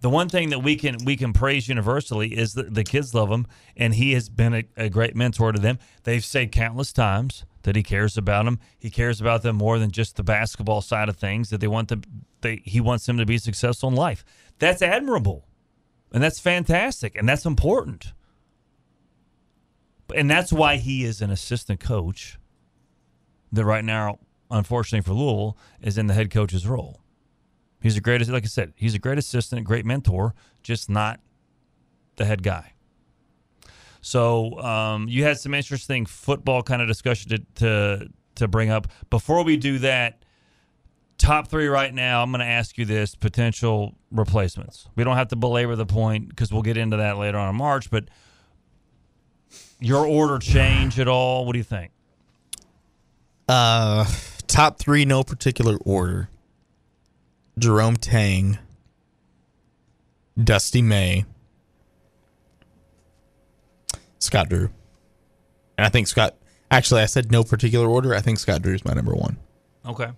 [0.00, 3.30] the one thing that we can we can praise universally is that the kids love
[3.30, 3.46] him,
[3.76, 5.78] and he has been a, a great mentor to them.
[6.04, 8.58] They've said countless times that he cares about them.
[8.78, 11.50] He cares about them more than just the basketball side of things.
[11.50, 12.00] That they want to,
[12.40, 14.24] they he wants them to be successful in life.
[14.58, 15.46] That's admirable,
[16.12, 18.12] and that's fantastic, and that's important.
[20.14, 22.38] And that's why he is an assistant coach.
[23.52, 24.18] That right now,
[24.50, 27.00] unfortunately for Louisville, is in the head coach's role.
[27.80, 31.20] He's a great, like I said, he's a great assistant, great mentor, just not
[32.16, 32.72] the head guy.
[34.00, 38.88] So um, you had some interesting football kind of discussion to, to to bring up.
[39.10, 40.24] Before we do that,
[41.18, 42.22] top three right now.
[42.22, 44.88] I'm going to ask you this: potential replacements.
[44.94, 47.56] We don't have to belabor the point because we'll get into that later on in
[47.56, 47.90] March.
[47.90, 48.04] But
[49.80, 51.44] your order change at all?
[51.44, 51.92] What do you think?
[53.48, 54.04] Uh,
[54.46, 56.28] top three, no particular order.
[57.58, 58.58] Jerome Tang,
[60.42, 61.24] Dusty May,
[64.18, 64.70] Scott Drew.
[65.76, 66.36] And I think Scott,
[66.70, 68.14] actually, I said no particular order.
[68.14, 69.36] I think Scott Drew is my number one.
[69.86, 70.08] Okay.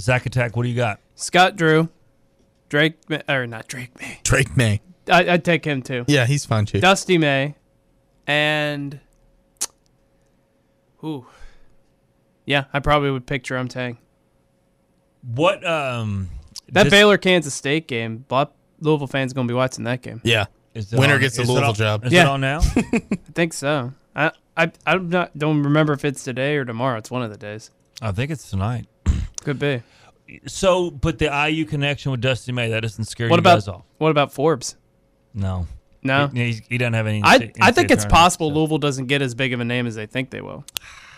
[0.00, 1.00] Zach Attack, what do you got?
[1.14, 1.88] Scott Drew,
[2.68, 4.18] Drake, Ma- or not Drake May.
[4.24, 4.80] Drake May.
[5.10, 6.04] I, I'd take him too.
[6.08, 6.80] Yeah, he's fine too.
[6.80, 7.54] Dusty May,
[8.26, 9.00] and
[11.04, 11.26] ooh,
[12.46, 13.98] yeah, I probably would pick Jerome Tang.
[15.22, 16.30] What um
[16.72, 20.20] That this- Baylor Kansas State game, a lot Louisville fans gonna be watching that game.
[20.24, 20.46] Yeah.
[20.74, 22.04] Is it Winner on- gets the Louisville on- job.
[22.04, 22.22] Is Yeah.
[22.22, 22.60] it on now?
[22.76, 23.00] I
[23.34, 23.92] think so.
[24.16, 26.98] I I I don't don't remember if it's today or tomorrow.
[26.98, 27.70] It's one of the days.
[28.00, 28.86] I think it's tonight.
[29.44, 29.82] Could be.
[30.46, 33.68] So, but the IU connection with Dusty May that doesn't scare What you about guys
[33.68, 33.82] off?
[33.98, 34.76] what about Forbes?
[35.34, 35.66] No,
[36.02, 36.28] No?
[36.28, 37.22] He, he's- he doesn't have any.
[37.22, 38.10] I NCAA I think it's tournament.
[38.12, 40.64] possible Louisville doesn't get as big of a name as they think they will.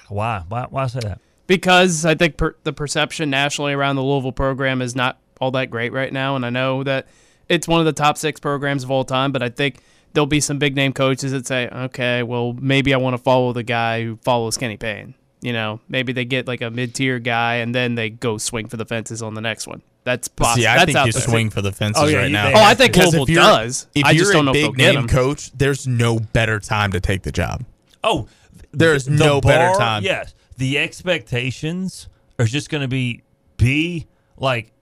[0.08, 0.42] Why?
[0.48, 0.66] Why?
[0.68, 1.20] Why say that?
[1.46, 5.68] because I think per, the perception nationally around the Louisville program is not all that
[5.70, 7.06] great right now, and I know that
[7.48, 9.32] it's one of the top six programs of all time.
[9.32, 9.78] But I think
[10.12, 13.52] there'll be some big name coaches that say, "Okay, well, maybe I want to follow
[13.52, 17.18] the guy who follows Kenny Payne." You know, maybe they get like a mid tier
[17.18, 19.82] guy, and then they go swing for the fences on the next one.
[20.04, 20.62] That's possible.
[20.62, 21.22] See, I that's think out you there.
[21.22, 22.50] swing for the fences Oh, yeah, right now.
[22.54, 23.86] Oh, I think Because if Louisville you're- does.
[23.94, 25.08] If I you're just don't a know if big they'll get name him.
[25.08, 27.64] coach, there's no better time to take the job.
[28.02, 28.28] Oh,
[28.72, 30.02] There is the no better time.
[30.02, 32.08] Yes, the expectations
[32.38, 33.22] are just going to be
[33.56, 34.06] be
[34.36, 34.72] like,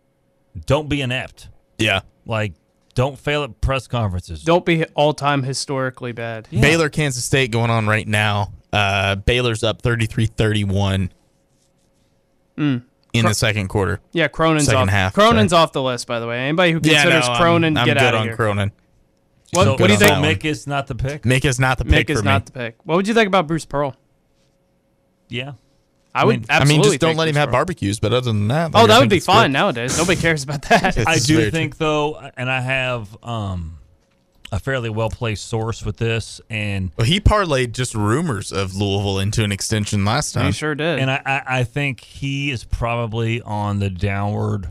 [0.66, 1.48] don't be inept.
[1.82, 2.00] Yeah.
[2.26, 2.54] Like,
[2.94, 4.42] don't fail at press conferences.
[4.42, 6.46] Don't be all time historically bad.
[6.50, 8.52] Baylor, Kansas State going on right now.
[8.72, 11.10] Uh, Baylor's up 33 31
[12.58, 12.82] Mm.
[13.14, 14.00] in the second quarter.
[14.12, 14.88] Yeah, Cronin's Second off.
[14.90, 15.62] half, Cronin's sorry.
[15.62, 16.38] off the list, by the way.
[16.38, 18.36] Anybody who Yeah, considers no, I'm- Cronin, I'm get good out of on here.
[18.36, 18.72] Cronin.
[19.52, 20.12] What, so, what do you think?
[20.16, 21.22] Mick is not the pick.
[21.22, 22.44] Mick is not the pick Mick is for not me.
[22.46, 22.76] the pick.
[22.84, 23.94] What would you think about Bruce Pearl?
[25.28, 25.52] Yeah,
[26.14, 27.52] I would mean- I mean, just don't let him have Pearl.
[27.64, 27.98] barbecues.
[27.98, 29.52] But other than that, Oh, like, I that would be it's fine good.
[29.54, 29.96] nowadays.
[29.96, 30.98] Nobody cares about that.
[31.06, 33.78] I do very think though, and I have um
[34.50, 39.18] a fairly well placed source with this, and Well, he parlayed just rumors of Louisville
[39.18, 40.46] into an extension last time.
[40.46, 40.98] He sure did.
[40.98, 44.68] and I, I I think he is probably on the downward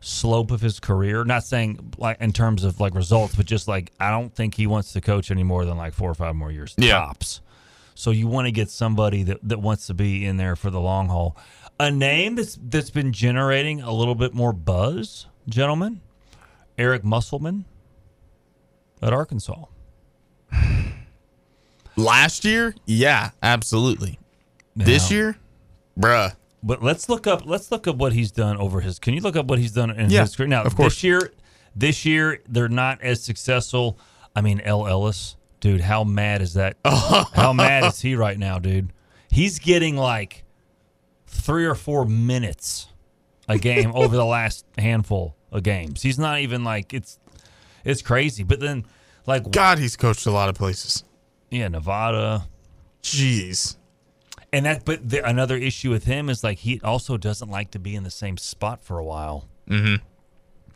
[0.00, 1.22] slope of his career.
[1.24, 4.66] Not saying like in terms of like results, but just like I don't think he
[4.66, 6.98] wants to coach any more than like four or five more years Yeah.
[6.98, 7.40] tops.
[7.94, 10.80] So you want to get somebody that, that wants to be in there for the
[10.80, 11.36] long haul.
[11.78, 16.00] A name that's that's been generating a little bit more buzz, gentlemen.
[16.76, 17.64] Eric Musselman
[19.02, 19.64] at Arkansas.
[21.96, 24.18] Last year, yeah, absolutely.
[24.74, 25.36] This year,
[25.98, 26.34] bruh.
[26.62, 27.42] But let's look up.
[27.46, 28.98] Let's look up what he's done over his.
[28.98, 30.48] Can you look up what he's done in Yeah, his career?
[30.48, 30.94] Now, of course.
[30.94, 31.32] this year,
[31.76, 33.98] this year they're not as successful.
[34.34, 36.76] I mean, El Ellis, dude, how mad is that?
[36.84, 38.92] how mad is he right now, dude?
[39.30, 40.44] He's getting like
[41.26, 42.88] three or four minutes
[43.48, 46.02] a game over the last handful of games.
[46.02, 47.18] He's not even like it's.
[47.82, 48.44] It's crazy.
[48.44, 48.86] But then,
[49.26, 51.04] like, God, he's coached a lot of places.
[51.50, 52.46] yeah, Nevada.
[53.02, 53.76] Jeez.
[54.54, 57.78] And that, but the, another issue with him is like he also doesn't like to
[57.78, 59.48] be in the same spot for a while.
[59.68, 60.02] Mm-hmm.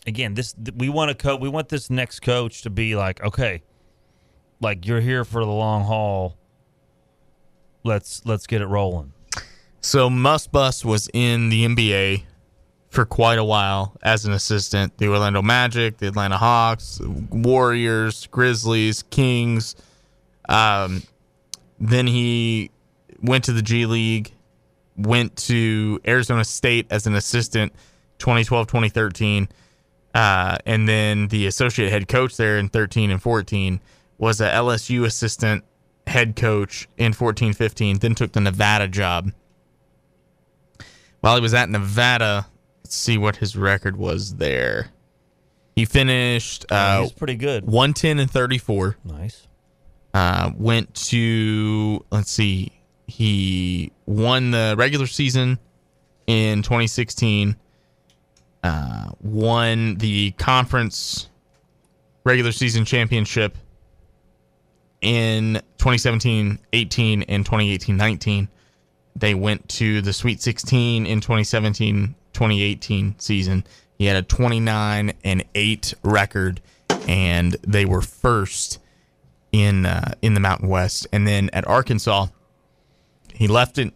[0.06, 1.40] Again, this we want to coach.
[1.40, 3.62] We want this next coach to be like, okay,
[4.60, 6.36] like you're here for the long haul.
[7.84, 9.12] Let's let's get it rolling.
[9.80, 12.24] So Muss Bus was in the NBA
[12.90, 14.98] for quite a while as an assistant.
[14.98, 19.76] The Orlando Magic, the Atlanta Hawks, Warriors, Grizzlies, Kings.
[20.48, 21.02] Um,
[21.78, 22.70] then he
[23.22, 24.32] went to the G League,
[24.96, 27.72] went to Arizona State as an assistant
[28.18, 29.48] 2012 2013.
[30.14, 33.80] Uh, and then the associate head coach there in 13 and 14
[34.18, 35.64] was a LSU assistant
[36.06, 39.32] head coach in 14 15, then took the Nevada job.
[41.20, 42.46] While he was at Nevada,
[42.84, 44.90] let's see what his record was there.
[45.74, 47.64] He finished uh, he's pretty good.
[47.64, 48.96] 110 and 34.
[49.04, 49.46] Nice.
[50.14, 52.72] Uh, went to let's see,
[53.06, 55.58] he won the regular season
[56.26, 57.56] in 2016.
[58.64, 61.28] Uh, won the conference
[62.24, 63.56] regular season championship
[65.00, 68.48] in 2017 18 and 2018 19.
[69.16, 73.64] They went to the Sweet 16 in 2017 2018 season.
[73.98, 76.60] He had a 29 and 8 record,
[77.08, 78.78] and they were first
[79.50, 81.06] in uh, in the Mountain West.
[81.12, 82.28] And then at Arkansas,
[83.34, 83.92] he left it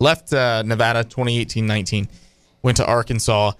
[0.00, 2.08] left uh, Nevada 2018-19,
[2.62, 3.52] went to Arkansas,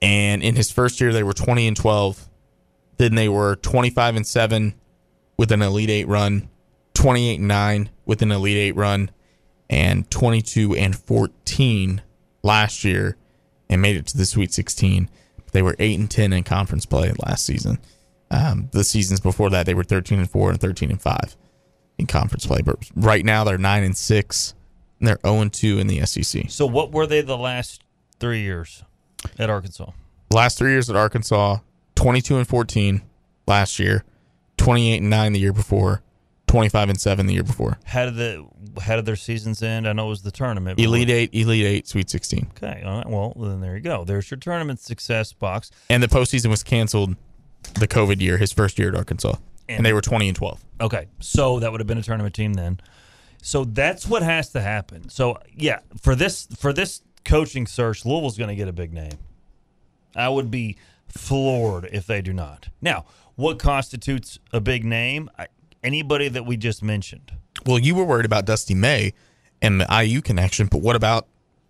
[0.00, 2.28] and in his first year they were 20 and 12.
[2.96, 4.74] Then they were 25 and 7
[5.38, 6.48] with an Elite 8 run,
[6.94, 9.10] 28 and 9 with an Elite 8 run,
[9.70, 12.02] and 22 and 14
[12.42, 13.16] last year
[13.70, 15.08] and made it to the Sweet 16.
[15.52, 17.78] They were 8 and 10 in conference play last season.
[18.30, 21.36] Um, the seasons before that, they were 13 and 4 and 13 and 5
[21.98, 22.60] in conference play.
[22.62, 24.54] But right now, they're 9 and 6,
[24.98, 26.50] and they're 0 and 2 in the SEC.
[26.50, 27.82] So what were they the last
[28.18, 28.84] three years
[29.38, 29.92] at Arkansas?
[30.30, 31.58] Last three years at Arkansas,
[31.94, 33.02] 22 and 14
[33.46, 34.04] last year,
[34.58, 36.02] 28 and 9 the year before,
[36.48, 37.78] 25 and 7 the year before.
[37.84, 38.46] How did the
[38.82, 39.88] how did their seasons end?
[39.88, 40.78] I know it was the tournament.
[40.78, 42.50] Elite 8, Elite 8, Sweet 16.
[42.56, 43.06] Okay, all right.
[43.08, 44.04] Well, then there you go.
[44.04, 45.70] There's your tournament success box.
[45.90, 47.16] And the postseason was canceled
[47.74, 49.34] the COVID year, his first year at Arkansas.
[49.68, 50.64] And, And- they were 20 and 12.
[50.80, 52.80] Okay, so that would have been a tournament team then.
[53.42, 55.08] So that's what has to happen.
[55.08, 59.12] So yeah, for this for this coaching search, Louisville's going to get a big name.
[60.16, 60.76] I would be
[61.08, 62.68] floored if they do not.
[62.80, 63.04] Now,
[63.38, 65.30] what constitutes a big name?
[65.38, 65.46] I,
[65.84, 67.30] anybody that we just mentioned.
[67.64, 69.14] Well, you were worried about Dusty May
[69.62, 71.28] and the IU connection, but what about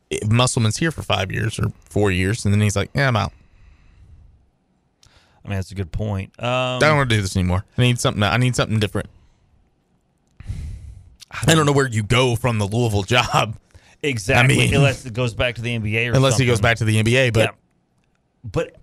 [0.08, 3.16] if Musselman's here for five years or four years, and then he's like, "Yeah, I'm
[3.16, 3.32] out.
[5.04, 6.32] I mean, that's a good point.
[6.42, 7.66] Um, I don't want to do this anymore.
[7.76, 8.22] I need something.
[8.22, 9.10] I need something different."
[11.30, 13.58] I don't know where you go from the Louisville job.
[14.02, 14.54] Exactly.
[14.54, 16.86] I mean- unless it goes back to the NBA or Unless he goes back to
[16.86, 17.50] the NBA, but Yeah.
[18.42, 18.76] But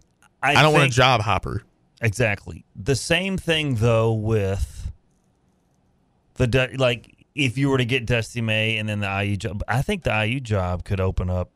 [0.43, 1.63] I, I, don't want a job hopper.
[2.01, 2.65] Exactly.
[2.75, 4.91] The same thing though with
[6.35, 9.81] the like if you were to get Dusty May and then the IU job, I
[9.81, 11.49] think the IU job could open up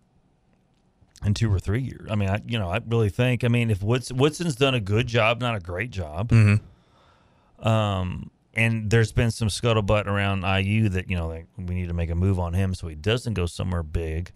[1.26, 2.08] in two or three years.
[2.10, 3.44] I mean, I you know I really think.
[3.44, 6.30] I mean, if Woods, Woodson's done a good job, not a great job.
[6.30, 7.68] Mm-hmm.
[7.68, 11.94] Um, and there's been some scuttlebutt around IU that you know like we need to
[11.94, 14.32] make a move on him so he doesn't go somewhere big.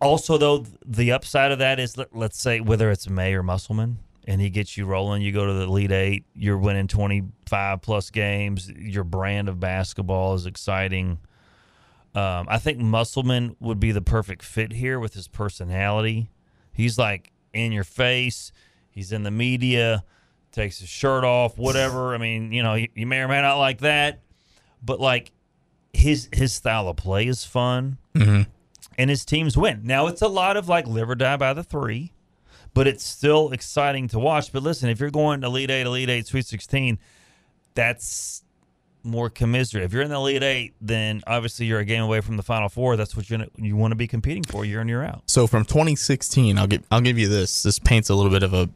[0.00, 3.98] Also, though, the upside of that is let, let's say whether it's May or Musselman,
[4.26, 8.10] and he gets you rolling, you go to the Elite Eight, you're winning 25 plus
[8.10, 11.18] games, your brand of basketball is exciting.
[12.14, 16.30] Um, I think Musselman would be the perfect fit here with his personality.
[16.72, 18.52] He's like in your face,
[18.90, 20.04] he's in the media,
[20.50, 22.14] takes his shirt off, whatever.
[22.14, 24.20] I mean, you know, you, you may or may not like that,
[24.82, 25.32] but like
[25.92, 28.42] his his style of play is fun Mm-hmm.
[29.00, 29.80] And his teams win.
[29.82, 32.12] Now it's a lot of like live or die by the three,
[32.74, 34.52] but it's still exciting to watch.
[34.52, 36.98] But listen, if you're going Elite Eight, Elite Eight, Sweet Sixteen,
[37.72, 38.44] that's
[39.02, 39.84] more commiserate.
[39.84, 42.68] If you're in the Elite Eight, then obviously you're a game away from the Final
[42.68, 42.98] Four.
[42.98, 45.22] That's what you you want to be competing for year in year out.
[45.26, 47.62] So from 2016, I'll give I'll give you this.
[47.62, 48.68] This paints a little bit of a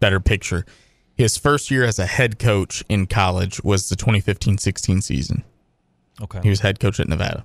[0.00, 0.66] better picture.
[1.14, 5.44] His first year as a head coach in college was the 2015-16 season.
[6.20, 6.40] Okay.
[6.42, 7.44] He was head coach at Nevada.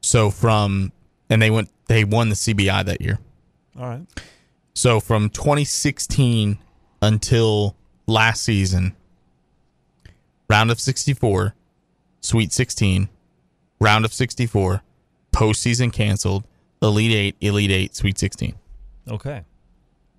[0.00, 0.92] So from
[1.28, 3.18] and they went they won the CBI that year.
[3.78, 4.06] All right.
[4.74, 6.58] So from 2016
[7.02, 8.94] until last season,
[10.48, 11.54] round of 64,
[12.20, 13.08] Sweet 16,
[13.80, 14.82] round of 64,
[15.32, 16.44] postseason canceled,
[16.82, 18.54] Elite 8, Elite 8, Sweet 16.
[19.08, 19.44] Okay.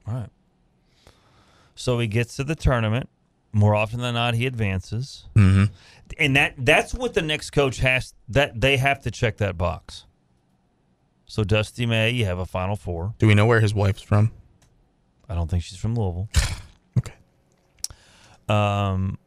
[0.07, 0.29] All right.
[1.75, 3.09] So he gets to the tournament.
[3.53, 5.26] More often than not, he advances.
[5.36, 5.65] hmm
[6.19, 10.06] and that that's what the next coach has that they have to check that box.
[11.26, 13.14] So Dusty May, you have a Final Four.
[13.18, 14.32] Do we know where his wife's from?
[15.30, 16.28] I don't think she's from Louisville.
[16.98, 17.14] okay.
[18.49, 19.18] Um,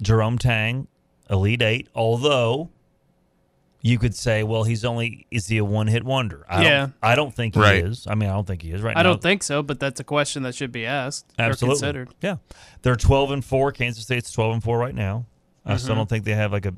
[0.00, 0.86] Jerome Tang,
[1.28, 1.88] Elite Eight.
[1.94, 2.70] Although
[3.80, 6.44] you could say, well, he's only is he a one hit wonder?
[6.48, 6.78] I Yeah.
[6.80, 7.84] don't, I don't think he Right.
[7.84, 8.06] is.
[8.08, 9.00] I mean, I don't think he is right now.
[9.00, 9.10] I now.
[9.10, 11.76] don't think so, but that's a question that should be asked or Absolutely.
[11.76, 12.08] considered.
[12.20, 12.36] Yeah.
[12.82, 13.70] They're 12 and 4.
[13.72, 15.26] Kansas State's 12 and 4 right now.
[15.64, 15.98] I still Mhm.
[15.98, 16.74] don't think they have like a,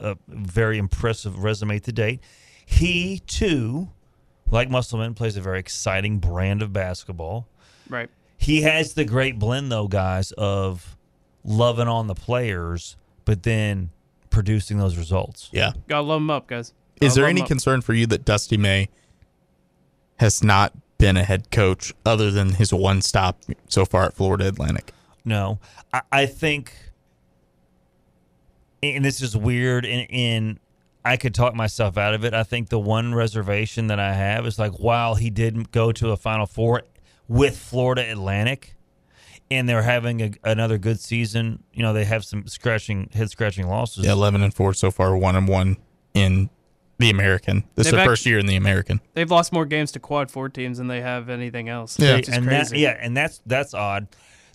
[0.00, 2.20] a very impressive resume to date.
[2.66, 3.90] He, too,
[4.50, 7.46] like Musselman, plays a very exciting brand of basketball.
[7.88, 8.10] Right.
[8.36, 10.96] He has the great blend, though, guys, of
[11.44, 13.90] loving on the players, but then
[14.32, 15.48] producing those results.
[15.52, 15.72] Yeah.
[15.86, 16.72] Gotta love them up, guys.
[17.00, 18.88] Is Gotta there any concern for you that Dusty May
[20.18, 24.48] has not been a head coach other than his one stop so far at Florida
[24.48, 24.92] Atlantic?
[25.24, 25.60] No,
[25.92, 26.72] I, I think,
[28.82, 30.60] and this is weird, and, and
[31.04, 32.34] I could talk myself out of it.
[32.34, 36.10] I think the one reservation that I have is like, while he didn't go to
[36.10, 36.82] a Final Four
[37.28, 38.74] with Florida Atlantic,
[39.56, 41.62] and they're having a, another good season.
[41.72, 44.04] You know, they have some scratching, head scratching losses.
[44.04, 45.76] Yeah, eleven and four so far, one and one
[46.14, 46.50] in
[46.98, 47.64] the American.
[47.74, 49.00] This is They've their act- first year in the American.
[49.14, 51.98] They've lost more games to quad four teams than they have anything else.
[51.98, 52.16] Yeah.
[52.16, 54.06] which is and that, yeah, and that's that's odd.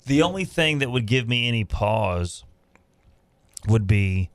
[0.05, 2.45] The only thing that would give me any pause
[3.67, 4.29] would be,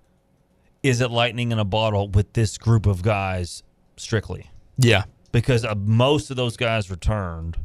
[0.83, 3.63] is it lightning in a bottle with this group of guys
[3.97, 4.51] strictly?
[4.77, 7.57] Yeah, Because uh, most of those guys returned.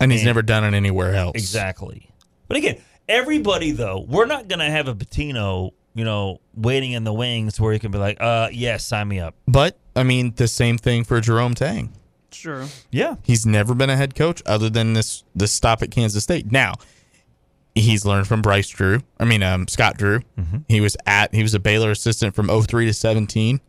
[0.00, 1.32] And he's And- never done it anywhere else.
[1.36, 2.10] Exactly.
[2.48, 2.76] But again,
[3.08, 7.72] everybody though, we're not gonna have a Pitino, you know, waiting in the wings where
[7.72, 9.34] he can be like, uh, yeah, sign me up.
[9.48, 11.92] But I mean, the same thing for Jerome Tang.
[12.32, 12.66] Sure.
[12.90, 13.16] Yeah.
[13.22, 16.52] He's never been a head coach other than this this stop at Kansas State.
[16.52, 16.74] Now,
[17.74, 19.00] he's learned from Bryce Drew.
[19.18, 20.20] I mean, um, Scott Drew.
[20.68, 23.60] He was at he was a Baylor assistant from 03 to 17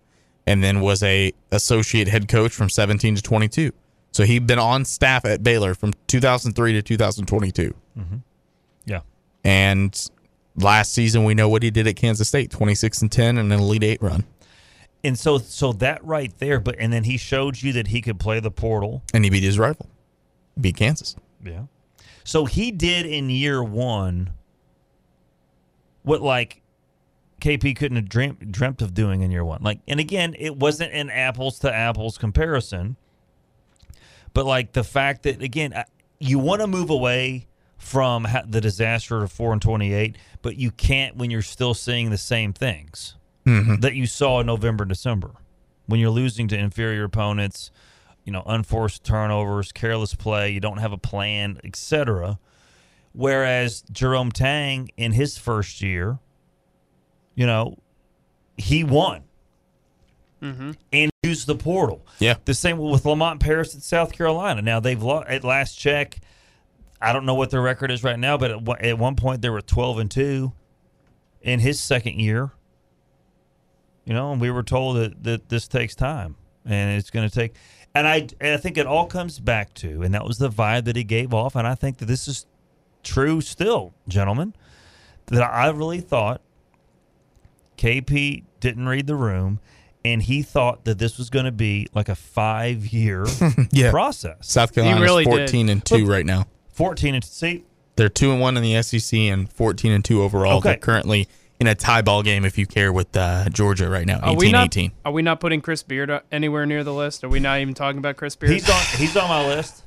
[0.46, 3.72] and then was a associate head coach from 17 to 22.
[4.18, 7.76] So he'd been on staff at Baylor from 2003 to 2022.
[7.96, 8.16] Mm-hmm.
[8.86, 9.02] Yeah.
[9.44, 10.10] And
[10.56, 13.60] last season we know what he did at Kansas State, 26 and 10 and an
[13.60, 14.24] Elite 8 run.
[15.04, 18.20] And so so that right there, but and then he showed you that he could
[18.20, 19.04] play the portal.
[19.14, 19.88] And he beat his rival.
[20.60, 21.16] Beat Kansas.
[21.46, 21.66] Yeah.
[22.24, 24.32] So he did in year one
[26.02, 26.64] what like
[27.40, 29.62] KP couldn't have dreamt, dreamt of doing in year one.
[29.62, 32.98] Like, and again, it wasn't an apples to apples comparison,
[34.34, 35.74] but like the fact that again,
[36.20, 37.48] you want to move away
[37.78, 42.10] from the disaster of four and twenty eight, but you can't when you're still seeing
[42.10, 43.82] the same things Mhm.
[43.82, 45.32] that you saw in November, December,
[45.86, 47.72] when you're losing to inferior opponents,
[48.26, 52.40] you know, unforced turnovers, careless play, you don't have a plan, etc.
[53.14, 56.20] Whereas Jerome Tang in his first year,
[57.36, 57.78] you know,
[58.58, 59.24] he won
[60.42, 60.72] Mm-hmm.
[60.94, 62.06] and use the portal.
[62.20, 62.36] Yeah.
[62.46, 64.62] The same with Lamont Paris at South Carolina.
[64.62, 66.20] Now they've lo- at last check.
[67.02, 69.42] I don't know what their record is right now, but at, one- at one point
[69.42, 70.54] they were twelve and two
[71.42, 72.52] in his second year.
[74.06, 76.36] You know, and we were told that, that this takes time
[76.66, 77.56] and it's going to take.
[77.96, 80.86] And I, and I think it all comes back to, and that was the vibe
[80.86, 81.56] that he gave off.
[81.56, 82.46] And I think that this is
[83.04, 84.54] true still, gentlemen,
[85.28, 86.42] that I really thought
[87.78, 89.60] KP didn't read the room
[90.14, 93.26] and he thought that this was going to be like a five year
[93.72, 93.92] Yeah.
[93.92, 94.38] process.
[94.42, 95.32] South Carolina's really did.
[95.50, 96.46] 14 and 2 right now.
[96.74, 97.64] 14 and see,
[97.96, 100.58] They're 2 and 1 in the SEC and 14 and 2 overall.
[100.60, 100.70] Okay.
[100.70, 101.28] They're currently
[101.60, 104.20] in a tie ball game if you care with uh, Georgia right now.
[104.20, 104.66] Are we not?
[104.68, 104.92] 18.
[105.06, 107.24] Are we not putting Chris Beard uh, anywhere near the list?
[107.24, 108.52] Are we not even talking about Chris Beard?
[108.54, 109.84] he's on, he's on my list.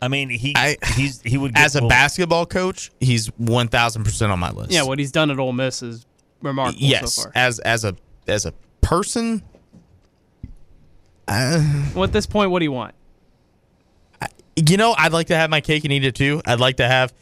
[0.00, 4.30] I mean, he, I- he's, he would get, As a well, basketball coach, he's 1000%
[4.30, 4.70] on my list.
[4.72, 6.06] yeah, what he's done at Ole Miss is
[6.42, 7.32] remarkable yes, so far.
[7.34, 7.96] as as a
[8.28, 8.52] as a
[8.86, 9.42] person
[11.26, 11.60] uh,
[11.94, 12.94] Well, at this point, what do you want?
[14.54, 16.40] you know, I'd like to have my cake and eat it too.
[16.46, 17.12] I'd like to have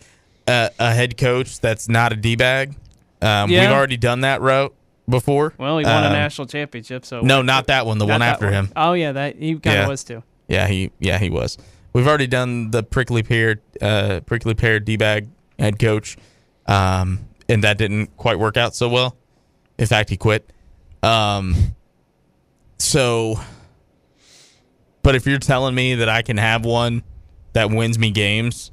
[0.47, 2.74] a, a head coach that's not a d bag.
[3.23, 3.62] Um, Yeah.
[3.62, 4.73] We've already done that route
[5.09, 5.53] before.
[5.59, 7.99] Well, he won a Um, national championship, so No, not that one.
[7.99, 8.70] The one after him.
[8.77, 9.89] Oh yeah, that he kind of Yeah.
[9.89, 10.23] was too.
[10.49, 11.57] Yeah, he yeah he was.
[11.95, 15.28] We've already done the prickly pear uh, prickly pear d bag
[15.59, 16.16] head coach,
[16.66, 19.16] um, and that didn't quite work out so well.
[19.78, 20.51] In fact, he quit.
[21.05, 21.76] Um,
[22.78, 23.39] so,
[25.02, 27.02] but if you're telling me that I can have one
[27.52, 28.72] that wins me games,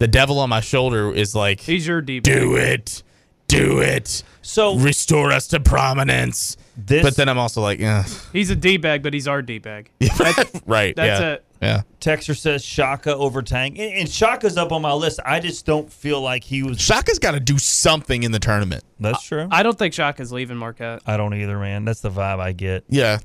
[0.00, 3.02] the devil on my shoulder is like, He's your do it.
[3.46, 4.24] Do it.
[4.42, 6.56] So restore us to prominence.
[6.76, 9.58] This, but then I'm also like, yeah, He's a d bag, but he's our d
[9.58, 9.90] bag.
[10.66, 10.94] right.
[10.96, 11.32] That's yeah.
[11.32, 11.44] it.
[11.62, 11.82] Yeah.
[12.00, 15.20] Texter says Shaka over Tang, and, and Shaka's up on my list.
[15.24, 16.80] I just don't feel like he was.
[16.80, 18.82] Shaka's got to do something in the tournament.
[18.98, 19.48] That's true.
[19.50, 21.02] I don't think Shaka's leaving Marquette.
[21.06, 21.84] I don't either, man.
[21.84, 22.84] That's the vibe I get.
[22.88, 23.18] Yeah.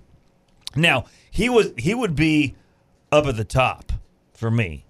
[0.76, 2.56] Now he was he would be
[3.12, 3.92] up at the top
[4.34, 4.86] for me.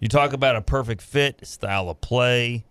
[0.00, 2.64] You talk about a perfect fit, style of play.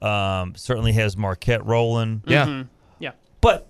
[0.00, 2.22] Um, certainly has Marquette rolling.
[2.26, 2.46] Yeah.
[2.46, 2.68] Mhm.
[2.98, 3.12] Yeah.
[3.40, 3.68] But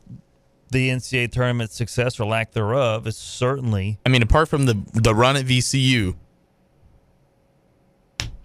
[0.72, 5.14] the NCAA tournament success or lack thereof is certainly I mean, apart from the the
[5.14, 6.14] run at VCU,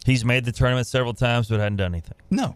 [0.05, 2.17] he's made the tournament several times but hadn't done anything.
[2.29, 2.55] no.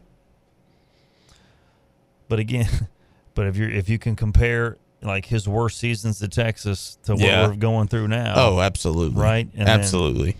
[2.28, 2.70] But again,
[3.36, 7.22] but if you if you can compare like his worst seasons to Texas to what
[7.22, 7.48] Yeah.
[7.48, 8.34] we're going through now.
[8.38, 9.20] Oh, absolutely.
[9.22, 9.50] Right?
[9.56, 10.38] And then- absolutely.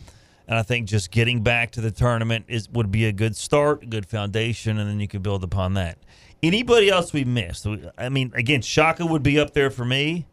[0.48, 3.84] And I think just getting back to the tournament is would be a good start,
[3.84, 5.98] a good foundation, and then you could build upon that.
[6.44, 7.68] Anybody else we missed?
[7.98, 10.26] I mean, again, Shaka would be up there for me.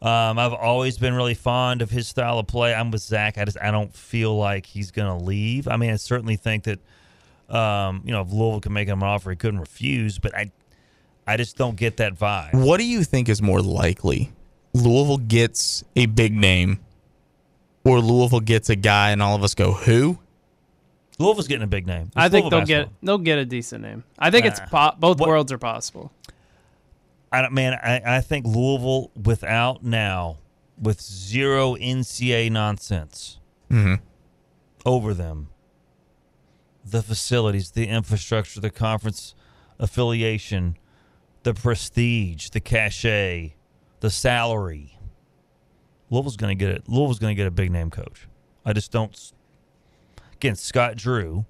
[0.00, 2.74] Um, I've always been really fond of his style of play.
[2.74, 3.38] I'm with Zach.
[3.38, 5.66] I just I don't feel like he's going to leave.
[5.66, 6.78] I mean, I certainly think that
[7.54, 10.18] um, you know if Louisville can make him an offer, he couldn't refuse.
[10.18, 10.52] But I
[11.26, 12.52] I just don't get that vibe.
[12.52, 14.32] What do you think is more likely?
[14.74, 16.80] Louisville gets a big name,
[17.84, 20.18] or Louisville gets a guy, and all of us go, "Who?"
[21.18, 22.10] Louisville's getting a big name.
[22.16, 24.04] I think Louisville they'll get they'll get a decent name.
[24.18, 26.12] I think it's Uh, po- both what- worlds are possible.
[27.32, 30.38] I don't, man, I, I think Louisville without now,
[30.80, 33.38] with zero NCAA nonsense
[33.70, 34.00] Mhm.
[34.86, 35.48] over them,
[36.84, 39.34] the facilities, the infrastructure, the conference
[39.80, 40.76] affiliation,
[41.42, 43.54] the prestige, the cachet,
[44.00, 44.98] the salary.
[46.10, 46.88] Louisville's going to get it.
[46.88, 48.28] Louisville's going to get a big name coach.
[48.64, 49.12] I just don't.
[49.12, 49.32] s-
[50.44, 51.46] Again, Scott Drew.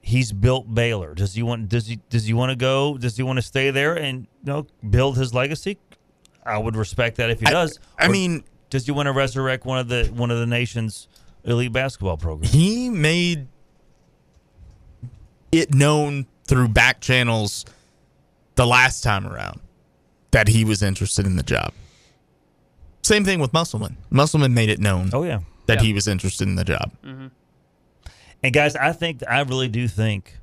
[0.00, 1.14] He's built Baylor.
[1.16, 1.68] Does he want?
[1.68, 1.98] Does he?
[2.10, 2.96] Does he want to go?
[2.96, 5.76] Does he want to stay there and you know build his legacy?
[6.44, 7.80] I would respect that if he does.
[7.98, 11.08] I Or mean- does he want to resurrect one of the one of the nation's
[11.42, 12.52] elite basketball programs?
[12.52, 13.48] He made
[15.50, 17.64] it known through back channels
[18.54, 19.58] the last time around
[20.30, 21.72] that he was interested in the job.
[23.02, 23.96] Same thing with Musselman.
[24.10, 25.10] Musselman made it known.
[25.12, 25.82] Oh yeah, that Yeah.
[25.86, 26.92] he was interested in the job.
[27.04, 27.26] Mm-hmm.
[28.42, 30.38] And guys, I think I really do think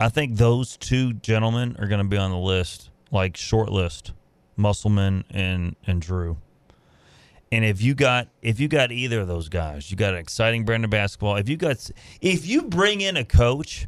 [0.00, 4.12] I think those two gentlemen are going to be on the list, like short list,
[4.56, 6.38] Musselman and and Drew.
[7.52, 10.64] And if you got if you got either of those guys, you got an exciting
[10.64, 11.36] brand of basketball.
[11.36, 11.90] If you got
[12.20, 13.86] if you bring in a coach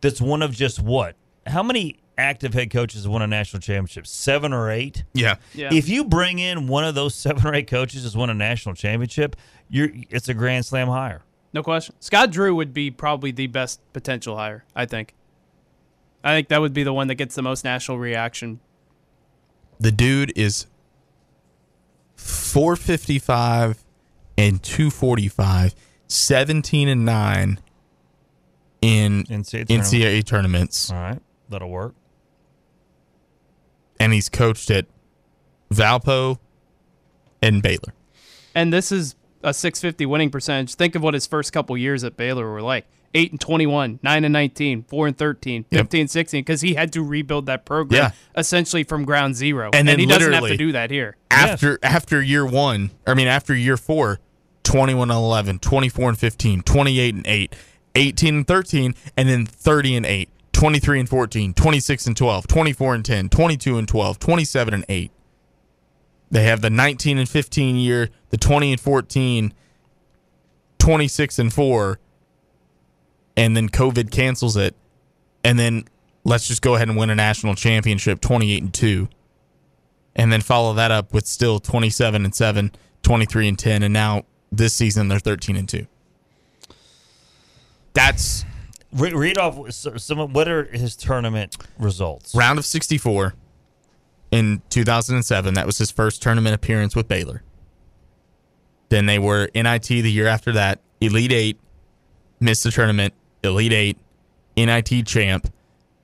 [0.00, 1.14] that's one of just what?
[1.46, 4.06] How many active head coaches have won a national championship?
[4.06, 5.04] Seven or eight?
[5.12, 5.36] Yeah.
[5.52, 5.72] Yeah.
[5.72, 8.74] If you bring in one of those seven or eight coaches that's won a national
[8.74, 9.36] championship,
[9.68, 11.22] you're it's a grand slam hire.
[11.54, 11.94] No question.
[12.00, 15.14] Scott Drew would be probably the best potential hire, I think.
[16.24, 18.58] I think that would be the one that gets the most national reaction.
[19.78, 20.66] The dude is
[22.16, 23.84] 455
[24.36, 25.74] and 245,
[26.08, 27.60] 17 and 9
[28.80, 30.90] in NCAA, NCAA tournaments.
[30.90, 31.94] All right, that'll work.
[34.00, 34.86] And he's coached at
[35.72, 36.38] Valpo
[37.40, 37.94] and Baylor.
[38.56, 39.14] And this is
[39.44, 40.74] a 650 winning percentage.
[40.74, 42.86] Think of what his first couple years at Baylor were like.
[43.16, 46.92] 8 and 21, 9 and 19, 4 and 13, 15 and 16 because he had
[46.94, 48.10] to rebuild that program Yeah.
[48.36, 49.70] essentially from ground zero.
[49.72, 51.16] And then he doesn't have to do that here.
[51.30, 54.18] After after year 1, I mean after year 4,
[54.64, 57.54] 21 and 11, 24 and 15, 28 and 8,
[57.94, 62.94] 18 and 13 and then 30 and 8, 23 and 14, 26 and 12, 24
[62.96, 65.10] and 10, 22 and 12, 27 and 8.
[66.30, 69.52] They have the 19 and 15 year, the 20 and 14,
[70.78, 71.98] 26 and 4,
[73.36, 74.74] and then COVID cancels it.
[75.44, 75.84] And then
[76.24, 79.08] let's just go ahead and win a national championship 28 and 2.
[80.16, 82.72] And then follow that up with still 27 and 7,
[83.02, 85.86] 23 and 10, and now this season they're 13 and 2.
[87.92, 88.44] That's
[88.92, 90.32] Re- read off some.
[90.32, 92.34] What are his tournament results?
[92.34, 93.34] round of 64
[94.34, 95.54] in 2007.
[95.54, 97.44] That was his first tournament appearance with Baylor.
[98.88, 101.60] Then they were NIT the year after that, Elite 8,
[102.40, 103.98] missed the tournament, Elite 8,
[104.56, 105.52] NIT champ,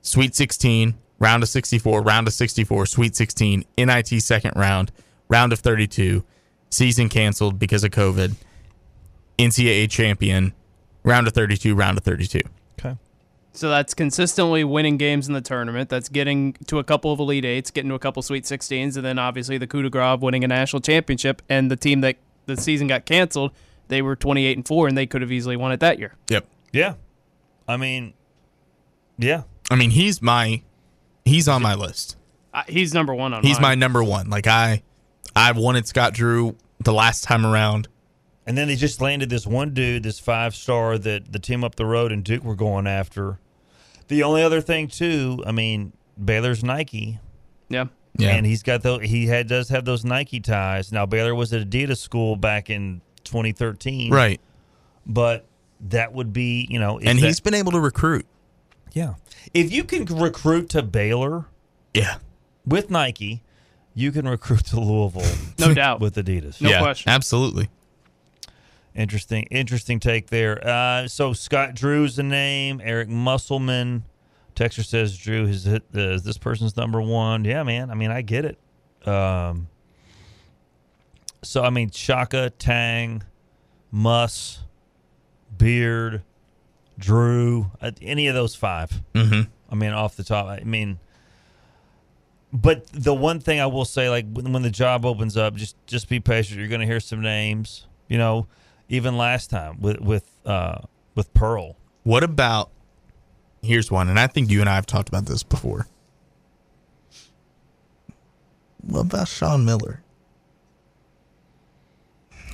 [0.01, 4.93] Sweet 16, round of 64, round of 64, Sweet 16, NIT second round,
[5.27, 6.23] round of 32,
[6.69, 8.35] season canceled because of COVID,
[9.37, 10.53] NCAA champion,
[11.03, 12.39] round of 32, round of 32.
[12.79, 12.97] Okay.
[13.53, 15.89] So that's consistently winning games in the tournament.
[15.89, 19.05] That's getting to a couple of Elite Eights, getting to a couple Sweet 16s, and
[19.05, 21.41] then obviously the coup de grace of winning a national championship.
[21.49, 22.15] And the team that
[22.45, 23.51] the season got canceled,
[23.89, 26.15] they were 28 and 4, and they could have easily won it that year.
[26.29, 26.45] Yep.
[26.71, 26.93] Yeah,
[27.67, 28.13] I mean,
[29.17, 29.43] yeah.
[29.69, 30.61] I mean, he's my
[31.25, 32.15] he's on my list.
[32.53, 34.29] Uh, he's number one on He's my number one.
[34.29, 34.83] Like I,
[35.35, 37.87] I wanted Scott Drew the last time around.
[38.45, 41.75] And then they just landed this one dude, this five star that the team up
[41.75, 43.39] the road and Duke were going after.
[44.07, 45.93] The only other thing too, I mean,
[46.23, 47.19] Baylor's Nike.
[47.69, 47.85] Yeah.
[48.17, 48.31] Yeah.
[48.31, 50.91] And he's got those he had does have those Nike ties.
[50.91, 54.11] Now Baylor was at Adidas school back in 2013.
[54.11, 54.41] Right.
[55.05, 55.45] But
[55.89, 58.25] that would be, you know, and that- he's been able to recruit.
[58.93, 59.13] Yeah.
[59.53, 61.45] If you can recruit to Baylor,
[61.93, 62.17] yeah,
[62.65, 63.41] with Nike,
[63.95, 65.23] you can recruit to Louisville,
[65.59, 65.99] No doubt.
[66.01, 66.61] with Adidas.
[66.61, 67.09] No Yeah, question.
[67.11, 67.69] Absolutely.
[68.93, 70.65] Interesting, interesting take there.
[70.67, 72.81] Uh, so Scott Drew's the name.
[72.83, 74.03] Eric Musselman.
[74.55, 77.45] Texter says Drew is uh, is this person's number one.
[77.45, 77.89] Yeah, man.
[77.89, 79.07] I mean, I get it.
[79.07, 79.67] Um,
[81.41, 83.23] so I mean, Shaka, Tang,
[83.91, 84.59] Muss,
[85.57, 86.21] Beard,
[86.99, 89.47] Drew, uh, any of those 5 Mhm.
[89.71, 90.47] I mean, off the top.
[90.47, 90.99] I mean,
[92.53, 95.75] but the one thing I will say, like when, when the job opens up, just
[95.87, 96.59] just be patient.
[96.59, 97.87] You're going to hear some names.
[98.09, 98.47] You know,
[98.91, 100.79] even last time with with uh,
[101.15, 101.77] with Pearl.
[102.03, 102.69] What about?
[103.63, 105.87] Here's one, and I think you and I have talked about this before.
[108.81, 110.01] What about Sean Miller?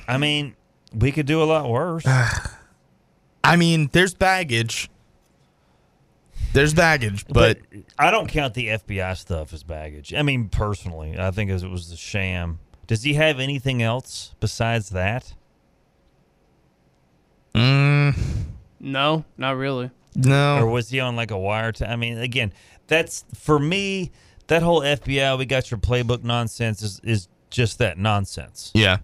[0.06, 0.54] I mean,
[0.94, 2.06] we could do a lot worse.
[3.44, 4.90] I mean, there's baggage.
[6.52, 7.58] There's baggage, but,
[7.98, 10.14] I don't count the FBI stuff as baggage.
[10.14, 12.58] I mean, personally, I think as it was the sham.
[12.86, 15.34] Does he have anything else besides that?
[18.12, 18.44] Mm,
[18.80, 19.90] No, not really.
[20.14, 20.58] no.
[20.58, 21.72] Or was he on like a wire?
[21.86, 22.52] I mean, again,
[22.86, 24.10] that's for me.
[24.48, 28.70] That whole FBI, we got your playbook nonsense is is just that nonsense.
[28.74, 28.98] Yeah.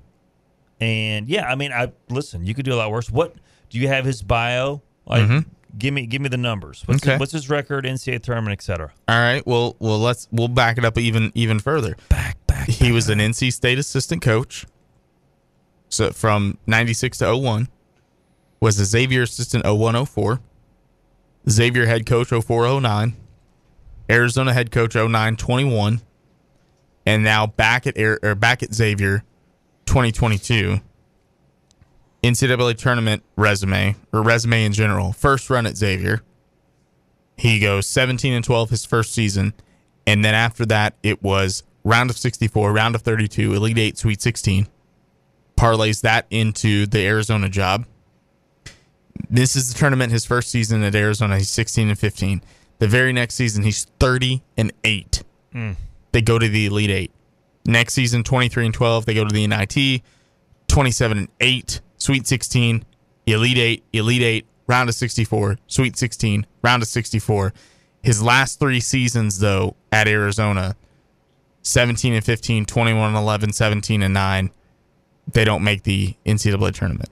[0.81, 2.47] And yeah, I mean, I listen.
[2.47, 3.11] You could do a lot worse.
[3.11, 3.35] What
[3.71, 4.83] do you have his bio?
[5.07, 5.45] Like, Mhm.
[5.79, 6.83] give me give me the numbers.
[6.87, 7.13] What's Okay.
[7.13, 8.93] his, what's his record, NCAA tournament, etc.
[9.07, 9.47] All right.
[9.47, 11.97] Well, well, let's we'll back it up even even further.
[12.09, 12.69] Back, back.
[12.71, 14.65] He was an NC State assistant coach.
[15.91, 17.69] So from 96 to 01
[18.61, 20.41] was a Xavier assistant 0104.
[21.49, 23.17] Xavier head coach 0409.
[24.11, 26.01] Arizona head coach 0921.
[27.07, 29.25] And now back at Air, or back at Xavier
[29.87, 30.81] 2022.
[32.23, 35.13] NCAA tournament resume or resume in general.
[35.13, 36.23] First run at Xavier.
[37.37, 39.53] He goes 17 and 12 his first season.
[40.07, 44.23] And then after that, it was round of 64, round of 32, Elite 8, Sweet
[44.23, 44.69] 16.
[45.57, 47.87] Parlays that into the Arizona job.
[49.35, 51.39] This is the tournament, his first season at Arizona.
[51.39, 52.41] He's 16 and 15.
[52.79, 55.25] The very next season, he's 30 and 8.
[55.53, 55.75] Mm.
[56.13, 57.11] They go to the Elite 8.
[57.67, 60.03] Next season, 23 and 12, they go to the NIT.
[60.69, 62.85] 27 and 8, Sweet 16,
[63.27, 67.53] Elite 8, Elite 8, round of 64, Sweet 16, round of 64.
[68.05, 70.77] His last three seasons, though, at Arizona
[71.63, 74.51] 17 and 15, 21 and 11, 17 and 9.
[75.33, 77.11] They don't make the NCAA tournament.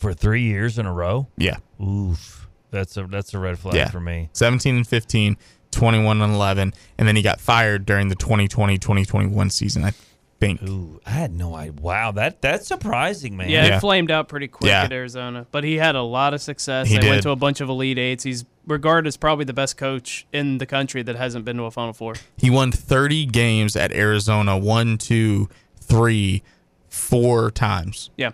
[0.00, 1.28] For three years in a row.
[1.36, 1.58] Yeah.
[1.82, 2.48] Oof.
[2.70, 3.90] That's a that's a red flag yeah.
[3.90, 4.30] for me.
[4.32, 5.36] 17 and 15,
[5.72, 6.72] 21 and 11.
[6.96, 9.92] And then he got fired during the 2020 2021 season, I
[10.38, 10.62] think.
[10.62, 11.82] Ooh, I had no idea.
[11.82, 13.50] Wow, that that's surprising, man.
[13.50, 14.84] Yeah, it flamed out pretty quick Yeah.
[14.84, 16.88] at Arizona, but he had a lot of success.
[16.88, 17.10] He they did.
[17.10, 18.24] went to a bunch of Elite Eights.
[18.24, 21.70] He's regarded as probably the best coach in the country that hasn't been to a
[21.70, 22.14] Final Four.
[22.38, 26.42] He won 30 games at Arizona, one, two, three,
[26.88, 28.10] four times.
[28.16, 28.30] Yeah.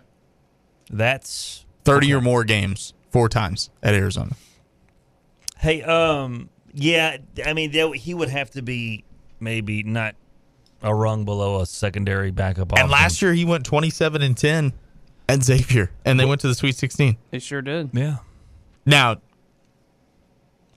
[0.90, 4.36] That's 30 or more games, four times at Arizona.
[5.58, 9.04] Hey, um, yeah, I mean, that, he would have to be
[9.40, 10.14] maybe not
[10.82, 12.72] a rung below a secondary backup.
[12.72, 12.90] And option.
[12.90, 14.72] last year he went 27 and 10
[15.28, 17.16] at Xavier, and they went to the Sweet 16.
[17.30, 17.90] They sure did.
[17.92, 18.18] Yeah.
[18.84, 19.16] Now,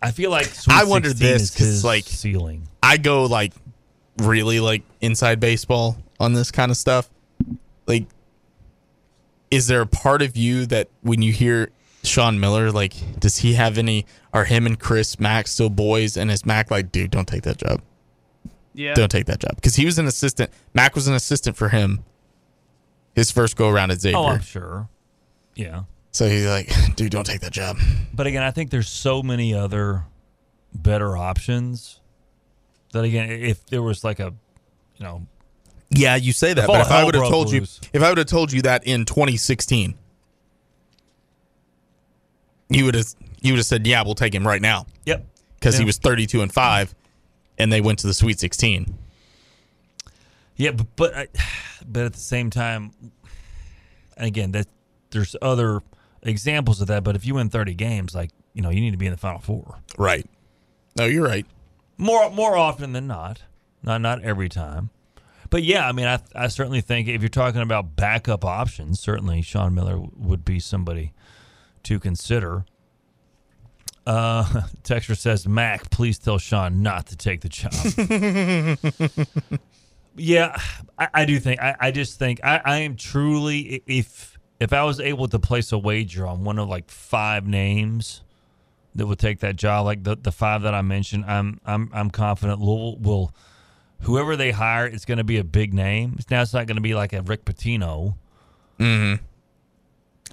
[0.02, 2.68] I feel like Sweet I wonder 16 this is because his like ceiling.
[2.82, 3.54] I go like
[4.18, 7.10] really like inside baseball on this kind of stuff.
[7.86, 8.08] Like,
[9.52, 11.72] is there a part of you that when you hear
[12.04, 14.06] Sean Miller, like, does he have any?
[14.34, 16.18] Are him and Chris Mack still boys?
[16.18, 17.82] And is Mack like, dude, don't take that job?
[18.74, 18.94] Yeah.
[18.94, 20.52] Don't take that job because he was an assistant.
[20.74, 22.04] Mack was an assistant for him.
[23.16, 24.18] His first go around at Xavier.
[24.18, 24.88] Oh, I'm sure.
[25.56, 25.84] Yeah.
[26.12, 27.78] So he's like, dude, don't take that job.
[28.14, 30.06] But again, I think there's so many other
[30.74, 32.00] better options
[32.94, 34.34] that again, if there was like a,
[34.98, 35.28] you know,
[35.92, 38.28] Yeah, you say that, but if I would have told you, if I would have
[38.28, 39.96] told you that in 2016,
[42.70, 43.08] you would have
[43.42, 45.26] you would have said, "Yeah, we'll take him right now." Yep.
[45.56, 46.94] because he was 32 and five,
[47.58, 48.98] and they went to the Sweet 16.
[50.56, 51.28] Yeah, but but, I,
[51.88, 52.92] but at the same time,
[54.16, 54.68] and again, that
[55.12, 55.82] there's other
[56.22, 57.04] examples of that.
[57.04, 59.18] But if you win 30 games, like you know, you need to be in the
[59.18, 59.80] final four.
[59.98, 60.26] Right.
[60.98, 61.46] No, you're right.
[61.98, 63.42] More more often than not,
[63.82, 64.90] not not every time.
[65.50, 69.42] But yeah, I mean, I I certainly think if you're talking about backup options, certainly
[69.42, 71.14] Sean Miller would be somebody
[71.84, 72.66] to consider.
[74.06, 74.44] Uh,
[74.84, 77.74] Texter says, Mack, please tell Sean not to take the job.
[80.16, 80.56] yeah,
[80.98, 81.62] I, I do think.
[81.62, 85.72] I, I just think I, I am truly if if I was able to place
[85.72, 88.22] a wager on one of like five names
[88.96, 92.10] that would take that job, like the the five that I mentioned, I'm I'm I'm
[92.10, 93.34] confident Louisville will
[94.02, 96.18] whoever they hire, it's going to be a big name.
[96.30, 98.16] Now it's not going to be like a Rick Pitino
[98.80, 99.24] Mm-hmm.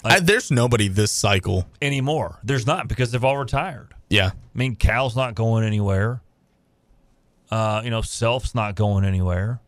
[0.05, 1.67] I, there's nobody this cycle.
[1.83, 2.39] anymore.
[2.45, 3.93] There's not because they've all retired.
[4.09, 4.27] Yeah.
[4.35, 6.21] I mean, Cal's not going anywhere.
[7.51, 9.59] Uh, you know, Self's not going anywhere.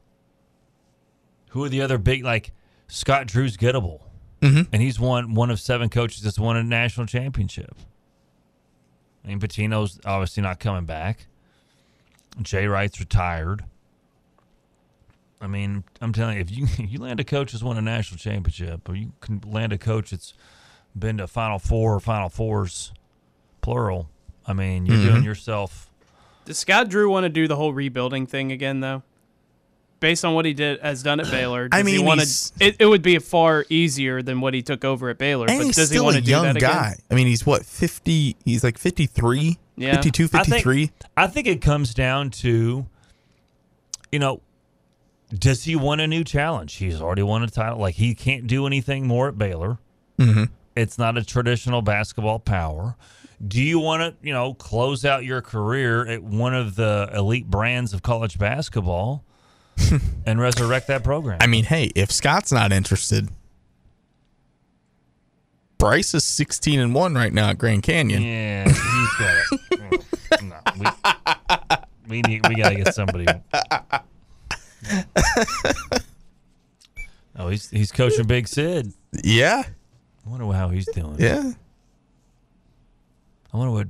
[1.51, 2.53] Who are the other big like
[2.87, 4.01] Scott Drew's gettable,
[4.41, 4.69] Mhm.
[4.73, 7.75] and he's one one of seven coaches that's won a national championship.
[9.25, 11.27] I mean, Pitino's obviously not coming back.
[12.43, 13.65] Jay Wright's retired.
[15.41, 17.83] I mean, I'm telling you, if you if you land a coach that's won a
[17.83, 20.35] national championship, or you can land a coach that's
[20.99, 22.93] been to Final Four or Final Fours,
[23.61, 24.09] plural.
[24.47, 25.25] I mean, you're doing Mhm.
[25.25, 25.91] yourself.
[26.47, 29.03] Does Scott Drew want to do the whole rebuilding thing again, though?
[30.01, 32.23] Based on what he did has done at Baylor, does I mean, he wanna,
[32.59, 35.47] It, it would be far easier than what he took over at Baylor.
[35.49, 36.71] And but he's does he still want a to do young that again?
[36.71, 36.97] guy.
[37.11, 38.37] I mean, he's what, 50?
[38.45, 39.59] He's like 53?
[39.77, 39.97] Yeah.
[39.97, 40.91] 52, I think- 53?
[41.17, 42.87] I think it comes down to,
[44.11, 44.41] you know,
[45.31, 46.75] does he want a new challenge?
[46.75, 47.79] He's already won a title.
[47.79, 49.79] Like he can't do anything more at Baylor.
[50.19, 50.45] Mm-hmm.
[50.77, 52.97] It's not a traditional basketball power.
[53.47, 57.47] Do you want to, you know, close out your career at one of the elite
[57.47, 59.25] brands of college basketball
[60.27, 61.39] and resurrect that program?
[61.41, 63.29] I mean, hey, if Scott's not interested,
[65.79, 68.23] Bryce is 16 and 1 right now at Grand Canyon.
[68.23, 70.43] Yeah, he's got it.
[70.43, 70.87] no, we,
[72.09, 73.27] we need we gotta get somebody.
[77.41, 78.93] Oh, he's he's coaching Big Sid.
[79.23, 79.63] Yeah.
[80.27, 81.17] I wonder how he's doing.
[81.21, 81.53] Yeah.
[83.53, 83.87] I wonder what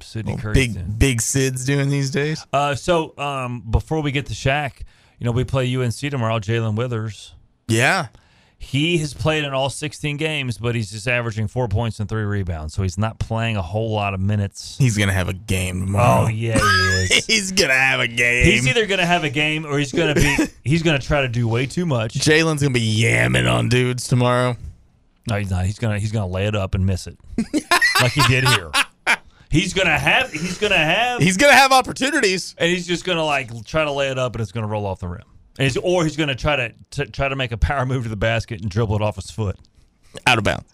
[0.00, 0.94] Sidney Well, Curry's big doing.
[0.96, 2.44] big Sid's doing these days.
[2.52, 4.80] Uh, so um, before we get to Shaq,
[5.18, 6.38] you know we play UNC tomorrow.
[6.38, 7.34] Jae'Lyn Withers.
[7.68, 8.08] Yeah.
[8.66, 12.24] He has played in all 16 games, but he's just averaging four points and three
[12.24, 12.74] rebounds.
[12.74, 14.76] So he's not playing a whole lot of minutes.
[14.76, 16.24] He's gonna have a game tomorrow.
[16.24, 17.26] Oh yeah, he is.
[17.26, 18.44] he's gonna have a game.
[18.44, 21.06] He's either going to have a game or he's going to be he's going to
[21.06, 22.14] try to do way too much.
[22.14, 24.56] Jae'Lyn's gonna be yamming on dudes tomorrow.
[25.28, 25.64] No, he's not.
[25.66, 27.18] He's gonna he's gonna lay it up and miss it,
[28.00, 28.70] like he did here.
[29.48, 33.64] He's gonna have he's gonna have He's gonna have opportunities, and he's just gonna like
[33.64, 35.22] try to lay it up and it's gonna roll off the rim.
[35.58, 38.60] He's, or he's gonna try to try to make a power move to the basket
[38.60, 39.56] and dribble it off his foot,
[40.26, 40.64] out of bounds.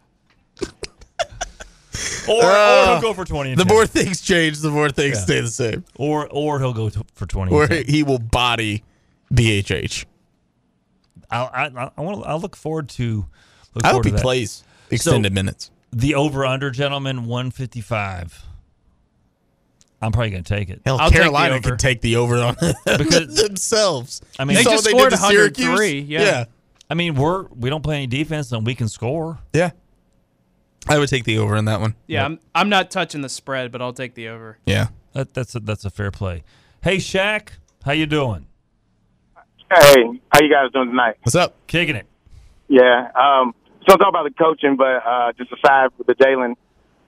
[2.28, 3.54] or, or Uh, he'll go for twenty.
[3.54, 3.74] The 10.
[3.74, 5.24] more things change, the more things Yeah.
[5.24, 5.84] stay the same.
[5.96, 7.52] or or he'll go to, for twenty.
[7.52, 7.86] Or and 10.
[7.86, 8.82] he will body
[9.32, 10.04] BHH.
[11.30, 11.38] I
[11.74, 13.26] I I want I look forward to.
[13.74, 15.70] Look I hope to he plays extended minutes.
[15.92, 18.44] The over under gentleman one fifty five.
[20.02, 20.82] I'm probably gonna take it.
[20.84, 21.70] Hell, I'll Carolina over.
[21.70, 24.20] could take the over on Because- themselves.
[24.38, 26.20] I mean, They just what scored did 103, yeah.
[26.22, 26.44] yeah,
[26.90, 29.38] I mean, we're we don't play any defense and we can score.
[29.52, 29.70] yeah.
[30.88, 31.94] I would take the over in that one.
[32.08, 34.58] Yeah, I'm, I'm not touching the spread, but I'll take the over.
[34.66, 34.88] Yeah.
[35.12, 36.42] That, that's a, that's a fair play.
[36.82, 37.50] Hey, Shaq,
[37.84, 38.46] how you doing?
[39.72, 41.18] Hey, how you guys doing tonight?
[41.22, 41.54] What's up?
[41.68, 42.06] Kicking it.
[42.66, 43.08] Yeah.
[43.14, 43.54] Um,
[43.86, 46.54] so I'll talk about the coaching, but uh, just aside with the Jae'Lyn,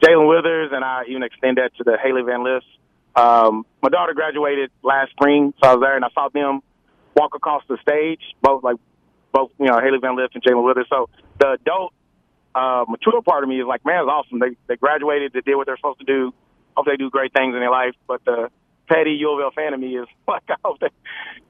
[0.02, 2.62] Jae'Lyn Withers, and I even extend that to the Hailey Van Lith.
[3.16, 6.60] Um, my daughter graduated last spring, so I was there and I saw them
[7.16, 8.76] walk across the stage, both like
[9.32, 10.86] both you know Hailey Van Lith and Jae'Lyn Withers.
[10.90, 11.08] So
[11.38, 11.92] the adult,
[12.54, 14.38] uh, mature part of me is like, man, it's awesome.
[14.40, 16.32] They they graduated, they did what they're supposed to do.
[16.76, 17.94] Hope they do great things in their life.
[18.08, 18.50] But the
[18.88, 20.88] petty U of L fan of me is like, I hope they,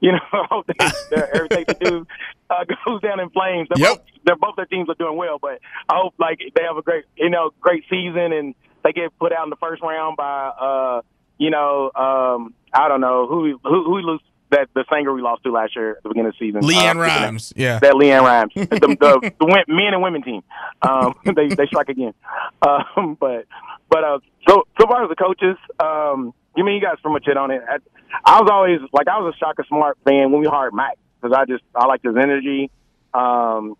[0.01, 2.05] you know, I hope they, everything they do
[2.49, 3.67] uh, goes down in flames.
[3.73, 3.97] They're Yep.
[3.97, 5.59] both, they're both their teams are doing well, but
[5.89, 9.33] I hope like they have a great, you know, great season and they get put
[9.33, 11.01] out in the first round by, uh,
[11.37, 14.21] you know, um, I don't know who who who we lose
[14.51, 16.61] that the singer we lost to last year at the beginning of the season.
[16.61, 17.51] LeAnn Uh, Rimes.
[17.55, 17.79] Yeah.
[17.79, 20.43] that LeAnn Rimes, the, the, the men and women team.
[20.81, 22.13] Um, they they strike again.
[22.61, 23.45] Um, but
[23.89, 27.25] but uh, so so far as the coaches, um, you mean you guys pretty much
[27.25, 27.61] hit on it.
[27.67, 27.77] I,
[28.23, 31.35] I was always like I was a Shaka Smart fan when we hired Mack because
[31.37, 32.69] I just I liked his energy,
[33.13, 33.75] um,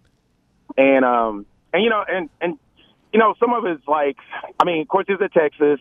[0.78, 2.58] and um, and you know and and
[3.14, 4.18] you know some of his like
[4.60, 5.80] I mean of course he's at Texas.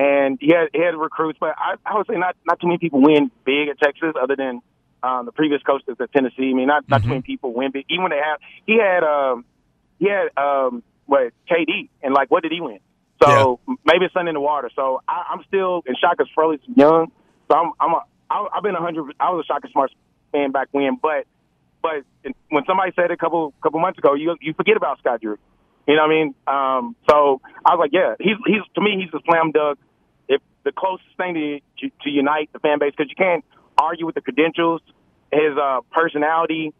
[0.00, 2.78] And he had, he had recruits, but I, I would say not not too many
[2.78, 4.62] people win big at Texas, other than
[5.02, 6.50] um, the previous coach that's at Tennessee.
[6.50, 7.84] I mean, not not too many people win big.
[7.90, 9.44] Even when they have, he had um,
[9.98, 12.78] he had um, what KD, and like what did he win?
[13.22, 14.70] So maybe it's something in the water.
[14.74, 17.12] So I, I'm still and Shaka's fairly young.
[17.50, 19.14] So I'm I'm a, I, I've been a hundred.
[19.20, 19.90] I was a Shaka Smart
[20.32, 21.26] fan back when, but
[21.82, 22.04] but
[22.48, 25.36] when somebody said it a couple couple months ago, you you forget about Scott Drew.
[25.86, 26.34] You know what I mean?
[26.46, 29.78] Um, so I was like, yeah, he's he's to me he's a slam dunk.
[30.64, 33.44] The closest thing to to, to unite the fan base because you can't
[33.78, 34.82] argue with the credentials,
[35.32, 36.74] his uh, personality.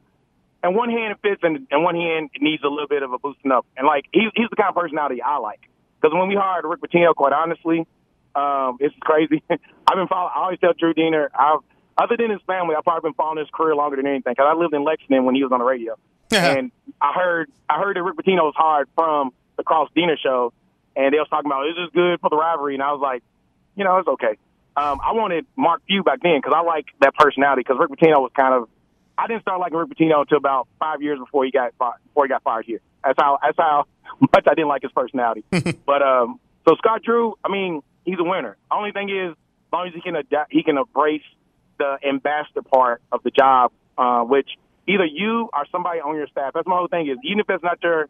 [0.62, 3.12] And one hand it fits, and, and one hand it needs a little bit of
[3.15, 3.65] a boosting up.
[3.77, 5.61] And like he's he's the kind of personality I like.
[6.01, 7.86] Because when we hired Rick Pitino, quite honestly,
[8.35, 9.43] um, it's crazy.
[9.51, 10.32] I've been following.
[10.35, 11.61] I always tell Drew Deener, I've
[11.98, 14.32] other than his family, I've probably been following his career longer than anything.
[14.32, 15.97] Because I lived in Lexington when he was on the radio,
[16.32, 20.52] and I heard I heard that Rick Pitino was hired from the Cross Deener show,
[20.97, 23.23] and they was talking about is this good for the rivalry, and I was like,
[23.81, 24.36] you know, it's okay.
[24.77, 27.62] Um, I wanted Mark Few back then because I like that personality.
[27.66, 28.69] Because Rick Pitino was kind of,
[29.16, 32.27] I didn't start liking Rick Pitino until about five years before he got fi- before
[32.27, 32.81] he got fired here.
[33.02, 33.86] That's how that's how
[34.20, 35.44] much I didn't like his personality.
[35.86, 36.39] but um,
[36.69, 38.59] so Scott Drew, I mean, he's a winner.
[38.70, 41.23] Only thing is, as long as he can adapt, he can embrace
[41.78, 44.51] the ambassador part of the job, uh, which
[44.86, 46.52] either you or somebody on your staff.
[46.55, 48.09] That's my whole thing is even if it's not your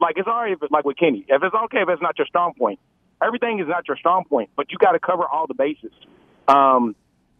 [0.00, 1.24] like it's alright if it's like with Kenny.
[1.28, 2.80] If it's okay if it's not your strong point.
[3.24, 5.92] Everything is not your strong point, but you got to cover all the bases.
[6.48, 6.96] Um,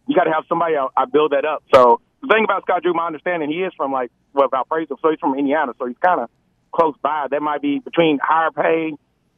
[0.07, 1.63] you got to have somebody I, I build that up.
[1.75, 5.11] So the thing about Scott Drew, my understanding, he is from like well, Valparaiso, so
[5.11, 6.31] he's from Indiana, so he's kind of
[6.73, 7.27] close by.
[7.31, 8.93] That might be between higher pay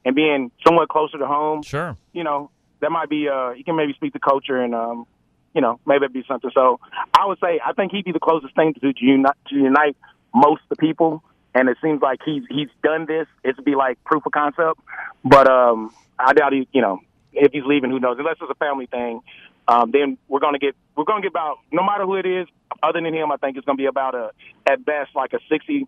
[0.04, 1.62] and being somewhat closer to home.
[1.62, 1.96] Sure.
[2.12, 2.50] You know,
[2.80, 3.28] that might be.
[3.28, 5.06] Uh, he can maybe speak to culture and um,
[5.54, 6.50] you know, maybe it'd be something.
[6.52, 6.80] So
[7.14, 9.96] I would say I think he'd be the closest thing to to unite, to unite
[10.34, 11.22] most of the people.
[11.54, 13.26] And it seems like he's he's done this.
[13.44, 14.80] It'd be like proof of concept.
[15.24, 16.68] But um, I doubt he.
[16.72, 17.00] You know,
[17.32, 18.16] if he's leaving, who knows?
[18.18, 19.20] Unless it's a family thing,
[19.68, 22.46] um, then we're gonna get we're gonna get about no matter who it is.
[22.82, 24.30] Other than him, I think it's gonna be about a
[24.66, 25.86] at best like a sixty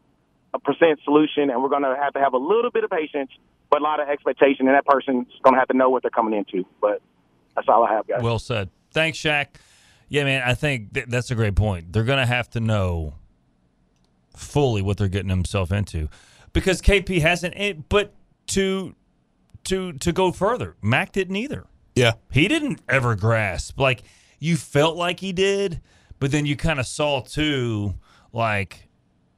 [0.64, 3.30] percent solution, and we're gonna have to have a little bit of patience,
[3.70, 6.38] but a lot of expectation, and that person's gonna have to know what they're coming
[6.38, 6.64] into.
[6.80, 7.02] But
[7.54, 8.22] that's all I have, guys.
[8.22, 8.70] Well said.
[8.92, 9.46] Thanks, Shaq.
[10.08, 11.92] Yeah, man, I think th- that's a great point.
[11.92, 13.14] They're to have to know
[14.36, 16.08] fully what they're getting themselves into
[16.52, 17.54] because KP hasn't.
[17.56, 18.12] Eh, but
[18.48, 18.94] to
[19.64, 21.66] to to go further, Mack didn't either.
[21.94, 23.78] Yeah, he didn't ever grasp.
[23.78, 24.02] Like
[24.38, 25.80] you felt like he did,
[26.18, 27.94] but then you kind of saw too.
[28.32, 28.88] Like,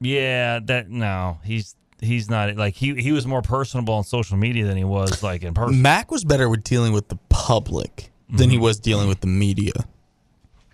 [0.00, 4.64] yeah, that no, he's he's not like he he was more personable on social media
[4.66, 5.80] than he was like in person.
[5.82, 8.64] Mack was better with dealing with the public than he mm-hmm.
[8.64, 9.72] was dealing with the media.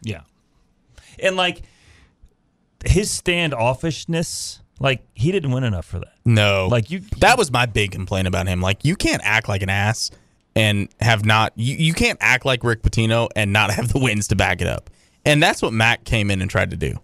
[0.02, 0.22] Yeah.
[1.22, 1.62] And like
[2.86, 6.14] his standoffishness, like he didn't win enough for that.
[6.24, 8.60] No, Like you that was my big complaint about him.
[8.60, 10.10] Like you can't act like an ass
[10.56, 11.52] and have not.
[11.56, 14.66] You, you can't act like Rick Pitino and not have the wins to back it
[14.66, 14.90] up.
[15.24, 16.98] And that's what Mack came in and tried to do.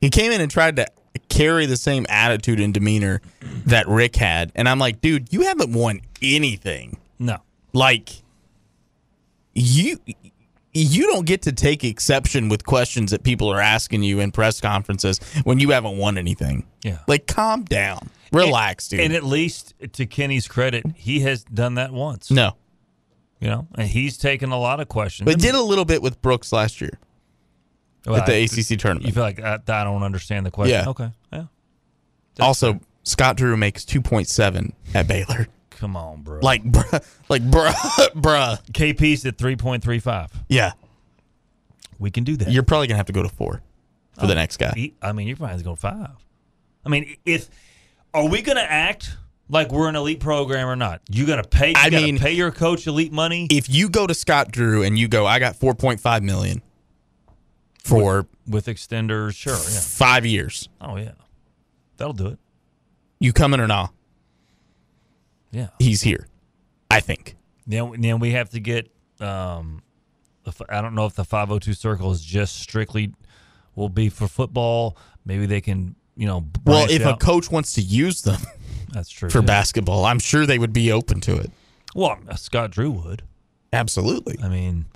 [0.00, 0.86] He came in and tried to
[1.28, 3.20] carry the same attitude and demeanor
[3.66, 4.50] that Rick had.
[4.54, 6.98] And I'm like, dude, you haven't won anything.
[7.18, 7.38] No.
[7.72, 8.10] Like
[9.54, 9.98] you
[10.72, 14.60] you don't get to take exception with questions that people are asking you in press
[14.60, 16.66] conferences when you haven't won anything.
[16.84, 16.98] Yeah.
[17.08, 18.08] Like calm down.
[18.32, 19.00] Relax, dude.
[19.00, 22.30] And at least to Kenny's credit, he has done that once.
[22.30, 22.56] no.
[23.40, 25.24] You know, and he's taken a lot of questions.
[25.24, 26.98] But did a little bit with Brooks last year.
[28.04, 29.06] Well, at the I- ACC tournament.
[29.06, 30.78] You feel like I, I don't understand the question.
[30.78, 30.90] Yeah.
[30.90, 31.10] Okay.
[31.32, 31.44] Yeah.
[32.38, 35.48] also, Scott Drew makes 2.7 at Baylor.
[35.80, 36.40] Come on, bro.
[36.42, 37.72] Like, bruh, like, bruh,
[38.12, 38.62] bruh.
[38.72, 40.30] KP's at 3.35.
[40.50, 40.72] Yeah.
[41.98, 42.50] We can do that.
[42.50, 43.62] You're probably going to have to go to four
[44.18, 44.72] for the oh, next guy.
[44.76, 46.10] He- I mean, you're probably going to go five.
[46.84, 47.48] I mean, if
[48.12, 49.16] are we going to act
[49.48, 51.00] like we're an elite program or not?
[51.08, 51.68] You going to pay?
[51.70, 54.98] You I mean- pay your coach elite money If you go to Scott Drew and
[54.98, 56.60] you go, I got 4.5 million
[57.82, 59.34] for with extenders.
[59.34, 59.54] Sure.
[59.54, 59.80] Yeah.
[59.80, 61.12] five years, Oh yeah,
[61.96, 62.38] that'll do it.
[63.18, 63.94] you coming or not?
[65.50, 65.68] Yeah.
[65.78, 66.26] He's here.
[66.90, 67.36] I think.
[67.66, 68.90] Then, then we have to get.
[69.20, 69.82] Um,
[70.68, 73.12] I don't know if the 502 circle is just strictly
[73.74, 74.96] will be for football.
[75.24, 76.46] Maybe they can, you know.
[76.64, 78.40] Well, if a coach wants to use them
[78.92, 79.46] that's true for too.
[79.46, 81.50] basketball, I'm sure they would be open to it.
[81.94, 83.22] Well, Scott Drew would.
[83.72, 84.38] Absolutely.
[84.42, 84.86] I mean,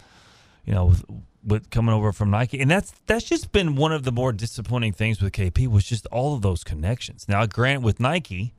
[0.64, 1.04] you know, with,
[1.44, 4.92] with coming over from Nike, and that's that's just been one of the more disappointing
[4.92, 7.26] things with KP was just all of those connections.
[7.28, 8.54] Now, grant with Nike,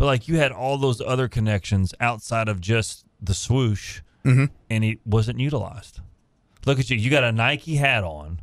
[0.00, 4.48] but like you had all those other connections outside of just the swoosh, Mhm.
[4.70, 6.00] and it wasn't utilized.
[6.64, 6.96] Look at you!
[6.96, 8.40] You got a Nike hat on,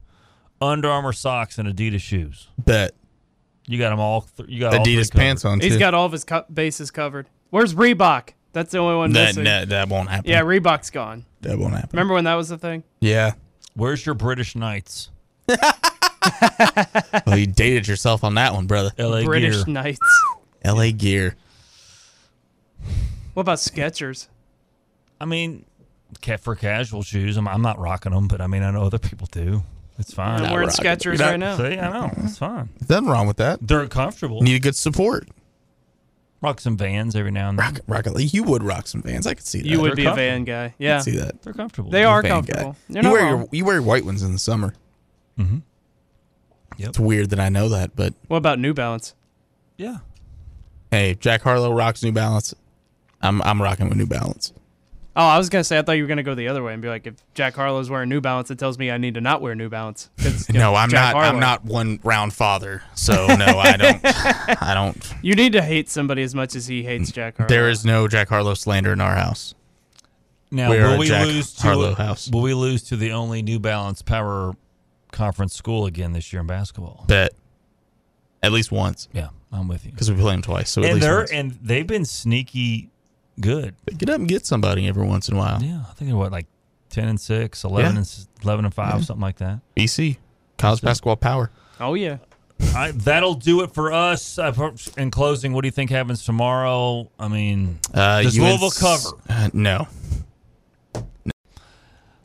[0.61, 2.47] Under Armour socks, and Adidas shoes.
[2.59, 2.91] Bet.
[3.65, 4.21] You got them all.
[4.37, 5.19] Th- you got all three Adidas covered.
[5.21, 7.27] pants on He's got all of his co- bases covered.
[7.49, 8.29] Where's Reebok?
[8.53, 9.43] That's the only one that, missing.
[9.45, 10.29] that, that won't happen.
[10.29, 11.25] yeah, Reebok's gone.
[11.41, 11.89] That won't happen.
[11.93, 12.83] Remember when that was the thing?
[13.01, 13.33] Yeah.
[13.73, 15.09] Where's your British Knights?
[17.25, 18.91] Well, you dated yourself on that one, brother.
[18.97, 19.73] LA British Gear.
[19.73, 20.23] Knights.
[20.65, 21.35] LA Gear.
[23.37, 24.29] What about Skechers?
[25.21, 25.63] I mean,
[26.23, 28.97] ca- for casual shoes, I'm, I'm not rocking them, but I mean, I know other
[28.97, 29.61] people do.
[29.99, 30.41] It's fine.
[30.41, 31.55] I'm wearing Skechers right now.
[31.55, 32.69] See, I know it's fine.
[32.89, 33.59] Nothing wrong with that.
[33.61, 34.41] They're comfortable.
[34.41, 35.27] Need a good support.
[36.41, 37.75] Rock some Vans every now and then.
[37.85, 39.27] Rock, rock, you would rock some Vans.
[39.27, 39.67] I could see that.
[39.67, 40.73] You would They're be a van guy.
[40.79, 40.97] Yeah.
[40.97, 41.39] could see that.
[41.43, 41.91] They're comfortable.
[41.91, 42.71] They You're are comfortable.
[42.91, 43.01] guy.
[43.01, 44.73] You're you wear your you wear white ones in the summer.
[45.37, 45.59] Mm-hmm.
[46.77, 46.89] Yep.
[46.89, 49.13] It's weird that I know that, but What about New Balance?
[49.77, 49.97] Yeah.
[50.89, 52.55] hey, Jack Harlow rocks New Balance.
[53.21, 54.53] I'm I'm rocking with New Balance.
[55.15, 56.81] Oh, I was gonna say I thought you were gonna go the other way and
[56.81, 59.41] be like, if Jack Harlow's wearing New Balance, it tells me I need to not
[59.41, 60.09] wear New Balance.
[60.19, 61.23] you know, No, I'm Jack not.
[61.23, 62.83] I'm not one round father.
[62.93, 63.99] So no, I don't.
[64.61, 65.13] I don't.
[65.23, 67.49] You need to hate somebody as much as he hates Jack Harlow.
[67.49, 69.55] There is no Jack Harlow slander in our house.
[70.51, 72.29] Now, We will we Jack lose to Harlow house.
[72.31, 74.53] Will we lose to the only New Balance Power
[75.11, 77.05] Conference school again this year in basketball?
[77.07, 77.33] Bet
[78.43, 79.09] at least once.
[79.13, 79.91] Yeah, I'm with you.
[79.91, 80.69] Because we play them twice.
[80.69, 81.31] So at and least they're once.
[81.31, 82.91] and they've been sneaky
[83.39, 83.75] good.
[83.97, 85.61] get up and get somebody every once in a while.
[85.61, 86.47] Yeah, I think they're what like
[86.89, 87.97] ten and six, 11 Yeah.
[87.99, 89.01] and eleven and five, Yeah.
[89.01, 89.59] something like that.
[89.75, 90.17] BC
[90.57, 91.51] college basketball power.
[91.79, 92.17] Oh yeah.
[92.75, 94.39] I, that'll do it for us.
[94.39, 97.09] Uh, for- in closing, what do you think happens tomorrow?
[97.19, 99.09] I mean, Uh, does UNC Louisville cover?
[99.29, 99.87] Uh, no,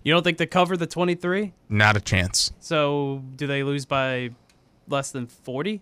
[0.04, 1.52] You don't think they cover the 23?
[1.68, 2.52] not a chance.
[2.60, 4.30] So do they lose by
[4.88, 5.80] less than 40?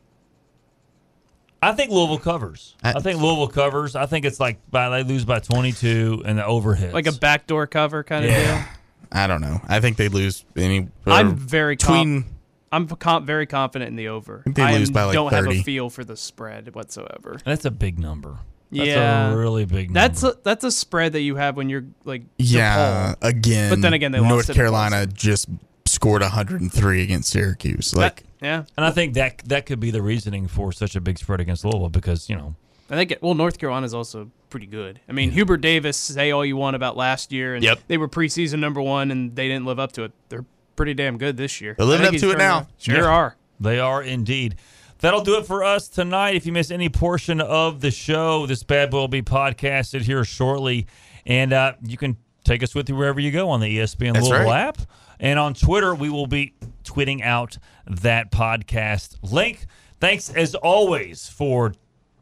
[1.63, 2.75] I think Louisville covers.
[2.83, 3.95] I, think Louisville covers.
[3.95, 6.95] I think it's like by they lose by twenty two and the overhead.
[6.95, 8.65] Like a backdoor cover kind of Yeah.
[8.65, 8.69] deal?
[9.13, 9.61] I don't know.
[9.69, 10.89] I think they lose any.
[11.07, 12.23] I'm very between.
[12.23, 12.31] com-
[12.73, 14.43] I'm com- very confident in the over.
[14.45, 17.39] think they I lose am- by, like, don't have a feel for the spread whatsoever.
[17.45, 18.39] That's a big number.
[18.71, 19.93] That's yeah, a really big.
[19.93, 23.29] That's a, that's a spread that you have when you're like yeah, DePaul.
[23.29, 23.71] again.
[23.71, 25.49] But then again, they North lost to Carolina just
[25.87, 27.93] scored 103 against Syracuse.
[27.97, 31.19] Like yeah, And I think that that could be the reasoning for such a big
[31.19, 32.55] spread against Louisville because you know
[32.89, 34.99] I think it, well, North Carolina's also pretty good.
[35.09, 37.81] I mean, Hubert Davis, say all you want about last year, and Yep.
[37.87, 40.13] they were preseason number one, and they didn't live up to it.
[40.29, 40.45] They're
[40.75, 41.77] pretty damn good this year.
[41.79, 42.67] They're living up to it now.
[42.79, 43.05] Sure Yeah.
[43.05, 43.37] are.
[43.61, 44.57] They are indeed.
[44.99, 46.35] That'll do it for us tonight.
[46.35, 50.25] If you miss any portion of the show, this bad boy will be podcasted here
[50.25, 50.87] shortly.
[51.25, 54.27] And uh, you can take us with you wherever you go on the ESPN That's
[54.29, 54.61] Louisville right.
[54.69, 54.79] app.
[55.21, 59.67] And on Twitter, we will be tweeting out that podcast link.
[60.01, 61.75] Thanks, as always, for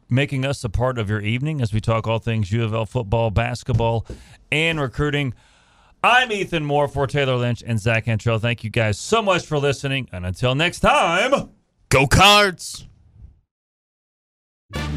[0.09, 2.85] making us a part of your evening as we talk all things U of L
[2.85, 4.05] football, basketball,
[4.51, 5.33] and recruiting.
[6.03, 8.39] I'm Ethan Moore for Tayler Lynch and Zach Antrell.
[8.39, 10.09] Thank you guys so much for listening.
[10.11, 11.49] And until next time.
[11.89, 12.85] go cards.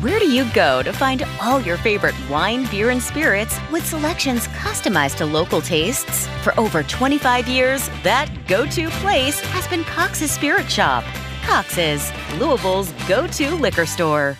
[0.02, 4.48] Where do you go to find all your favorite wine, beer, and spirits with selections
[4.48, 6.26] customized to local tastes?
[6.42, 11.04] For over 25 years, that go to place has been Cox's Spirit Shop.
[11.44, 14.36] Cox's, Louisville's go to liquor store.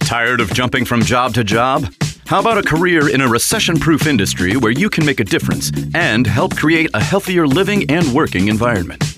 [0.00, 1.86] Tired of jumping from job to job?
[2.26, 5.70] How about a career in a recession proof industry where you can make a difference
[5.94, 9.17] and help create a healthier living and working environment?